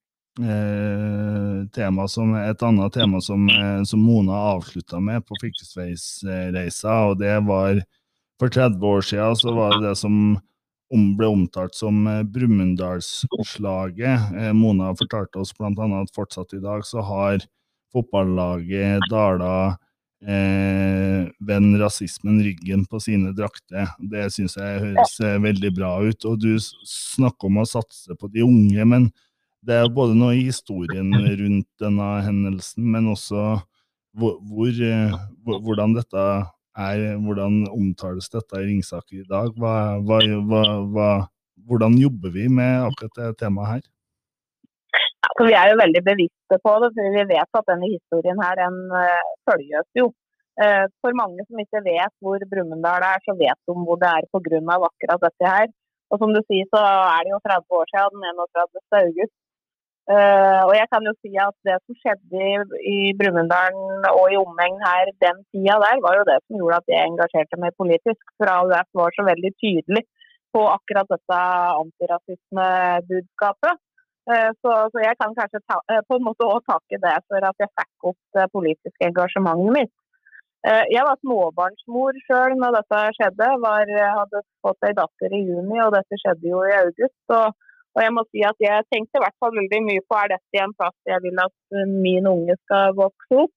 tema 1.73 2.07
som, 2.07 2.35
et 2.35 2.63
annet 2.63 2.93
tema 2.93 3.21
som, 3.21 3.49
eh, 3.49 3.83
som 3.83 3.99
Mona 3.99 4.33
avslutta 4.33 4.99
med 4.99 5.25
på 5.25 5.35
fylkesveisreisa, 5.41 7.05
og 7.09 7.17
det 7.19 7.39
var 7.47 7.81
for 8.39 8.47
30 8.53 8.85
år 8.85 9.01
siden 9.01 9.35
så 9.35 9.53
var 9.55 9.71
det 9.75 9.87
det 9.89 9.95
som 9.97 10.37
ble 11.17 11.27
omtalt 11.27 11.75
som 11.75 12.07
eh, 12.07 12.23
Brumunddalsslaget. 12.23 14.19
Mona 14.53 14.95
fortalte 14.95 15.39
oss 15.41 15.53
bl.a. 15.57 15.71
at 16.01 16.15
fortsatt 16.15 16.53
i 16.53 16.59
dag 16.63 16.85
så 16.85 17.01
har 17.01 17.37
fotballaget 17.93 19.01
Dala 19.09 19.77
eh, 20.21 21.27
vend 21.39 21.81
rasismen 21.81 22.43
ryggen 22.43 22.85
på 22.85 22.99
sine 23.01 23.33
drakter. 23.33 23.87
Det 23.97 24.29
syns 24.35 24.57
jeg 24.59 24.79
høres 24.85 25.19
veldig 25.41 25.71
bra 25.75 26.01
ut. 26.05 26.25
Og 26.29 26.39
du 26.45 26.59
snakker 26.61 27.47
om 27.49 27.57
å 27.63 27.65
satse 27.65 28.15
på 28.15 28.27
de 28.31 28.41
unge, 28.45 28.85
men 28.85 29.09
det 29.67 29.75
er 29.75 29.89
både 29.91 30.15
noe 30.15 30.35
i 30.37 30.45
historien 30.47 31.09
rundt 31.11 31.67
denne 31.83 32.11
hendelsen, 32.23 32.85
men 32.93 33.09
også 33.11 33.57
hvor, 34.17 34.37
hvor, 34.49 34.69
eh, 34.89 35.17
hvordan 35.65 35.95
dette 35.97 36.23
er, 36.77 37.01
hvordan 37.25 37.65
omtales 37.73 38.29
dette 38.33 38.61
i 38.61 38.67
Ringsaker 38.69 39.21
i 39.21 39.27
dag? 39.27 39.51
Hva, 39.59 39.73
hva, 40.07 40.21
hva, 40.93 41.09
hvordan 41.67 41.97
jobber 42.01 42.33
vi 42.33 42.47
med 42.59 42.87
akkurat 42.87 43.19
det 43.19 43.33
temaet 43.41 43.73
her? 43.73 43.83
Ja, 45.25 45.31
vi 45.49 45.55
er 45.59 45.71
jo 45.71 45.81
veldig 45.81 46.03
bevisste 46.05 46.59
på 46.63 46.75
det, 46.81 46.93
for 46.95 47.17
vi 47.17 47.25
vet 47.33 47.59
at 47.59 47.69
denne 47.69 47.89
historien 47.91 48.39
her 48.41 48.61
den 48.61 48.77
uh, 48.93 49.33
følges 49.49 49.89
jo. 49.99 50.07
Uh, 50.57 50.85
for 51.03 51.13
mange 51.17 51.43
som 51.45 51.59
ikke 51.61 51.83
vet 51.85 52.13
hvor 52.23 52.41
Brumunddal 52.51 53.05
er, 53.05 53.19
så 53.25 53.35
vet 53.37 53.59
de 53.69 53.75
hvor 53.75 53.99
det 54.01 54.09
er 54.09 54.29
pga. 54.31 54.79
akkurat 54.89 55.25
dette 55.27 55.51
her. 55.53 55.67
Og 56.07 56.21
som 56.21 56.31
du 56.31 56.39
sier, 56.45 56.65
så 56.71 56.79
er 56.79 57.25
det 57.25 57.33
jo 57.35 57.41
30 57.43 57.77
år 57.81 57.89
siden, 57.91 58.23
den 58.23 58.39
31. 58.39 59.01
august. 59.03 59.35
Uh, 60.07 60.63
og 60.63 60.71
jeg 60.79 60.87
kan 60.87 61.03
jo 61.03 61.11
si 61.19 61.33
at 61.35 61.57
Det 61.67 61.73
som 61.83 61.95
skjedde 61.99 62.39
i, 62.39 62.51
i 62.95 63.11
Brumunddal 63.19 63.75
og 64.07 64.31
i 64.31 64.39
omegn 64.39 64.77
her 64.79 65.09
den 65.19 65.41
tida 65.51 65.75
der, 65.83 65.99
var 66.05 66.13
jo 66.15 66.23
det 66.29 66.39
som 66.45 66.55
gjorde 66.61 66.79
at 66.79 66.87
jeg 66.93 67.07
engasjerte 67.09 67.59
meg 67.59 67.75
politisk. 67.81 68.23
For 68.39 68.47
AUF 68.53 68.87
var 69.01 69.11
så 69.17 69.23
veldig 69.27 69.51
tydelig 69.59 70.03
på 70.55 70.61
akkurat 70.77 71.11
dette 71.11 71.39
antirasismebudskapet. 71.81 73.75
Uh, 74.31 74.51
så, 74.63 74.71
så, 74.93 74.97
jeg 75.03 75.15
kan 75.19 75.31
kanskje 75.35 75.59
ta, 75.67 75.77
uh, 75.91 76.01
på 76.07 76.13
en 76.15 76.27
måte 76.29 76.43
også 76.47 76.71
takke 76.71 76.97
det 77.03 77.17
for 77.27 77.39
at 77.51 77.57
jeg 77.65 77.75
fikk 77.81 77.95
opp 78.13 78.21
det 78.39 78.47
politiske 78.55 79.01
engasjementet 79.11 79.71
mitt. 79.81 79.95
Jeg 80.67 81.03
var 81.05 81.15
småbarnsmor 81.21 82.13
sjøl 82.25 82.53
når 82.59 82.71
dette 82.79 82.99
skjedde. 83.15 83.47
Var, 83.63 83.85
hadde 84.17 84.39
fått 84.65 84.81
ei 84.87 84.95
datter 84.97 85.29
i 85.37 85.45
juni, 85.45 85.77
og 85.83 85.93
dette 85.95 86.15
skjedde 86.19 86.49
jo 86.49 86.59
i 86.65 86.73
august. 86.79 87.23
og 87.29 87.47
og 87.97 88.03
jeg 88.05 88.13
må 88.13 88.23
si 88.29 88.43
at 88.45 88.59
jeg 88.61 88.85
tenkte 88.93 89.17
i 89.17 89.23
hvert 89.23 89.39
fall 89.41 89.55
veldig 89.57 89.79
mye 89.87 90.01
på 90.05 90.17
er 90.21 90.35
dette 90.35 90.59
en 90.61 90.73
plass 90.77 90.95
jeg 91.09 91.23
vil 91.23 91.39
at 91.41 91.77
eh, 91.79 91.93
min 92.05 92.29
unge 92.29 92.55
skal 92.61 92.93
vokse 92.99 93.39
opp. 93.43 93.53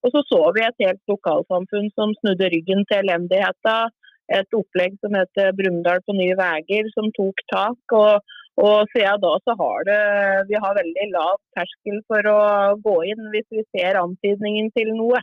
Og 0.00 0.14
så 0.14 0.22
så 0.30 0.38
vi 0.56 0.62
et 0.64 0.84
helt 0.86 1.12
lokalsamfunn 1.12 1.90
som 1.92 2.14
snudde 2.22 2.48
ryggen 2.54 2.86
til 2.88 3.02
elendigheta. 3.02 3.90
Et 4.32 4.56
opplegg 4.56 4.96
som 5.04 5.12
heter 5.18 5.52
Brumunddal 5.58 6.00
på 6.06 6.14
nye 6.16 6.38
veier, 6.38 6.88
som 6.94 7.10
tok 7.18 7.42
tak. 7.52 7.96
Og, 7.98 8.32
og 8.64 8.94
siden 8.94 9.20
da 9.26 9.34
så 9.44 9.56
har 9.60 9.84
det 9.90 10.00
Vi 10.48 10.62
har 10.64 10.78
veldig 10.78 11.08
lav 11.12 11.36
terskel 11.58 12.00
for 12.08 12.32
å 12.32 12.40
gå 12.80 12.96
inn 13.12 13.28
hvis 13.34 13.48
vi 13.52 13.66
ser 13.74 14.00
antydningen 14.00 14.72
til 14.72 14.94
noe. 14.96 15.20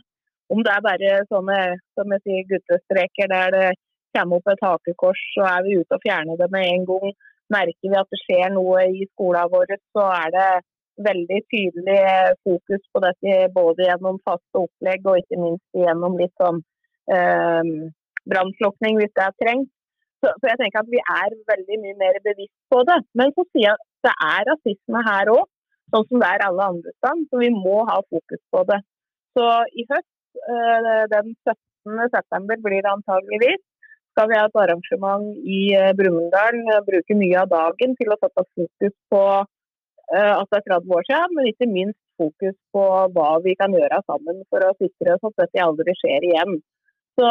Om 0.54 0.62
det 0.62 0.76
er 0.76 0.86
bare 0.86 1.16
sånne 1.32 1.58
som 1.98 2.14
jeg 2.14 2.22
sier, 2.22 2.46
guttestreker 2.52 3.34
der 3.34 3.56
det 3.56 3.68
kommer 4.14 4.38
opp 4.38 4.46
et 4.54 4.62
hakekors, 4.62 5.24
så 5.34 5.42
er 5.56 5.66
vi 5.66 5.80
ute 5.82 5.98
og 5.98 6.06
fjerner 6.06 6.38
det 6.38 6.48
med 6.54 6.70
en 6.70 6.86
gang 6.86 7.18
merker 7.52 7.92
vi 7.92 8.00
at 8.00 8.10
det 8.12 8.20
skjer 8.24 8.52
noe 8.54 8.84
i 8.90 9.06
skolen 9.12 9.52
vår, 9.52 9.76
så 9.96 10.04
er 10.16 10.34
det 10.34 10.50
veldig 11.06 11.38
tydelig 11.52 12.00
fokus 12.46 12.82
på 12.92 13.02
dette 13.04 13.36
både 13.54 13.86
gjennom 13.86 14.18
faste 14.26 14.62
opplegg 14.64 15.06
og 15.06 15.20
ikke 15.20 15.40
minst 15.40 15.82
gjennom 15.82 16.16
litt 16.18 16.34
sånn 16.42 16.58
eh, 17.14 17.70
brannslukking 18.28 18.98
hvis 19.00 19.14
det 19.14 19.26
er 19.26 19.36
trengt. 19.42 19.70
Så, 20.18 20.32
så, 20.40 20.48
jeg 20.50 20.58
tenker 20.58 20.82
at 20.82 20.90
vi 20.90 20.98
er 20.98 21.36
veldig 21.52 21.78
mye 21.84 21.96
mer 22.00 22.18
bevisst 22.24 22.56
på 22.72 22.82
det. 22.88 22.98
Men 23.18 23.30
så 23.36 23.46
sier 23.52 23.68
jeg 23.68 23.84
det 24.06 24.14
er 24.26 24.46
rasisme 24.50 25.02
her 25.06 25.30
òg, 25.34 25.44
sånn 25.94 26.06
som 26.10 26.22
det 26.22 26.30
er 26.32 26.44
alle 26.48 26.68
andre 26.74 26.94
steder. 26.96 27.26
Så 27.30 27.42
vi 27.44 27.50
må 27.54 27.76
ha 27.86 28.00
fokus 28.02 28.42
på 28.54 28.64
det. 28.70 28.80
Så 29.38 29.46
i 29.78 29.86
høst, 29.92 30.10
eh, 30.42 31.04
den 31.14 31.34
17. 31.46 32.10
september 32.16 32.58
blir 32.64 32.82
det 32.82 32.94
antageligvis, 32.96 33.62
skal 34.18 34.30
vi 34.32 34.38
ha 34.38 34.46
et 34.48 34.58
arrangement 34.58 35.26
i 35.46 35.60
eh, 35.78 35.92
Brumunddal. 35.94 36.56
Bruke 36.86 37.14
mye 37.14 37.38
av 37.38 37.52
dagen 37.52 37.94
til 38.00 38.10
å 38.10 38.18
sette 38.18 38.42
fokus 38.50 38.94
på 39.14 39.20
eh, 39.38 40.32
at 40.34 40.48
det 40.50 40.58
er 40.58 40.64
30 40.74 40.96
år 40.96 41.06
siden, 41.06 41.36
men 41.36 41.50
ikke 41.52 41.68
minst 41.70 42.00
fokus 42.18 42.56
på 42.74 42.82
hva 43.14 43.28
vi 43.44 43.54
kan 43.60 43.76
gjøre 43.78 44.02
sammen 44.10 44.42
for 44.50 44.66
å 44.66 44.74
sikre 44.82 45.14
oss 45.14 45.28
at 45.30 45.44
dette 45.44 45.62
aldri 45.62 45.94
skjer 46.00 46.26
igjen. 46.32 46.58
Så, 47.18 47.28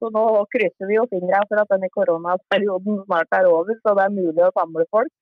så, 0.00 0.08
nå 0.12 0.24
krysser 0.52 0.88
vi 0.88 0.96
jo 0.96 1.04
fingra 1.12 1.42
for 1.48 1.60
at 1.60 1.70
denne 1.72 1.88
koronaperioden 1.92 3.02
snart 3.04 3.36
er 3.36 3.48
over, 3.48 3.76
så 3.80 3.94
det 3.96 4.04
er 4.04 4.16
mulig 4.16 4.42
å 4.44 4.52
samle 4.56 4.84
folk. 4.92 5.12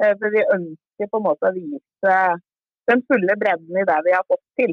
For 0.00 0.32
vi 0.32 0.40
ønsker 0.56 1.10
på 1.12 1.20
en 1.20 1.26
måte 1.26 1.48
å 1.48 1.56
vise 1.56 2.14
den 2.88 3.04
fulle 3.08 3.36
bredden 3.40 3.76
i 3.76 3.84
det 3.88 3.98
vi 4.08 4.16
har 4.16 4.24
fått 4.28 4.44
til. 4.60 4.72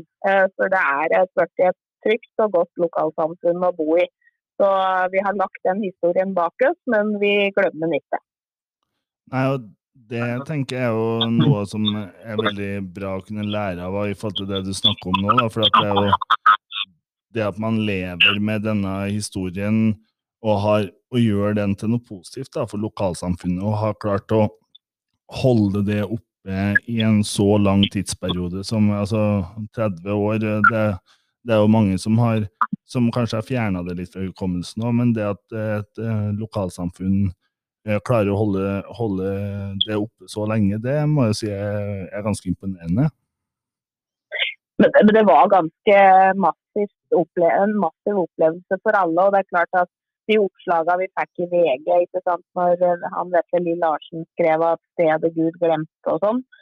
For 0.55 0.71
det 0.71 0.79
er 0.79 1.17
et, 1.19 1.43
et 1.67 1.79
trygt 2.07 2.45
og 2.45 2.55
godt 2.55 2.83
lokalsamfunn 2.85 3.67
å 3.67 3.73
bo 3.75 3.99
i. 3.99 4.07
Så 4.61 4.69
vi 5.11 5.21
har 5.25 5.33
lagt 5.33 5.63
den 5.65 5.79
historien 5.81 6.33
bak 6.37 6.53
oss, 6.69 6.77
men 6.85 7.15
vi 7.19 7.49
glemmer 7.55 7.87
den 7.87 7.95
ikke. 7.97 8.19
Nei, 9.33 9.45
og 9.55 9.63
det 10.11 10.25
tenker 10.45 10.77
jeg 10.77 10.89
er 10.91 10.97
jo 10.97 11.29
noe 11.33 11.63
som 11.69 11.87
er 11.95 12.37
veldig 12.37 12.71
bra 12.93 13.15
å 13.17 13.23
kunne 13.25 13.47
lære 13.47 13.87
av 13.87 13.97
i 14.05 14.13
forhold 14.13 14.37
til 14.43 14.49
det 14.51 14.59
du 14.67 14.73
snakker 14.75 15.09
om 15.09 15.17
nå. 15.23 15.33
Da, 15.39 15.47
for 15.49 15.65
det 15.65 15.81
er 15.81 15.97
jo 15.97 16.13
det 17.33 17.45
at 17.47 17.61
man 17.63 17.79
lever 17.87 18.41
med 18.43 18.67
denne 18.67 18.95
historien 19.07 19.79
og, 20.43 20.55
har, 20.61 20.89
og 21.09 21.21
gjør 21.21 21.57
den 21.57 21.73
til 21.79 21.93
noe 21.93 22.05
positivt 22.05 22.51
da, 22.53 22.67
for 22.69 22.81
lokalsamfunnet, 22.83 23.63
og 23.65 23.79
har 23.81 23.97
klart 24.03 24.35
å 24.35 24.43
holde 25.41 25.81
det 25.87 26.03
oppe 26.05 26.67
i 26.89 26.99
en 27.05 27.21
så 27.25 27.55
lang 27.61 27.87
tidsperiode 27.93 28.65
som 28.67 28.91
altså 28.93 29.45
30 29.77 30.13
år. 30.13 30.41
Det, 30.69 30.85
det 31.47 31.55
er 31.55 31.61
jo 31.63 31.69
mange 31.73 31.97
som, 32.01 32.17
har, 32.21 32.45
som 32.85 33.09
kanskje 33.13 33.39
har 33.39 33.47
fjerna 33.47 33.83
det 33.87 33.97
litt 33.97 34.13
fra 34.13 34.23
hukommelsen 34.25 34.83
òg, 34.85 34.97
men 34.97 35.13
det 35.17 35.25
at 35.33 35.55
et 35.57 36.01
lokalsamfunn 36.37 37.31
Eh, 37.81 37.97
klarer 38.05 38.29
å 38.29 38.37
holde, 38.37 38.65
holde, 38.93 39.29
det 39.87 39.95
oppe 39.97 40.27
så 40.29 40.45
lenge, 40.49 40.77
det 40.83 40.99
må 41.09 41.25
jeg 41.31 41.37
si 41.39 41.47
er, 41.49 42.03
er 42.13 42.25
ganske 42.27 42.45
imponerende. 42.51 43.07
Men 44.77 44.93
det, 44.93 45.01
men 45.07 45.15
det 45.17 45.23
var 45.25 45.49
ganske 45.49 45.95
opple 47.17 47.49
en 47.49 47.73
massiv 47.81 48.19
opplevelse 48.21 48.77
for 48.85 48.97
alle. 48.99 49.25
og 49.25 49.33
det 49.33 49.41
er 49.41 49.49
klart 49.49 49.81
at 49.85 49.91
De 50.29 50.35
oppslagene 50.37 51.01
vi 51.01 51.07
fikk 51.17 51.39
i 51.41 51.45
VG 51.49 51.87
ikke 52.05 52.19
sant, 52.21 52.43
når 52.55 52.83
eh, 52.85 53.07
han 53.15 53.31
Vetle 53.33 53.63
Lill 53.65 53.81
Larsen 53.81 54.27
skrev 54.35 54.61
at 54.63 54.79
'stedet 54.93 55.31
Gud 55.33 55.57
glemte' 55.63 56.13
og 56.13 56.21
sånn, 56.21 56.43
eh, 56.45 56.60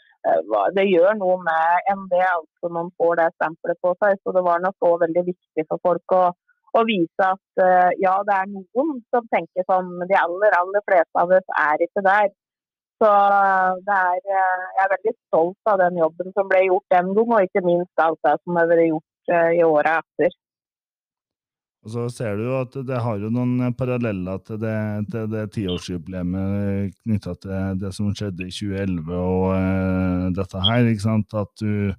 det 0.75 0.85
gjør 0.89 1.15
noe 1.19 1.37
med 1.43 1.89
en 1.93 2.05
det 2.11 2.25
altså 2.27 2.69
man 2.75 2.91
får 2.99 3.15
det 3.21 3.29
stempelet 3.37 3.79
på 3.81 3.93
seg. 4.03 4.19
Så 4.23 4.35
det 4.35 4.43
var 4.45 4.61
nok 4.63 4.87
òg 4.89 4.99
veldig 5.05 5.25
viktig 5.31 5.65
for 5.69 5.81
folk 5.85 6.15
å 6.17 6.23
å, 6.77 6.83
vise 6.85 7.25
at 7.25 7.61
uh, 7.63 7.89
ja, 7.97 8.19
det 8.27 8.35
er 8.35 8.49
noen 8.51 8.99
som 9.09 9.25
tenker 9.33 9.65
sånn, 9.65 9.87
de 10.05 10.17
aller, 10.19 10.53
aller 10.53 10.83
fleste 10.85 11.17
av 11.17 11.33
oss 11.33 11.55
er 11.63 11.85
ikke 11.85 12.03
der. 12.05 12.29
Så 12.99 13.09
det 13.87 13.95
er, 13.95 14.19
jeg 14.27 14.83
er 14.83 14.91
veldig 14.93 15.13
stolt 15.15 15.71
av 15.71 15.79
den 15.81 15.97
jobben 16.01 16.33
som 16.35 16.49
ble 16.51 16.65
gjort 16.67 16.93
den 16.93 17.13
gang, 17.15 17.33
og 17.33 17.47
ikke 17.47 17.63
minst 17.65 18.03
alt 18.03 18.19
det 18.27 18.35
som 18.43 18.59
har 18.59 18.69
vært 18.69 18.89
gjort 18.89 19.33
i 19.55 19.63
åra 19.63 19.95
etter. 20.03 20.35
Og 21.85 21.93
så 21.93 22.05
ser 22.11 22.35
du 22.35 22.43
jo 22.43 22.57
at 22.59 22.73
det 22.85 22.99
har 22.99 23.21
jo 23.21 23.29
noen 23.31 23.71
paralleller 23.79 24.41
til 24.43 24.59
det, 24.59 24.77
til 25.13 25.29
det 25.31 25.45
tiårsjubileet 25.55 26.95
knytta 26.97 27.35
til 27.39 27.79
det 27.79 27.93
som 27.95 28.09
skjedde 28.11 28.49
i 28.49 28.51
2011 28.51 29.13
og 29.15 30.33
dette 30.35 30.63
her. 30.65 30.89
ikke 30.91 31.05
sant? 31.05 31.37
At 31.39 31.53
du 31.63 31.93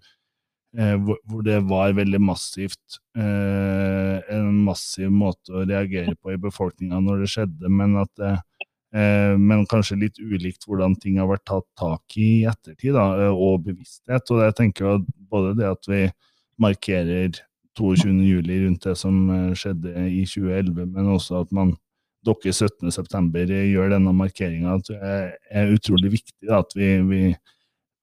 Eh, 0.78 0.94
hvor, 1.02 1.42
det 1.42 1.58
var 1.66 1.96
veldig 1.98 2.20
massivt. 2.22 3.00
Eh, 3.18 4.20
en 4.30 4.60
massiv 4.66 5.10
måte 5.10 5.54
å 5.54 5.64
reagere 5.66 6.14
på 6.14 6.34
i 6.34 6.38
befolkninga 6.38 7.00
når 7.02 7.24
det 7.24 7.30
skjedde, 7.32 7.72
men 7.74 7.96
at 8.04 8.22
eh, 8.26 8.38
men 9.38 9.66
kanskje 9.70 9.98
litt 10.00 10.16
ulikt 10.18 10.66
hvordan 10.66 10.96
ting 10.98 11.18
har 11.20 11.28
vært 11.30 11.44
tatt 11.46 11.66
tak 11.78 12.16
i 12.18 12.26
i 12.40 12.46
ettertid, 12.50 12.96
da, 12.96 13.30
og 13.30 13.62
bevissthet. 13.66 14.32
Og 14.34 14.42
jeg 14.42 14.56
tenker 14.58 14.96
at 14.96 15.12
både 15.30 15.52
det 15.58 15.68
at 15.70 15.90
vi 15.90 16.00
markerer 16.60 17.38
22.07. 17.80 18.50
rundt 18.66 18.86
det 18.86 18.96
som 19.00 19.22
skjedde 19.56 20.08
i 20.08 20.24
2011, 20.28 20.86
men 20.94 21.14
også 21.16 21.40
at 21.44 21.54
man 21.56 21.74
dere 22.26 22.52
17.9. 22.52 23.62
gjør 23.72 23.94
denne 23.94 24.12
markeringa, 24.12 24.76
er 25.00 25.72
utrolig 25.72 26.12
viktig. 26.18 26.36
Da, 26.44 26.60
at 26.60 26.76
vi, 26.76 26.90
vi 27.08 27.22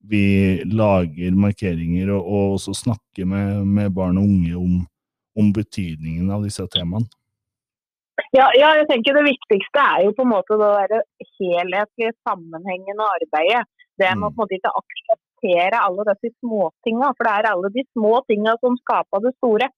vi 0.08 0.24
lager 0.64 1.36
markeringer 1.36 2.10
og, 2.14 2.26
og 2.26 2.56
også 2.56 2.74
snakker 2.84 3.26
med, 3.28 3.64
med, 3.66 3.92
barn 3.94 4.18
og 4.18 4.28
unge 4.28 4.54
om, 4.56 4.82
om 5.38 5.52
betydningen 5.54 6.30
av 6.32 6.46
disse 6.46 6.64
temaene? 6.72 7.08
Ja, 8.34 8.48
ja, 8.58 8.72
jeg 8.80 8.88
tenker 8.90 9.14
Det 9.14 9.28
viktigste 9.28 9.82
er 9.82 10.04
jo 10.08 10.14
på 10.16 10.24
en 10.26 10.32
måte 10.32 10.56
det 10.58 11.02
helhetlige, 11.38 12.16
sammenhengende 12.26 13.06
arbeidet. 13.06 13.62
Det 13.98 14.10
med 14.14 14.26
å 14.26 14.32
på 14.32 14.34
en 14.34 14.42
måte 14.42 14.58
ikke 14.58 14.74
akseptere 15.38 15.80
alle 15.80 16.04
disse 16.08 16.34
småtinga, 16.40 17.12
for 17.16 17.24
det 17.24 17.32
er 17.32 17.50
alle 17.52 17.70
de 17.70 17.84
små 17.92 18.22
tinga 18.26 18.56
som 18.60 18.76
skaper 18.76 19.20
det 19.24 19.34
store. 19.36 19.68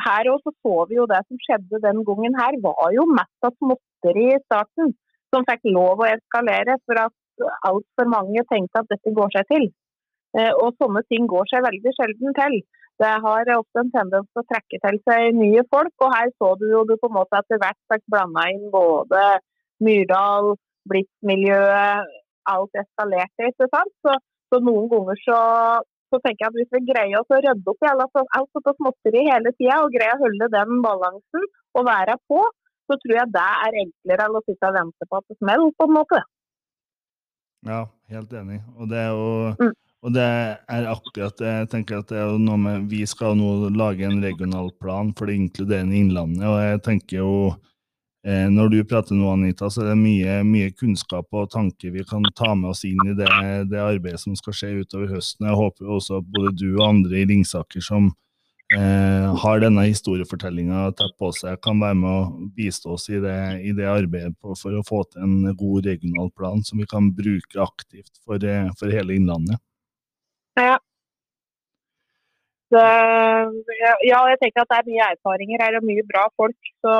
Her 0.00 0.30
også 0.32 0.52
så 0.62 0.86
vi 0.88 0.96
jo 0.96 1.06
det 1.06 1.20
som 1.28 1.38
skjedde 1.38 1.82
den 1.82 2.04
gangen 2.04 2.34
her, 2.34 2.52
var 2.62 2.92
jo 2.92 3.06
mest 3.06 3.44
av 3.44 3.52
småtteri 3.58 4.34
i 4.34 4.42
starten 4.46 4.94
som 5.34 5.44
fikk 5.44 5.62
lov 5.64 6.00
å 6.00 6.08
eskalere. 6.08 6.78
For 6.86 6.96
at 6.96 7.12
altfor 7.68 8.08
mange 8.08 8.42
tenkte 8.48 8.80
at 8.80 8.88
dette 8.88 9.12
går 9.12 9.30
seg 9.36 9.46
til. 9.50 9.68
Eh, 10.38 10.52
og 10.56 10.74
sånne 10.80 11.02
ting 11.08 11.26
går 11.28 11.44
seg 11.50 11.64
veldig 11.64 11.92
sjelden 11.92 12.32
til. 12.38 12.62
Det 13.02 13.12
har 13.24 13.48
ofte 13.56 13.82
en 13.82 13.92
tendens 13.92 14.28
til 14.30 14.40
å 14.42 14.48
trekke 14.48 14.78
til 14.80 14.98
seg 15.08 15.36
nye 15.36 15.62
folk, 15.72 15.92
og 16.00 16.12
her 16.12 16.28
så 16.38 16.54
du 16.60 16.68
jo 16.70 16.84
du 16.88 16.96
på 17.00 17.08
en 17.10 17.16
måte 17.18 17.38
etter 17.40 17.60
hvert 17.60 17.80
fikk 17.92 18.04
blanda 18.12 18.44
inn 18.52 18.68
både 18.72 19.22
Myrdal, 19.82 20.54
Blitz-miljøet, 20.88 22.12
alt 22.52 22.78
eskalerte, 22.78 23.48
ikke 23.50 23.68
sant. 23.72 23.92
Så, 24.06 24.16
så 24.52 24.60
noen 24.60 24.88
ganger 24.92 25.20
så, 25.24 25.38
så, 26.12 26.20
tenker 26.20 26.44
jeg 26.44 26.50
at 26.50 26.58
hvis 26.60 26.74
vi 26.76 26.82
greier 26.90 27.20
oss 27.20 27.32
å 27.32 27.40
rydde 27.40 27.72
opp 27.72 27.86
i 27.86 27.90
alt, 27.90 28.18
alt 28.36 28.58
dette 28.58 28.74
småtteri 28.76 29.24
hele 29.30 29.54
tida, 29.56 29.80
og 29.80 29.94
greier 29.94 30.18
å 30.18 30.24
holde 30.26 30.50
den 30.52 30.82
balansen 30.84 31.48
og 31.78 31.88
være 31.88 32.18
på, 32.28 32.42
så 32.90 32.98
tror 33.00 33.16
jeg 33.16 33.32
det 33.32 33.48
er 33.66 33.80
enklere 33.86 34.28
enn 34.28 34.36
å 34.36 34.44
sitte 34.44 34.68
og 34.68 34.76
vente 34.76 35.08
på 35.08 35.20
at 35.20 35.30
det 35.30 35.38
smeller, 35.38 35.72
på 35.78 35.88
en 35.88 35.96
måte. 35.96 36.20
Ja, 37.62 37.86
helt 38.10 38.32
enig. 38.34 38.58
Og 38.76 38.90
det 38.90 38.98
er 38.98 39.12
jo 39.14 39.26
mm. 39.62 39.74
og 40.02 40.14
det 40.16 40.28
er 40.76 40.88
akkurat. 40.90 41.44
Jeg 41.46 41.68
tenker 41.72 42.02
at 42.02 42.10
det 42.10 42.18
er 42.18 42.32
noe 42.42 42.58
med 42.58 42.88
Vi 42.90 43.04
skal 43.06 43.38
nå 43.38 43.70
lage 43.78 44.08
en 44.08 44.22
regional 44.24 44.72
plan 44.82 45.12
for 45.16 45.30
det 45.30 45.38
inkluderende 45.38 45.96
Innlandet, 46.00 46.44
og 46.48 46.58
jeg 46.58 46.82
tenker 46.88 47.22
jo 47.22 47.32
Når 48.22 48.68
du 48.70 48.76
prater 48.86 49.16
nå, 49.18 49.26
Anita, 49.32 49.66
så 49.66 49.82
er 49.82 49.88
det 49.90 49.98
mye, 49.98 50.36
mye, 50.46 50.68
kunnskap 50.78 51.26
og 51.34 51.48
tanker 51.50 51.90
vi 51.90 52.04
kan 52.06 52.22
ta 52.38 52.52
med 52.54 52.70
oss 52.70 52.84
inn 52.86 53.00
i 53.02 53.16
det, 53.18 53.26
det 53.66 53.80
arbeidet 53.82 54.20
som 54.22 54.36
skal 54.38 54.54
skje 54.54 54.70
utover 54.84 55.10
høsten. 55.10 55.48
Jeg 55.48 55.58
håper 55.58 55.90
også 55.90 56.20
at 56.20 56.28
både 56.30 56.52
du 56.54 56.68
og 56.76 56.84
andre 56.86 57.18
i 57.18 57.24
Ringsaker 57.26 57.82
som 57.82 58.12
eh, 58.78 59.34
har 59.42 59.62
denne 59.62 59.84
historiefortellinga 59.88 60.84
tett 60.98 61.16
på 61.18 61.32
seg, 61.36 61.58
kan 61.64 61.82
være 61.82 61.98
med 61.98 62.10
å 62.12 62.48
bistå 62.56 62.94
oss 62.96 63.08
i 63.10 63.18
det, 63.22 63.38
i 63.66 63.74
det 63.76 63.88
arbeidet 63.90 64.36
på, 64.40 64.54
for 64.58 64.78
å 64.78 64.84
få 64.86 65.02
til 65.10 65.26
en 65.26 65.56
god 65.58 65.88
regional 65.90 66.30
plan 66.36 66.62
som 66.66 66.80
vi 66.82 66.88
kan 66.88 67.10
bruke 67.16 67.62
aktivt 67.62 68.22
for, 68.24 68.38
eh, 68.38 68.70
for 68.78 68.92
hele 68.94 69.18
Innlandet. 69.18 69.60
Ja. 70.58 70.78
Så, 72.72 72.82
ja, 74.08 74.20
jeg 74.32 74.38
tenker 74.40 74.62
at 74.62 74.70
det 74.70 74.76
er 74.78 74.86
mye 74.88 75.08
erfaringer 75.12 75.60
her 75.60 75.76
og 75.76 75.84
mye 75.84 76.04
bra 76.08 76.22
folk. 76.40 76.70
Så 76.80 76.94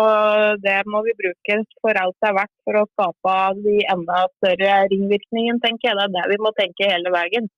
det 0.61 0.77
må 0.93 1.01
vi 1.07 1.17
bruke 1.17 1.59
for 1.81 2.01
alt 2.03 2.17
det 2.21 2.29
er 2.29 2.37
verdt 2.37 2.55
for 2.67 2.81
å 2.83 2.85
skape 2.91 3.37
de 3.65 3.79
enda 3.95 4.27
større 4.37 4.77
ringvirkningene, 4.93 5.63
tenker 5.65 5.89
jeg. 5.91 5.97
Det 5.97 6.05
er 6.05 6.13
det 6.13 6.29
vi 6.35 6.41
må 6.45 6.53
tenke 6.59 6.93
hele 6.93 7.13
veien. 7.15 7.49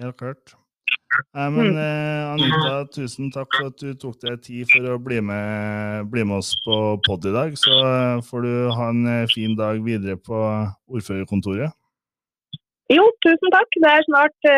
Helt 0.00 0.16
klart. 0.20 0.54
Nei, 1.34 1.46
men 1.50 1.72
mm. 1.74 1.78
eh, 1.82 2.28
Anita, 2.30 2.74
tusen 2.94 3.32
takk 3.34 3.50
for 3.56 3.72
at 3.72 3.82
du 3.82 3.90
tok 3.98 4.20
deg 4.22 4.38
tid 4.46 4.68
for 4.70 4.92
å 4.92 4.98
bli 5.02 5.18
med, 5.26 6.06
bli 6.12 6.22
med 6.22 6.38
oss 6.38 6.52
på 6.62 6.76
pod 7.06 7.26
i 7.26 7.32
dag. 7.34 7.56
Så 7.58 7.74
eh, 7.82 8.22
får 8.28 8.46
du 8.46 8.52
ha 8.76 8.86
en 8.94 9.02
eh, 9.10 9.26
fin 9.32 9.56
dag 9.58 9.82
videre 9.82 10.14
på 10.22 10.38
ordførerkontoret. 10.90 11.74
Jo, 12.94 13.08
tusen 13.26 13.54
takk. 13.54 13.74
Det 13.82 13.90
er 13.90 14.06
snart 14.06 14.50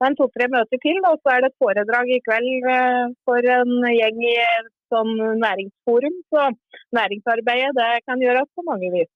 uh, 0.00 0.06
en 0.06 0.16
to-tre 0.18 0.48
møter 0.52 0.80
til, 0.82 0.98
og 1.08 1.20
så 1.22 1.34
er 1.34 1.44
det 1.44 1.52
et 1.52 1.62
foredrag 1.62 2.10
i 2.12 2.22
kveld 2.24 2.66
uh, 2.68 3.12
for 3.28 3.50
en 3.56 3.72
gjeng 3.88 4.18
i 4.24 4.34
et 4.42 4.72
sånn 4.92 5.14
næringsforum. 5.42 6.18
Så 6.32 6.48
næringsarbeidet 6.96 7.72
det 7.78 7.92
kan 8.04 8.22
gjøres 8.22 8.50
på 8.54 8.66
mange 8.66 8.92
vis. 8.94 9.10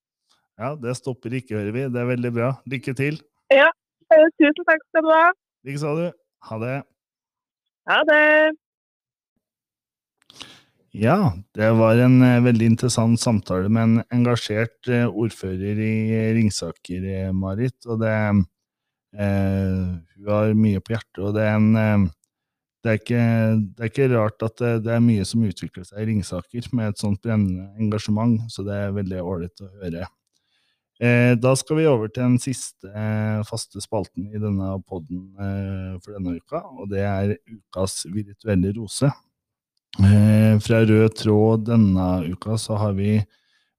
Ja, 0.60 0.74
det 0.76 0.96
stopper 0.98 1.36
ikke, 1.36 1.56
hører 1.58 1.76
vi. 1.76 1.84
Det 1.92 2.00
er 2.00 2.08
veldig 2.10 2.32
bra. 2.36 2.50
Lykke 2.68 2.96
til. 2.96 3.20
Ja, 3.52 3.68
tusen 4.12 4.66
takk 4.66 4.82
skal 4.88 5.06
du 5.06 5.12
ha. 5.12 5.28
Likeså, 5.68 5.94
du. 5.96 6.18
Ha 6.48 6.58
det. 6.64 6.74
Ha 7.90 8.00
det. 8.08 8.24
Ja, 10.96 11.18
det 11.54 11.68
var 11.78 12.00
en 12.02 12.16
uh, 12.24 12.42
veldig 12.42 12.72
interessant 12.72 13.20
samtale 13.22 13.70
med 13.70 13.84
en 13.84 14.06
engasjert 14.16 14.90
ordfører 14.90 15.78
i 15.78 15.92
Ringsaker, 16.34 17.30
Marit. 17.36 17.78
Og 17.86 18.00
det 18.02 18.16
Hun 19.10 20.28
har 20.30 20.52
mye 20.54 20.80
på 20.84 20.94
hjertet, 20.94 21.18
og 21.24 21.34
det 21.34 21.46
er 21.48 21.56
en 21.58 22.08
det 22.80 22.88
er, 22.88 22.96
ikke, 22.96 23.24
det 23.76 23.82
er 23.82 23.90
ikke, 23.90 24.06
rart 24.14 24.44
at 24.46 24.54
det, 24.56 24.70
det, 24.86 24.92
er 24.94 25.02
mye 25.04 25.24
som 25.28 25.42
utvikler 25.44 25.84
seg 25.84 26.00
i 26.00 26.06
Ringsaker 26.08 26.68
med 26.72 26.94
et 26.94 27.02
sånt 27.02 27.20
brennende 27.20 27.66
engasjement, 27.76 28.38
så 28.48 28.64
det 28.64 28.72
er 28.72 28.94
veldig 28.96 29.18
ålreit 29.20 29.60
å 29.60 29.68
høre. 29.82 30.06
Eh, 31.00 31.32
da 31.40 31.52
skal 31.56 31.76
vi 31.76 31.88
over 31.88 32.08
til 32.08 32.26
den 32.26 32.38
siste 32.40 32.88
eh, 32.88 33.40
faste 33.48 33.80
spalten 33.84 34.30
i 34.32 34.40
denne 34.40 34.74
poden 34.88 35.26
eh, 35.40 35.98
for 36.00 36.16
denne 36.16 36.38
uka, 36.40 36.62
og 36.76 36.88
det 36.92 37.04
er 37.04 37.34
ukas 37.48 38.02
virtuelle 38.12 38.72
rose. 38.76 39.08
Eh, 40.00 40.56
fra 40.64 40.80
Rød 40.86 41.16
tråd 41.20 41.68
denne 41.68 42.08
uka 42.32 42.56
så 42.60 42.80
har 42.80 42.96
vi 42.96 43.18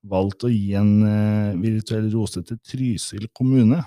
valgt 0.05 0.45
å 0.45 0.53
gi 0.53 0.75
en 0.77 0.93
eh, 1.07 1.59
virtuell 1.61 2.09
rose 2.13 2.41
til 2.45 2.61
Trysil 2.69 3.29
kommune. 3.37 3.81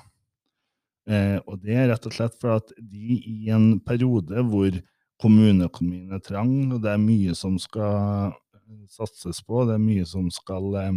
Eh, 1.05 1.37
og 1.45 1.61
det 1.61 1.77
er 1.77 1.91
rett 1.91 2.07
og 2.09 2.15
slett 2.17 2.37
for 2.41 2.57
at 2.57 2.71
de 2.79 3.19
i 3.29 3.51
en 3.53 3.75
periode 3.85 4.45
hvor 4.49 4.79
kommuneøkonomien 5.21 6.15
er 6.17 6.23
trang, 6.25 6.73
og 6.73 6.81
det 6.85 6.95
er 6.95 7.03
mye 7.03 7.35
som 7.37 7.59
skal 7.61 8.33
eh, 8.33 8.87
satses 8.93 9.43
på, 9.45 9.67
det 9.69 9.77
er 9.77 9.85
mye 9.85 10.07
som 10.09 10.31
skal 10.33 10.71
eh, 10.81 10.97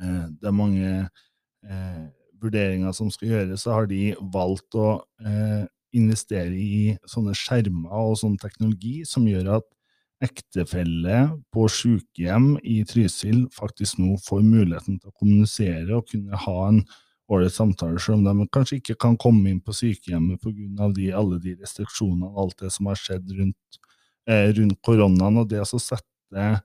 eh, 0.00 0.24
Det 0.40 0.48
er 0.48 0.56
mange 0.56 0.94
eh, 1.68 2.02
vurderinger 2.42 2.96
som 2.96 3.12
skal 3.12 3.34
gjøres, 3.34 3.62
så 3.62 3.76
har 3.76 3.86
de 3.90 4.14
valgt 4.32 4.74
å 4.80 4.88
eh, 5.24 5.68
investere 5.92 6.56
i 6.56 6.96
sånne 7.08 7.36
skjermer 7.36 7.92
og 7.92 8.16
sånn 8.22 8.38
teknologi 8.40 9.02
som 9.08 9.28
gjør 9.28 9.58
at 9.58 9.68
ektefelle 10.22 11.22
på 11.52 11.66
sykehjem 11.70 12.54
i 12.62 12.80
Trysil 12.88 13.44
faktisk 13.52 13.98
nå 14.00 14.16
får 14.22 14.44
muligheten 14.46 15.00
til 15.00 15.10
å 15.10 15.16
kommunisere 15.18 15.98
og 15.98 16.06
kunne 16.08 16.38
ha 16.44 16.58
en 16.68 16.84
ålreit 17.32 17.54
samtale, 17.54 18.00
selv 18.02 18.20
om 18.20 18.42
de 18.42 18.48
kanskje 18.52 18.78
ikke 18.80 18.98
kan 19.06 19.16
komme 19.20 19.50
inn 19.50 19.60
på 19.64 19.74
sykehjemmet 19.76 20.42
pga. 20.42 21.16
alle 21.18 21.38
de 21.42 21.56
restriksjonene 21.60 22.28
og 22.28 22.42
alt 22.44 22.58
det 22.64 22.72
som 22.72 22.90
har 22.90 23.00
skjedd 23.00 23.32
rundt, 23.38 23.80
eh, 24.28 24.52
rundt 24.52 24.80
koronaen. 24.82 25.38
Og 25.38 25.48
det 25.48 25.60
å 25.60 25.80
sette 25.80 26.62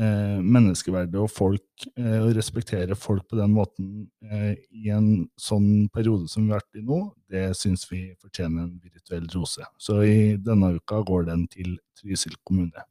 eh, 0.00 0.38
menneskeverdet 0.40 1.18
og 1.20 1.30
folk, 1.30 1.86
eh, 1.96 2.18
og 2.20 2.34
respektere 2.36 2.96
folk 2.96 3.26
på 3.28 3.36
den 3.36 3.52
måten 3.54 4.10
eh, 4.24 4.54
i 4.70 4.90
en 4.94 5.28
sånn 5.40 5.88
periode 5.92 6.28
som 6.28 6.46
vi 6.46 6.54
har 6.54 6.62
vært 6.62 6.80
i 6.80 6.84
nå, 6.86 7.00
det 7.30 7.50
syns 7.58 7.86
vi 7.90 8.06
fortjener 8.20 8.64
en 8.64 8.78
virtuell 8.80 9.28
rose. 9.34 9.64
Så 9.78 10.02
i 10.06 10.36
denne 10.40 10.74
uka 10.78 11.02
går 11.06 11.28
den 11.30 11.46
til 11.52 11.76
Trysil 12.00 12.36
kommune. 12.44 12.86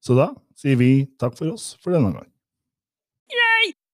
Så 0.00 0.16
da 0.16 0.30
sier 0.56 0.78
vi 0.80 1.08
takk 1.20 1.36
for 1.36 1.52
oss 1.52 1.74
for 1.82 1.92
denne 1.96 2.14
gang. 2.14 2.28